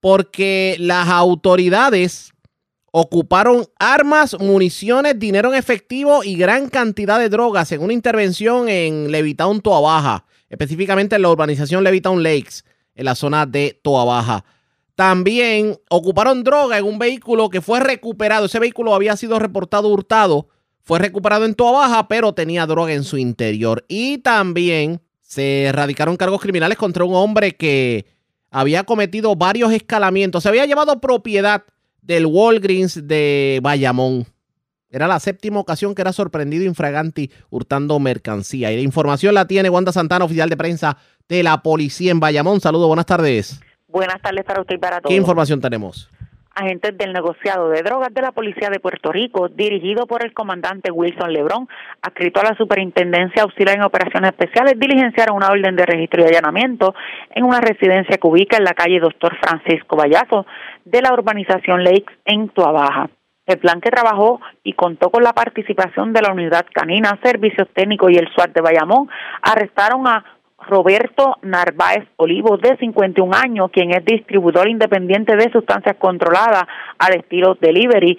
[0.00, 2.32] porque las autoridades
[2.92, 9.12] ocuparon armas, municiones, dinero en efectivo y gran cantidad de drogas en una intervención en
[9.12, 12.64] Levitown, Toa Baja, específicamente en la urbanización Levitown Lakes,
[12.94, 14.44] en la zona de Toa Baja.
[14.96, 18.46] También ocuparon droga en un vehículo que fue recuperado.
[18.46, 20.48] Ese vehículo había sido reportado hurtado,
[20.82, 23.84] fue recuperado en Toa Baja, pero tenía droga en su interior.
[23.88, 28.04] Y también se erradicaron cargos criminales contra un hombre que
[28.50, 30.42] había cometido varios escalamientos.
[30.42, 31.64] Se había llevado propiedad
[32.02, 34.26] del Walgreens de Bayamón.
[34.90, 38.72] Era la séptima ocasión que era sorprendido infraganti hurtando mercancía.
[38.72, 40.96] Y la información la tiene Wanda Santana, oficial de prensa
[41.28, 42.60] de la policía en Bayamón.
[42.60, 43.60] Saludos, buenas tardes.
[43.86, 45.10] Buenas tardes para usted y para todos.
[45.10, 46.10] ¿Qué información tenemos?
[46.54, 50.90] Agentes del negociado de drogas de la Policía de Puerto Rico, dirigido por el comandante
[50.90, 51.68] Wilson Lebrón,
[52.02, 56.94] adscrito a la Superintendencia Auxiliar en Operaciones Especiales, diligenciaron una orden de registro y allanamiento
[57.30, 60.46] en una residencia que ubica en la calle Doctor Francisco Vallazo
[60.84, 63.10] de la urbanización Lakes en Tuabaja.
[63.46, 68.12] El plan que trabajó y contó con la participación de la Unidad Canina, Servicios Técnicos
[68.12, 69.08] y el SWAT de Bayamón
[69.42, 70.24] arrestaron a
[70.66, 76.64] Roberto Narváez Olivo, de 51 años, quien es distribuidor independiente de sustancias controladas
[76.98, 78.18] al estilo delivery,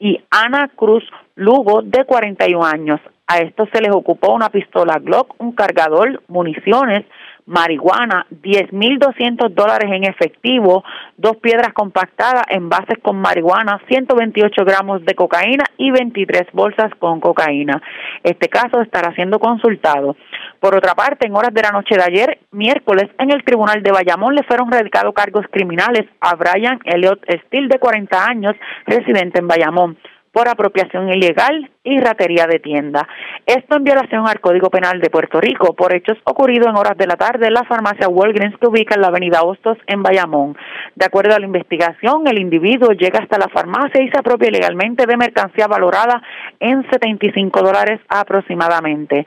[0.00, 1.04] y Ana Cruz
[1.34, 3.00] Lugo, de 41 años.
[3.30, 7.04] A estos se les ocupó una pistola Glock, un cargador, municiones,
[7.44, 10.82] marihuana, 10.200 dólares en efectivo,
[11.18, 17.82] dos piedras compactadas, envases con marihuana, 128 gramos de cocaína y 23 bolsas con cocaína.
[18.22, 20.16] Este caso estará siendo consultado.
[20.58, 23.92] Por otra parte, en horas de la noche de ayer, miércoles, en el Tribunal de
[23.92, 28.52] Bayamón le fueron radicados cargos criminales a Brian Elliot Steele, de 40 años,
[28.86, 29.98] residente en Bayamón
[30.32, 33.08] por apropiación ilegal y ratería de tienda.
[33.46, 37.06] Esto en violación al Código Penal de Puerto Rico por hechos ocurridos en horas de
[37.06, 40.56] la tarde en la farmacia Walgreens que ubica en la avenida Hostos en Bayamón.
[40.94, 45.06] De acuerdo a la investigación, el individuo llega hasta la farmacia y se apropia ilegalmente
[45.06, 46.22] de mercancía valorada
[46.60, 49.26] en 75 dólares aproximadamente.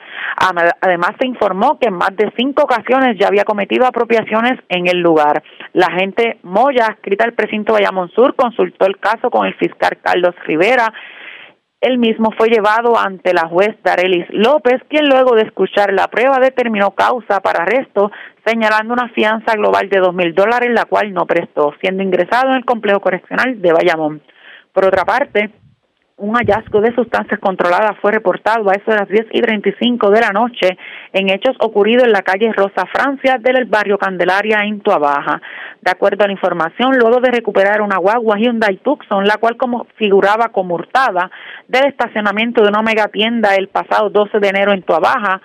[0.81, 4.99] Además, se informó que en más de cinco ocasiones ya había cometido apropiaciones en el
[4.99, 5.41] lugar.
[5.73, 10.35] La agente Moya, escrita al precinto Bayamón Sur, consultó el caso con el fiscal Carlos
[10.45, 10.93] Rivera
[11.81, 16.37] el mismo fue llevado ante la juez Darelis López, quien luego de escuchar la prueba
[16.39, 18.11] determinó causa para arresto,
[18.45, 22.57] señalando una fianza global de dos mil dólares, la cual no prestó, siendo ingresado en
[22.57, 24.21] el complejo correccional de Bayamón.
[24.71, 25.49] Por otra parte,
[26.22, 30.22] un hallazgo de sustancias controladas fue reportado a eso de las 10 y 35 de
[30.22, 30.77] la noche
[31.14, 35.41] en hechos ocurridos en la calle Rosa Francia del barrio Candelaria en Tuabaja.
[35.81, 39.88] De acuerdo a la información, luego de recuperar una guagua Hyundai Tucson, la cual como
[39.95, 41.31] figuraba como hurtada
[41.68, 45.41] del estacionamiento de una mega tienda el pasado 12 de enero en Tuabaja,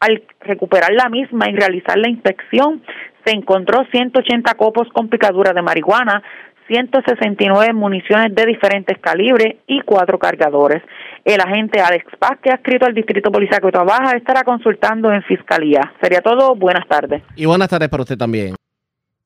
[0.00, 2.82] al recuperar la misma y realizar la inspección,
[3.24, 6.22] se encontró 180 copos con picadura de marihuana,
[6.68, 10.82] 169 municiones de diferentes calibres y cuatro cargadores.
[11.24, 15.22] El agente Alex Paz, que ha escrito al Distrito Policial que trabaja, estará consultando en
[15.22, 15.80] Fiscalía.
[16.00, 16.54] Sería todo.
[16.54, 17.22] Buenas tardes.
[17.36, 18.54] Y buenas tardes para usted también.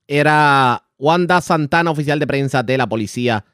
[0.07, 3.45] Era Wanda Santana, oficial de prensa de la policía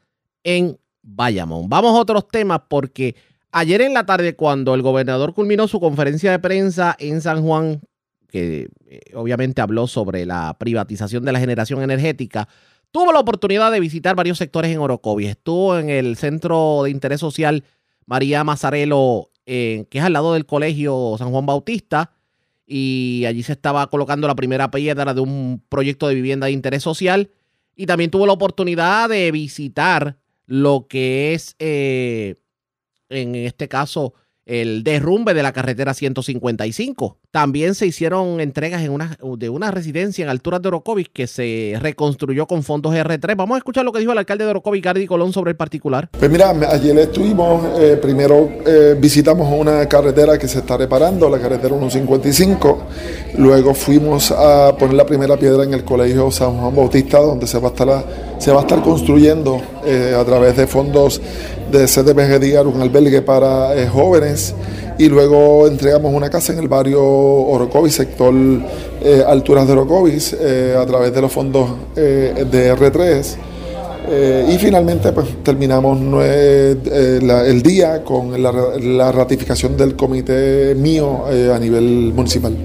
[0.43, 1.69] en Bayamón.
[1.69, 3.15] Vamos a otros temas porque
[3.51, 7.81] ayer en la tarde, cuando el gobernador culminó su conferencia de prensa en San Juan,
[8.29, 12.47] que eh, obviamente habló sobre la privatización de la generación energética,
[12.91, 15.27] tuvo la oportunidad de visitar varios sectores en Orocovi.
[15.27, 17.63] Estuvo en el Centro de Interés Social
[18.05, 22.11] María Mazarelo, que es al lado del Colegio San Juan Bautista,
[22.67, 26.83] y allí se estaba colocando la primera piedra de un proyecto de vivienda de interés
[26.83, 27.31] social.
[27.75, 32.35] Y también tuvo la oportunidad de visitar lo que es, eh,
[33.09, 34.13] en este caso,
[34.45, 37.19] el derrumbe de la carretera 155.
[37.31, 41.73] También se hicieron entregas en una, de una residencia en alturas de Orocovis que se
[41.81, 43.35] reconstruyó con fondos R3.
[43.35, 46.07] Vamos a escuchar lo que dijo el alcalde de Orocovis, Gardi Colón, sobre el particular.
[46.17, 51.37] Pues mira, ayer estuvimos, eh, primero eh, visitamos una carretera que se está reparando, la
[51.37, 52.83] carretera 155.
[53.37, 57.59] Luego fuimos a poner la primera piedra en el colegio San Juan Bautista, donde se
[57.59, 61.21] va a estar, construyendo eh, a través de fondos
[61.71, 64.55] de CDBG Digar un albergue para jóvenes
[64.97, 68.33] y luego entregamos una casa en el barrio Orocovis, sector
[69.01, 73.35] eh, Alturas de Orocovis, eh, a través de los fondos eh, de R3.
[74.49, 82.55] y finalmente pues, terminamos el día con la, ratificación del comité mío a nivel municipal.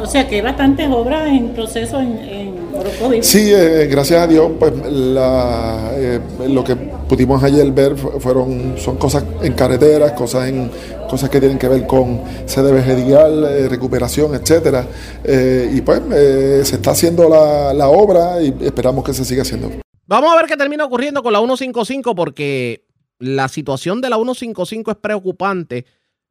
[0.00, 3.26] o sea que hay bastantes obras en proceso en, Orocovis.
[3.26, 3.50] Sí,
[3.90, 10.48] gracias a Dios, pues lo que pudimos ayer ver fueron son cosas en carreteras, cosas
[10.48, 10.70] en
[11.08, 14.86] cosas que tienen que ver con vegetal, eh, recuperación, etcétera.
[15.24, 19.42] Eh, y pues eh, se está haciendo la, la obra y esperamos que se siga
[19.42, 19.70] haciendo.
[20.06, 22.86] Vamos a ver qué termina ocurriendo con la 155 porque
[23.18, 25.86] la situación de la 155 es preocupante.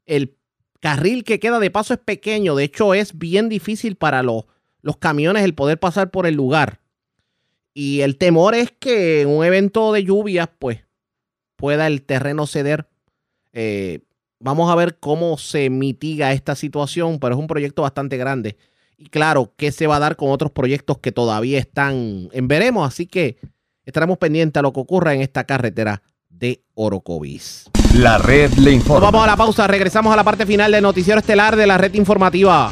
[0.06, 0.38] El
[0.80, 4.45] carril que queda de paso es pequeño, de hecho es bien difícil para los,
[4.81, 6.80] los camiones el poder pasar por el lugar.
[7.77, 10.80] Y el temor es que en un evento de lluvias, pues,
[11.57, 12.88] pueda el terreno ceder.
[13.52, 13.99] Eh,
[14.39, 18.56] vamos a ver cómo se mitiga esta situación, pero es un proyecto bastante grande.
[18.97, 22.88] Y claro, qué se va a dar con otros proyectos que todavía están en veremos,
[22.88, 23.38] así que
[23.84, 27.69] estaremos pendientes a lo que ocurra en esta carretera de Orocovis.
[27.93, 29.11] La red le informa.
[29.11, 31.93] vamos a la pausa, regresamos a la parte final del noticiero estelar de la red
[31.93, 32.72] informativa.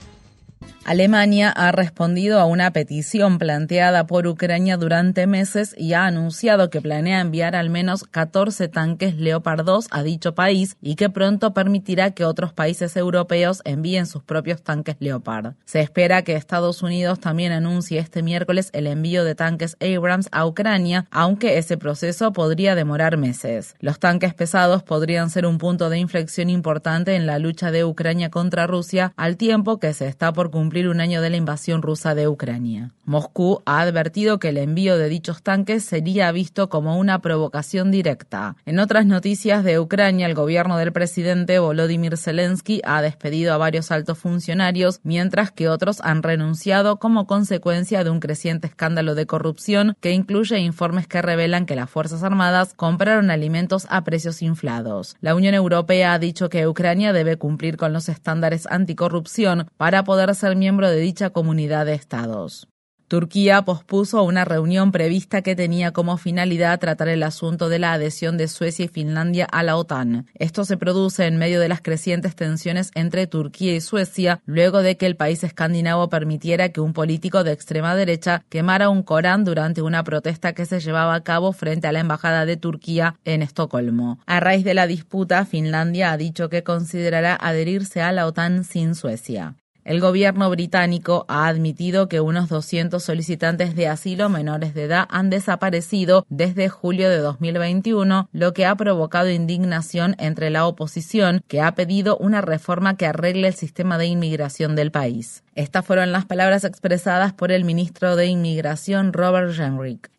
[0.83, 6.81] Alemania ha respondido a una petición planteada por Ucrania durante meses y ha anunciado que
[6.81, 12.11] planea enviar al menos 14 tanques Leopard 2 a dicho país y que pronto permitirá
[12.11, 15.53] que otros países europeos envíen sus propios tanques Leopard.
[15.65, 20.47] Se espera que Estados Unidos también anuncie este miércoles el envío de tanques Abrams a
[20.47, 23.75] Ucrania, aunque ese proceso podría demorar meses.
[23.79, 28.31] Los tanques pesados podrían ser un punto de inflexión importante en la lucha de Ucrania
[28.31, 32.15] contra Rusia al tiempo que se está por cumplir un año de la invasión rusa
[32.15, 32.91] de Ucrania.
[33.03, 38.55] Moscú ha advertido que el envío de dichos tanques sería visto como una provocación directa.
[38.65, 43.91] En otras noticias de Ucrania, el gobierno del presidente Volodymyr Zelensky ha despedido a varios
[43.91, 49.97] altos funcionarios, mientras que otros han renunciado como consecuencia de un creciente escándalo de corrupción
[49.99, 55.17] que incluye informes que revelan que las Fuerzas Armadas compraron alimentos a precios inflados.
[55.19, 60.33] La Unión Europea ha dicho que Ucrania debe cumplir con los estándares anticorrupción para poder
[60.33, 62.67] ser miembro de dicha comunidad de estados.
[63.07, 68.37] Turquía pospuso una reunión prevista que tenía como finalidad tratar el asunto de la adhesión
[68.37, 70.27] de Suecia y Finlandia a la OTAN.
[70.35, 74.97] Esto se produce en medio de las crecientes tensiones entre Turquía y Suecia, luego de
[74.97, 79.81] que el país escandinavo permitiera que un político de extrema derecha quemara un Corán durante
[79.81, 84.19] una protesta que se llevaba a cabo frente a la embajada de Turquía en Estocolmo.
[84.27, 88.93] A raíz de la disputa, Finlandia ha dicho que considerará adherirse a la OTAN sin
[88.93, 89.55] Suecia.
[89.83, 95.31] El gobierno británico ha admitido que unos 200 solicitantes de asilo menores de edad han
[95.31, 101.73] desaparecido desde julio de 2021, lo que ha provocado indignación entre la oposición, que ha
[101.73, 105.43] pedido una reforma que arregle el sistema de inmigración del país.
[105.55, 110.11] Estas fueron las palabras expresadas por el ministro de Inmigración Robert Jenrick.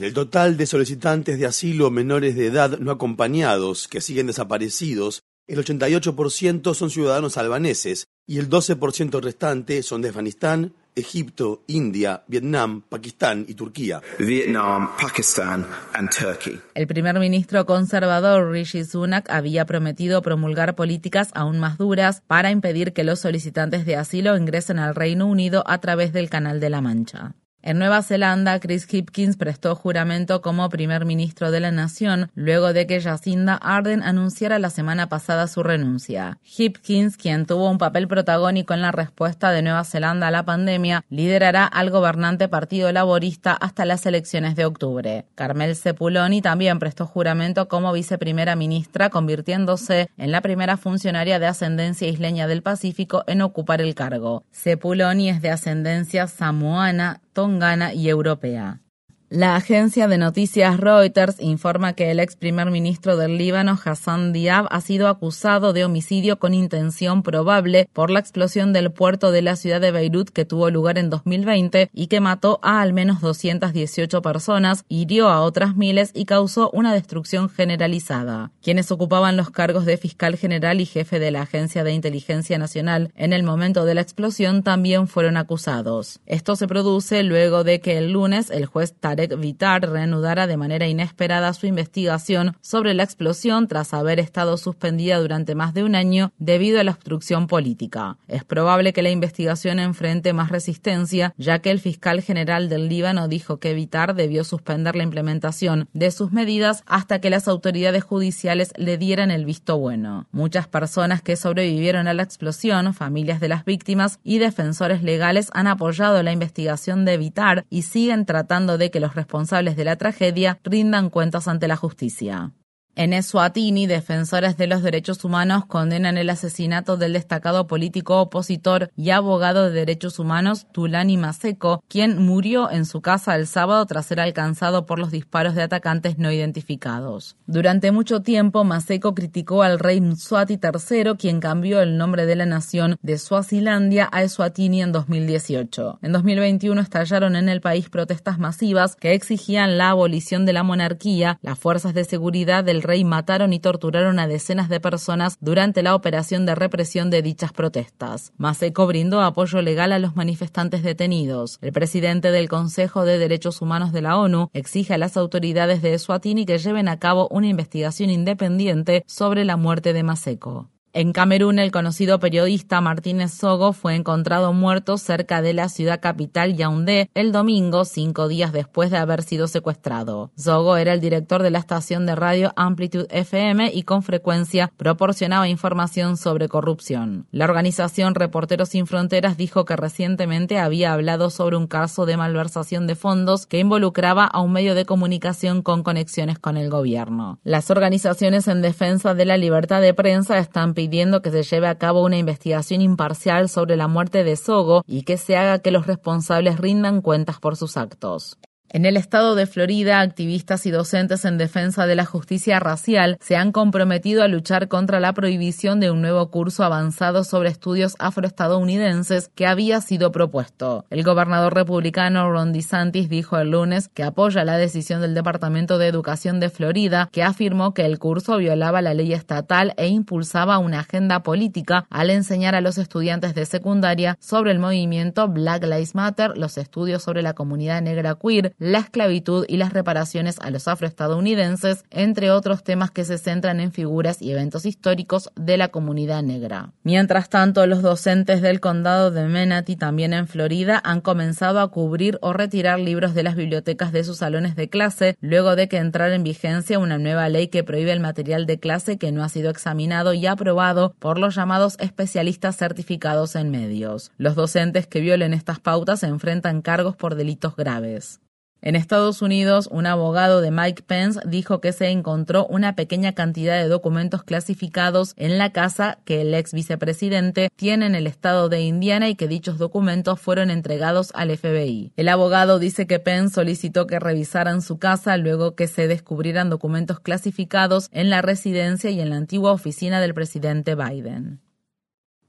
[0.00, 5.64] El total de solicitantes de asilo menores de edad no acompañados que siguen desaparecidos el
[5.64, 13.44] 88% son ciudadanos albaneses y el 12% restante son de Afganistán, Egipto, India, Vietnam, Pakistán
[13.46, 14.00] y Turquía.
[14.18, 16.58] Vietnam, Pakistán and Turkey.
[16.74, 22.92] El primer ministro conservador Rishi Sunak había prometido promulgar políticas aún más duras para impedir
[22.92, 26.80] que los solicitantes de asilo ingresen al Reino Unido a través del Canal de la
[26.80, 27.34] Mancha.
[27.66, 32.86] En Nueva Zelanda, Chris Hipkins prestó juramento como primer ministro de la nación luego de
[32.86, 36.38] que Jacinda Ardern anunciara la semana pasada su renuncia.
[36.44, 41.04] Hipkins, quien tuvo un papel protagónico en la respuesta de Nueva Zelanda a la pandemia,
[41.10, 45.24] liderará al gobernante Partido Laborista hasta las elecciones de octubre.
[45.34, 52.06] Carmel Sepuloni también prestó juramento como viceprimera ministra, convirtiéndose en la primera funcionaria de ascendencia
[52.06, 54.44] isleña del Pacífico en ocupar el cargo.
[54.52, 58.80] Sepuloni es de ascendencia samoana, tongana y europea.
[59.28, 64.68] La agencia de noticias Reuters informa que el ex primer ministro del Líbano, Hassan Diab,
[64.70, 69.56] ha sido acusado de homicidio con intención probable por la explosión del puerto de la
[69.56, 74.22] ciudad de Beirut que tuvo lugar en 2020 y que mató a al menos 218
[74.22, 78.52] personas, hirió a otras miles y causó una destrucción generalizada.
[78.62, 83.10] Quienes ocupaban los cargos de fiscal general y jefe de la Agencia de Inteligencia Nacional
[83.16, 86.20] en el momento de la explosión también fueron acusados.
[86.26, 90.86] Esto se produce luego de que el lunes el juez Tarek Vitar reanudara de manera
[90.86, 96.32] inesperada su investigación sobre la explosión tras haber estado suspendida durante más de un año
[96.38, 98.18] debido a la obstrucción política.
[98.28, 103.26] Es probable que la investigación enfrente más resistencia, ya que el fiscal general del Líbano
[103.26, 108.74] dijo que Vitar debió suspender la implementación de sus medidas hasta que las autoridades judiciales
[108.76, 110.26] le dieran el visto bueno.
[110.30, 115.68] Muchas personas que sobrevivieron a la explosión, familias de las víctimas y defensores legales han
[115.68, 120.58] apoyado la investigación de Vitar y siguen tratando de que los responsables de la tragedia
[120.64, 122.52] rindan cuentas ante la justicia.
[122.98, 129.10] En Eswatini, defensores de los derechos humanos condenan el asesinato del destacado político opositor y
[129.10, 134.18] abogado de derechos humanos Tulani Maseko, quien murió en su casa el sábado tras ser
[134.18, 137.36] alcanzado por los disparos de atacantes no identificados.
[137.46, 142.46] Durante mucho tiempo, Maseko criticó al rey Mswati III, quien cambió el nombre de la
[142.46, 145.98] nación de Suazilandia a Eswatini en 2018.
[146.00, 151.38] En 2021 estallaron en el país protestas masivas que exigían la abolición de la monarquía,
[151.42, 155.94] las fuerzas de seguridad del rey mataron y torturaron a decenas de personas durante la
[155.94, 158.32] operación de represión de dichas protestas.
[158.38, 161.58] Maseko brindó apoyo legal a los manifestantes detenidos.
[161.60, 165.94] El presidente del Consejo de Derechos Humanos de la ONU exige a las autoridades de
[165.94, 170.70] Eswatini que lleven a cabo una investigación independiente sobre la muerte de Maseko.
[170.98, 176.56] En Camerún, el conocido periodista Martínez Sogo fue encontrado muerto cerca de la ciudad capital
[176.56, 180.30] Yaoundé el domingo, cinco días después de haber sido secuestrado.
[180.38, 185.50] Sogo era el director de la estación de radio Amplitude FM y con frecuencia proporcionaba
[185.50, 187.26] información sobre corrupción.
[187.30, 192.86] La organización Reporteros Sin Fronteras dijo que recientemente había hablado sobre un caso de malversación
[192.86, 197.38] de fondos que involucraba a un medio de comunicación con conexiones con el gobierno.
[197.44, 201.66] Las organizaciones en defensa de la libertad de prensa están pidiendo pidiendo que se lleve
[201.66, 205.72] a cabo una investigación imparcial sobre la muerte de Sogo y que se haga que
[205.72, 208.38] los responsables rindan cuentas por sus actos.
[208.76, 213.34] En el estado de Florida, activistas y docentes en defensa de la justicia racial se
[213.34, 219.30] han comprometido a luchar contra la prohibición de un nuevo curso avanzado sobre estudios afroestadounidenses
[219.34, 220.84] que había sido propuesto.
[220.90, 225.88] El gobernador republicano Ron DeSantis dijo el lunes que apoya la decisión del Departamento de
[225.88, 230.80] Educación de Florida, que afirmó que el curso violaba la ley estatal e impulsaba una
[230.80, 236.36] agenda política al enseñar a los estudiantes de secundaria sobre el movimiento Black Lives Matter,
[236.36, 241.84] los estudios sobre la comunidad negra queer, la esclavitud y las reparaciones a los afroestadounidenses,
[241.90, 246.72] entre otros temas que se centran en figuras y eventos históricos de la comunidad negra.
[246.82, 252.18] Mientras tanto, los docentes del condado de Menati, también en Florida, han comenzado a cubrir
[252.22, 256.14] o retirar libros de las bibliotecas de sus salones de clase, luego de que entrara
[256.14, 259.50] en vigencia una nueva ley que prohíbe el material de clase que no ha sido
[259.50, 264.10] examinado y aprobado por los llamados especialistas certificados en medios.
[264.18, 268.20] Los docentes que violen estas pautas se enfrentan cargos por delitos graves.
[268.66, 273.62] En Estados Unidos, un abogado de Mike Pence dijo que se encontró una pequeña cantidad
[273.62, 278.62] de documentos clasificados en la casa que el ex vicepresidente tiene en el estado de
[278.62, 281.92] Indiana y que dichos documentos fueron entregados al FBI.
[281.96, 286.98] El abogado dice que Pence solicitó que revisaran su casa luego que se descubrieran documentos
[286.98, 291.38] clasificados en la residencia y en la antigua oficina del presidente Biden.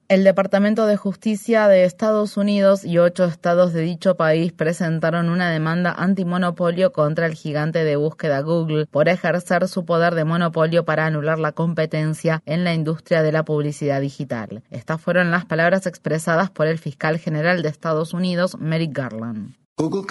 [0.09, 5.51] El Departamento de Justicia de Estados Unidos y ocho estados de dicho país presentaron una
[5.51, 11.05] demanda antimonopolio contra el gigante de búsqueda Google por ejercer su poder de monopolio para
[11.07, 14.63] anular la competencia en la industria de la publicidad digital.
[14.71, 19.66] Estas fueron las palabras expresadas por el fiscal general de Estados Unidos, Merrick Garland.
[19.79, 20.07] Google.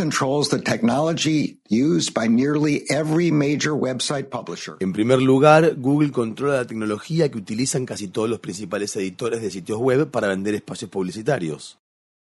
[4.79, 9.51] En primer lugar, Google controla la tecnología que utilizan casi todos los principales editores de
[9.51, 11.81] sitios web para vender espacios publicitarios.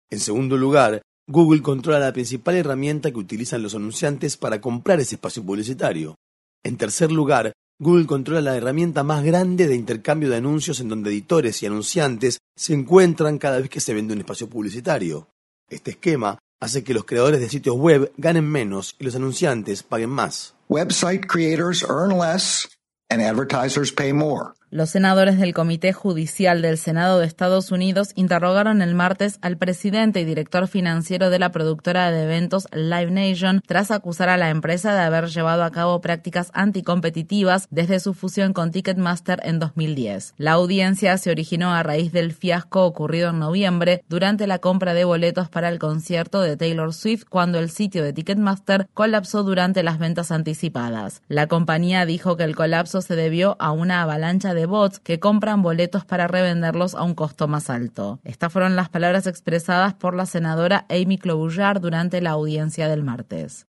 [0.10, 5.16] En segundo lugar, Google controla la principal herramienta que utilizan los anunciantes para comprar ese
[5.16, 6.16] espacio publicitario.
[6.62, 11.10] En tercer lugar, Google controla la herramienta más grande de intercambio de anuncios en donde
[11.10, 15.30] editores y anunciantes se encuentran cada vez que se vende un espacio publicitario.
[15.70, 20.10] Este esquema hace que los creadores de sitios web ganen menos y los anunciantes paguen
[20.10, 20.56] más.
[20.70, 22.68] Website creators earn less
[23.10, 24.54] and advertisers pay more.
[24.72, 30.22] Los senadores del Comité Judicial del Senado de Estados Unidos interrogaron el martes al presidente
[30.22, 34.94] y director financiero de la productora de eventos Live Nation tras acusar a la empresa
[34.94, 40.36] de haber llevado a cabo prácticas anticompetitivas desde su fusión con Ticketmaster en 2010.
[40.38, 45.04] La audiencia se originó a raíz del fiasco ocurrido en noviembre durante la compra de
[45.04, 49.98] boletos para el concierto de Taylor Swift cuando el sitio de Ticketmaster colapsó durante las
[49.98, 51.24] ventas anticipadas.
[51.28, 55.20] La compañía dijo que el colapso se debió a una avalancha de de bots que
[55.20, 58.20] compran boletos para revenderlos a un costo más alto.
[58.24, 63.66] Estas fueron las palabras expresadas por la senadora Amy Klobuchar durante la audiencia del martes.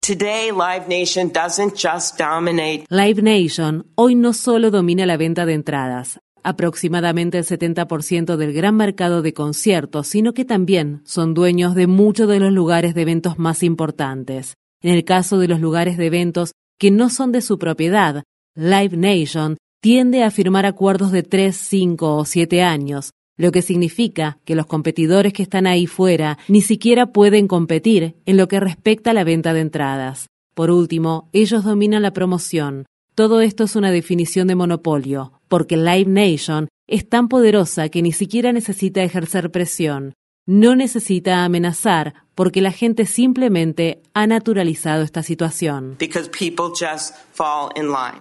[2.89, 8.77] Live Nation hoy no solo domina la venta de entradas, aproximadamente el 70% del gran
[8.77, 13.39] mercado de conciertos, sino que también son dueños de muchos de los lugares de eventos
[13.39, 14.57] más importantes.
[14.83, 18.25] En el caso de los lugares de eventos que no son de su propiedad,
[18.57, 24.39] Live Nation tiende a firmar acuerdos de 3, 5 o 7 años, lo que significa
[24.45, 29.11] que los competidores que están ahí fuera ni siquiera pueden competir en lo que respecta
[29.11, 30.27] a la venta de entradas.
[30.55, 32.85] Por último, ellos dominan la promoción.
[33.15, 38.13] Todo esto es una definición de monopolio, porque Live Nation es tan poderosa que ni
[38.13, 40.13] siquiera necesita ejercer presión,
[40.47, 45.99] no necesita amenazar porque la gente simplemente ha naturalizado esta situación.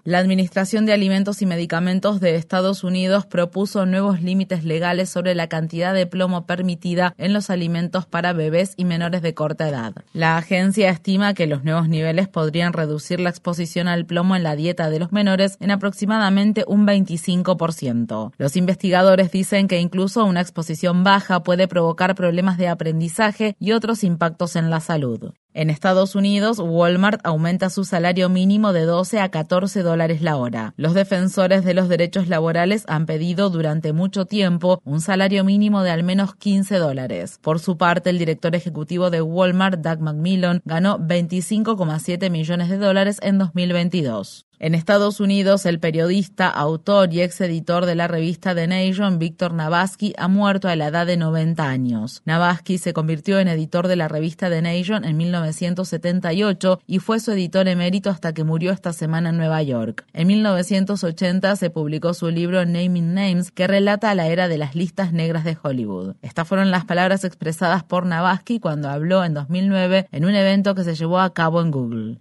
[0.04, 5.48] La Administración de Alimentos y Medicamentos de Estados Unidos propuso nuevos límites legales sobre la
[5.48, 9.94] cantidad de plomo permitida en los alimentos para bebés y menores de corta edad.
[10.12, 14.58] La agencia estima que los nuevos niveles podrían reducir la exposición al plomo en la
[14.58, 18.34] dieta de los menores en aproximadamente un 25%.
[18.38, 24.04] Los investigadores dicen que incluso una exposición baja puede provocar problemas de aprendizaje y otros
[24.10, 25.32] impactos en la salud.
[25.54, 30.74] En Estados Unidos, Walmart aumenta su salario mínimo de 12 a 14 dólares la hora.
[30.78, 35.92] Los defensores de los derechos laborales han pedido durante mucho tiempo un salario mínimo de
[35.92, 37.40] al menos 15 dólares.
[37.42, 43.20] Por su parte, el director ejecutivo de Walmart, Doug McMillan, ganó 25,7 millones de dólares
[43.24, 44.49] en 2022.
[44.62, 49.54] En Estados Unidos, el periodista, autor y ex editor de la revista The Nation, Víctor
[49.54, 52.22] Navasky, ha muerto a la edad de 90 años.
[52.26, 57.32] Navasky se convirtió en editor de la revista The Nation en 1978 y fue su
[57.32, 60.06] editor emérito hasta que murió esta semana en Nueva York.
[60.12, 65.14] En 1980 se publicó su libro Naming Names, que relata la era de las listas
[65.14, 66.18] negras de Hollywood.
[66.22, 70.84] Estas fueron las palabras expresadas por Navasky cuando habló en 2009 en un evento que
[70.84, 72.20] se llevó a cabo en Google.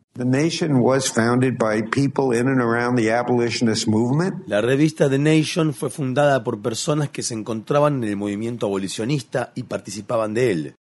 [4.49, 9.53] La revista The Nation fue fundada por personas que se encontraban en el movimiento abolicionista
[9.55, 10.75] y participaban de él.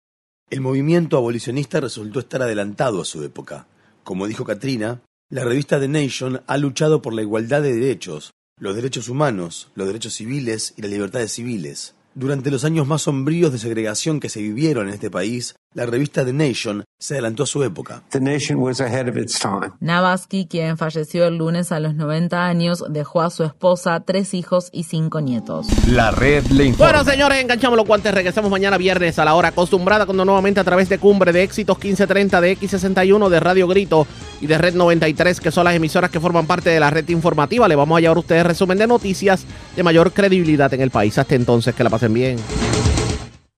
[0.49, 3.67] El movimiento abolicionista resultó estar adelantado a su época.
[4.03, 8.75] Como dijo Katrina, la revista The Nation ha luchado por la igualdad de derechos, los
[8.75, 11.93] derechos humanos, los derechos civiles y las libertades civiles.
[12.15, 16.25] Durante los años más sombríos de segregación que se vivieron en este país, la revista
[16.25, 18.01] The Nation se adelantó a su época.
[18.09, 19.71] The Nation was ahead of its time.
[19.79, 24.69] Navasky, quien falleció el lunes a los 90 años, dejó a su esposa, tres hijos
[24.71, 25.67] y cinco nietos.
[25.87, 26.93] La red le informa.
[26.93, 28.13] Bueno, señores, enganchamos los guantes.
[28.13, 31.77] Regresamos mañana viernes a la hora acostumbrada, cuando nuevamente a través de Cumbre de Éxitos
[31.77, 34.07] 1530, de X61, de Radio Grito
[34.41, 37.67] y de Red 93, que son las emisoras que forman parte de la red informativa.
[37.67, 39.45] Le vamos a llevar a ustedes resumen de noticias
[39.75, 41.17] de mayor credibilidad en el país.
[41.17, 42.37] Hasta entonces, que la pasen bien.